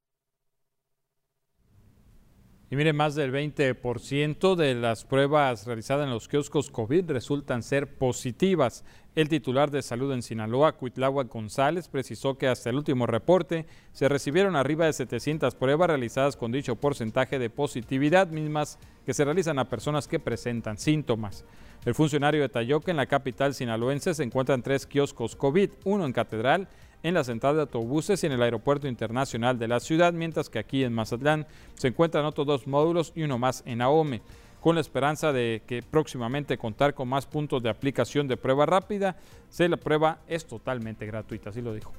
Y 2.72 2.76
mire, 2.76 2.92
más 2.92 3.16
del 3.16 3.32
20% 3.32 4.54
de 4.54 4.76
las 4.76 5.04
pruebas 5.04 5.66
realizadas 5.66 6.04
en 6.04 6.12
los 6.12 6.28
kioscos 6.28 6.70
COVID 6.70 7.10
resultan 7.10 7.64
ser 7.64 7.96
positivas. 7.96 8.84
El 9.16 9.28
titular 9.28 9.72
de 9.72 9.82
salud 9.82 10.12
en 10.12 10.22
Sinaloa, 10.22 10.76
Cuitlagua 10.76 11.24
González, 11.24 11.88
precisó 11.88 12.38
que 12.38 12.46
hasta 12.46 12.70
el 12.70 12.76
último 12.76 13.08
reporte 13.08 13.66
se 13.90 14.08
recibieron 14.08 14.54
arriba 14.54 14.86
de 14.86 14.92
700 14.92 15.56
pruebas 15.56 15.88
realizadas 15.88 16.36
con 16.36 16.52
dicho 16.52 16.76
porcentaje 16.76 17.40
de 17.40 17.50
positividad, 17.50 18.28
mismas 18.28 18.78
que 19.04 19.14
se 19.14 19.24
realizan 19.24 19.58
a 19.58 19.68
personas 19.68 20.06
que 20.06 20.20
presentan 20.20 20.78
síntomas. 20.78 21.44
El 21.84 21.96
funcionario 21.96 22.42
detalló 22.42 22.80
que 22.80 22.92
en 22.92 22.98
la 22.98 23.06
capital 23.06 23.52
sinaloense 23.52 24.14
se 24.14 24.22
encuentran 24.22 24.62
tres 24.62 24.86
kioscos 24.86 25.34
COVID, 25.34 25.70
uno 25.86 26.06
en 26.06 26.12
Catedral 26.12 26.68
en 27.02 27.14
la 27.14 27.24
central 27.24 27.56
de 27.56 27.62
autobuses 27.62 28.22
y 28.22 28.26
en 28.26 28.32
el 28.32 28.42
aeropuerto 28.42 28.88
internacional 28.88 29.58
de 29.58 29.68
la 29.68 29.80
ciudad, 29.80 30.12
mientras 30.12 30.50
que 30.50 30.58
aquí 30.58 30.84
en 30.84 30.92
Mazatlán 30.92 31.46
se 31.74 31.88
encuentran 31.88 32.24
otros 32.24 32.46
dos 32.46 32.66
módulos 32.66 33.12
y 33.14 33.22
uno 33.22 33.38
más 33.38 33.62
en 33.66 33.82
Ahome, 33.82 34.22
con 34.60 34.74
la 34.74 34.80
esperanza 34.80 35.32
de 35.32 35.62
que 35.66 35.82
próximamente 35.82 36.58
contar 36.58 36.94
con 36.94 37.08
más 37.08 37.26
puntos 37.26 37.62
de 37.62 37.70
aplicación 37.70 38.28
de 38.28 38.36
prueba 38.36 38.66
rápida. 38.66 39.16
Se 39.48 39.68
la 39.68 39.78
prueba 39.78 40.18
es 40.28 40.46
totalmente 40.46 41.06
gratuita, 41.06 41.50
así 41.50 41.62
lo 41.62 41.72
dijo. 41.72 41.92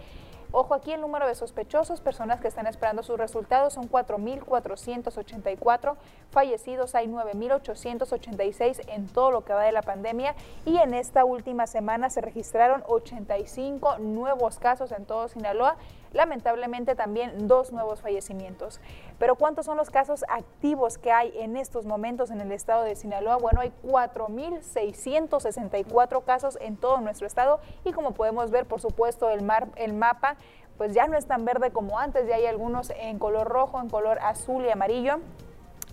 Ojo 0.50 0.72
aquí 0.72 0.92
el 0.92 1.02
número 1.02 1.26
de 1.26 1.34
sospechosos, 1.34 2.00
personas 2.00 2.40
que 2.40 2.48
están 2.48 2.66
esperando 2.66 3.02
sus 3.02 3.18
resultados 3.18 3.74
son 3.74 3.90
4.484, 3.90 5.96
fallecidos 6.30 6.94
hay 6.94 7.06
9.886 7.06 8.80
en 8.88 9.08
todo 9.08 9.30
lo 9.30 9.44
que 9.44 9.52
va 9.52 9.64
de 9.64 9.72
la 9.72 9.82
pandemia 9.82 10.34
y 10.64 10.78
en 10.78 10.94
esta 10.94 11.26
última 11.26 11.66
semana 11.66 12.08
se 12.08 12.22
registraron 12.22 12.82
85 12.88 13.98
nuevos 13.98 14.58
casos 14.58 14.90
en 14.92 15.04
todo 15.04 15.28
Sinaloa 15.28 15.76
lamentablemente 16.12 16.94
también 16.94 17.48
dos 17.48 17.72
nuevos 17.72 18.00
fallecimientos. 18.00 18.80
Pero 19.18 19.34
¿cuántos 19.36 19.66
son 19.66 19.76
los 19.76 19.90
casos 19.90 20.24
activos 20.28 20.96
que 20.98 21.12
hay 21.12 21.32
en 21.38 21.56
estos 21.56 21.86
momentos 21.86 22.30
en 22.30 22.40
el 22.40 22.52
estado 22.52 22.84
de 22.84 22.94
Sinaloa? 22.96 23.36
Bueno, 23.36 23.61
hay 23.61 23.72
4.664 23.84 26.24
casos 26.24 26.56
en 26.61 26.76
todo 26.76 27.00
nuestro 27.00 27.26
estado 27.26 27.61
y 27.84 27.92
como 27.92 28.12
podemos 28.12 28.50
ver, 28.50 28.66
por 28.66 28.80
supuesto, 28.80 29.30
el, 29.30 29.42
mar, 29.42 29.68
el 29.76 29.94
mapa 29.94 30.36
pues 30.76 30.92
ya 30.94 31.06
no 31.09 31.16
es 31.18 31.26
tan 31.26 31.44
verde 31.44 31.72
como 31.72 31.98
antes, 31.98 32.28
ya 32.28 32.36
hay 32.36 32.46
algunos 32.46 32.90
en 32.90 33.18
color 33.18 33.48
rojo, 33.48 33.80
en 33.80 33.88
color 33.88 34.20
azul 34.20 34.64
y 34.64 34.70
amarillo 34.70 35.18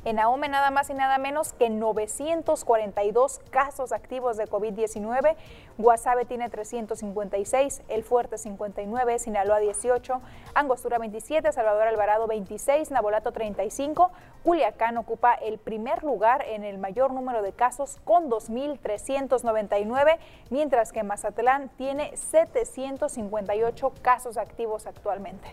En 0.06 0.20
Ahome 0.20 0.50
nada 0.50 0.70
más 0.70 0.92
y 0.92 0.94
nada 0.94 1.18
menos 1.18 1.54
que 1.54 1.72
942 1.72 3.42
casos 3.50 3.92
activos 3.92 4.38
de 4.38 4.48
COVID-19. 4.48 5.36
Guasave 5.80 6.26
tiene 6.26 6.48
356, 6.48 7.82
El 7.88 8.04
Fuerte 8.04 8.38
59, 8.38 9.18
Sinaloa 9.18 9.58
18, 9.58 10.22
Angostura 10.54 11.00
27, 11.00 11.52
Salvador 11.52 11.88
Alvarado 11.88 12.28
26, 12.28 12.92
Nabolato 12.92 13.32
35. 13.32 14.12
Culiacán 14.44 14.98
ocupa 14.98 15.34
el 15.34 15.58
primer 15.58 16.04
lugar 16.04 16.46
en 16.50 16.64
el 16.64 16.78
mayor 16.78 17.12
número 17.12 17.42
de 17.42 17.54
casos 17.54 17.98
con 18.04 18.30
2.399, 18.30 20.20
mientras 20.52 20.92
que 20.92 21.02
Mazatlán 21.02 21.70
tiene 21.78 22.16
758 22.16 23.92
casos 24.04 24.38
activos 24.38 24.86
actualmente. 24.86 25.48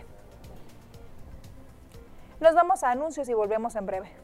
Nos 2.39 2.53
vamos 2.53 2.83
a 2.83 2.91
anuncios 2.91 3.27
y 3.29 3.33
volvemos 3.33 3.75
en 3.75 3.87
breve. 3.87 4.22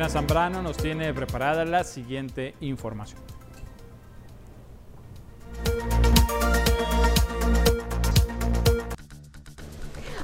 Diana 0.00 0.14
Zambrano 0.14 0.62
nos 0.62 0.78
tiene 0.78 1.12
preparada 1.12 1.66
la 1.66 1.84
siguiente 1.84 2.54
información. 2.60 3.20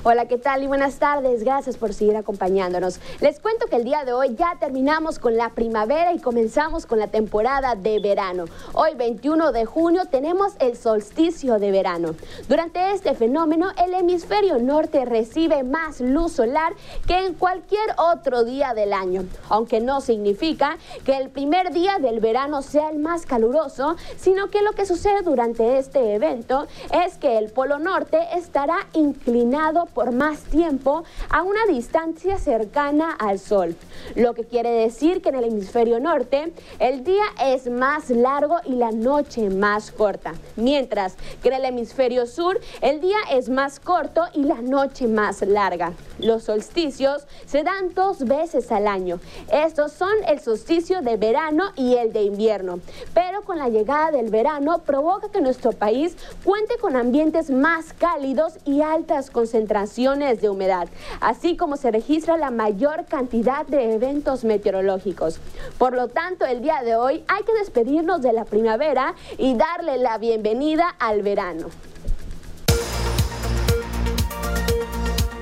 Hola, 0.08 0.26
¿qué 0.26 0.38
tal? 0.38 0.62
Y 0.62 0.68
buenas 0.68 1.00
tardes. 1.00 1.42
Gracias 1.42 1.76
por 1.76 1.92
seguir 1.92 2.14
acompañándonos. 2.16 3.00
Les 3.20 3.40
cuento 3.40 3.66
que 3.66 3.74
el 3.74 3.82
día 3.82 4.04
de 4.04 4.12
hoy 4.12 4.36
ya 4.36 4.54
terminamos 4.60 5.18
con 5.18 5.36
la 5.36 5.48
primavera 5.48 6.12
y 6.12 6.20
comenzamos 6.20 6.86
con 6.86 7.00
la 7.00 7.08
temporada 7.08 7.74
de 7.74 7.98
verano. 7.98 8.44
Hoy, 8.72 8.94
21 8.94 9.50
de 9.50 9.64
junio, 9.64 10.02
tenemos 10.08 10.52
el 10.60 10.76
solsticio 10.76 11.58
de 11.58 11.72
verano. 11.72 12.14
Durante 12.48 12.92
este 12.92 13.14
fenómeno, 13.14 13.72
el 13.84 13.94
hemisferio 13.94 14.60
norte 14.60 15.04
recibe 15.04 15.64
más 15.64 16.00
luz 16.00 16.34
solar 16.34 16.74
que 17.08 17.26
en 17.26 17.34
cualquier 17.34 17.96
otro 17.98 18.44
día 18.44 18.74
del 18.74 18.92
año, 18.92 19.24
aunque 19.48 19.80
no 19.80 20.00
significa 20.00 20.78
que 21.04 21.16
el 21.16 21.30
primer 21.30 21.72
día 21.72 21.98
del 21.98 22.20
verano 22.20 22.62
sea 22.62 22.90
el 22.90 23.00
más 23.00 23.26
caluroso, 23.26 23.96
sino 24.16 24.50
que 24.50 24.62
lo 24.62 24.70
que 24.70 24.86
sucede 24.86 25.22
durante 25.22 25.78
este 25.78 26.14
evento 26.14 26.68
es 26.92 27.18
que 27.18 27.38
el 27.38 27.50
polo 27.50 27.80
norte 27.80 28.20
estará 28.36 28.86
inclinado 28.92 29.88
por 29.96 30.12
más 30.12 30.40
tiempo 30.40 31.04
a 31.30 31.42
una 31.42 31.64
distancia 31.64 32.36
cercana 32.36 33.12
al 33.12 33.38
Sol, 33.38 33.74
lo 34.14 34.34
que 34.34 34.44
quiere 34.44 34.70
decir 34.70 35.22
que 35.22 35.30
en 35.30 35.36
el 35.36 35.44
hemisferio 35.44 35.98
norte 36.00 36.52
el 36.78 37.02
día 37.02 37.24
es 37.42 37.70
más 37.70 38.10
largo 38.10 38.58
y 38.66 38.72
la 38.72 38.92
noche 38.92 39.48
más 39.48 39.90
corta, 39.90 40.34
mientras 40.56 41.16
que 41.42 41.48
en 41.48 41.54
el 41.54 41.64
hemisferio 41.64 42.26
sur 42.26 42.60
el 42.82 43.00
día 43.00 43.16
es 43.30 43.48
más 43.48 43.80
corto 43.80 44.24
y 44.34 44.42
la 44.42 44.60
noche 44.60 45.08
más 45.08 45.40
larga. 45.40 45.94
Los 46.18 46.44
solsticios 46.44 47.26
se 47.46 47.62
dan 47.62 47.94
dos 47.94 48.24
veces 48.26 48.70
al 48.72 48.88
año. 48.88 49.18
Estos 49.50 49.92
son 49.92 50.12
el 50.28 50.40
solsticio 50.40 51.00
de 51.00 51.16
verano 51.16 51.72
y 51.74 51.94
el 51.94 52.12
de 52.12 52.22
invierno, 52.22 52.80
pero 53.14 53.44
con 53.44 53.56
la 53.56 53.70
llegada 53.70 54.10
del 54.10 54.28
verano 54.28 54.80
provoca 54.80 55.30
que 55.30 55.40
nuestro 55.40 55.72
país 55.72 56.16
cuente 56.44 56.76
con 56.82 56.96
ambientes 56.96 57.48
más 57.48 57.94
cálidos 57.94 58.58
y 58.66 58.82
altas 58.82 59.30
concentraciones 59.30 59.85
de 59.94 60.48
humedad, 60.50 60.88
así 61.20 61.56
como 61.56 61.76
se 61.76 61.90
registra 61.90 62.36
la 62.36 62.50
mayor 62.50 63.06
cantidad 63.06 63.64
de 63.66 63.94
eventos 63.94 64.44
meteorológicos. 64.44 65.38
Por 65.78 65.94
lo 65.94 66.08
tanto, 66.08 66.44
el 66.44 66.60
día 66.60 66.82
de 66.82 66.96
hoy 66.96 67.24
hay 67.28 67.44
que 67.44 67.54
despedirnos 67.54 68.20
de 68.20 68.32
la 68.32 68.44
primavera 68.44 69.14
y 69.38 69.54
darle 69.54 69.98
la 69.98 70.18
bienvenida 70.18 70.88
al 70.98 71.22
verano. 71.22 71.68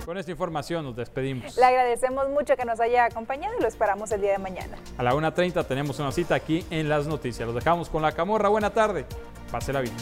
Con 0.05 0.18
esta 0.18 0.30
información 0.30 0.84
nos 0.84 0.95
despedimos. 0.95 1.57
Le 1.57 1.64
agradecemos 1.64 2.28
mucho 2.28 2.55
que 2.57 2.64
nos 2.64 2.78
haya 2.78 3.07
acompañado 3.07 3.55
y 3.59 3.62
lo 3.62 3.66
esperamos 3.66 4.12
el 4.12 4.20
día 4.20 4.32
de 4.32 4.38
mañana. 4.38 4.76
A 4.99 5.03
la 5.03 5.14
1.30 5.14 5.66
tenemos 5.66 5.99
una 5.99 6.12
cita 6.12 6.34
aquí 6.34 6.64
en 6.70 6.88
las 6.88 7.07
noticias. 7.07 7.47
Los 7.47 7.55
dejamos 7.57 7.88
con 7.88 8.03
la 8.03 8.12
camorra. 8.12 8.51
Buena 8.51 8.70
tarde. 8.70 9.07
Pase 9.51 9.72
la 9.72 9.80
vida. 9.80 9.95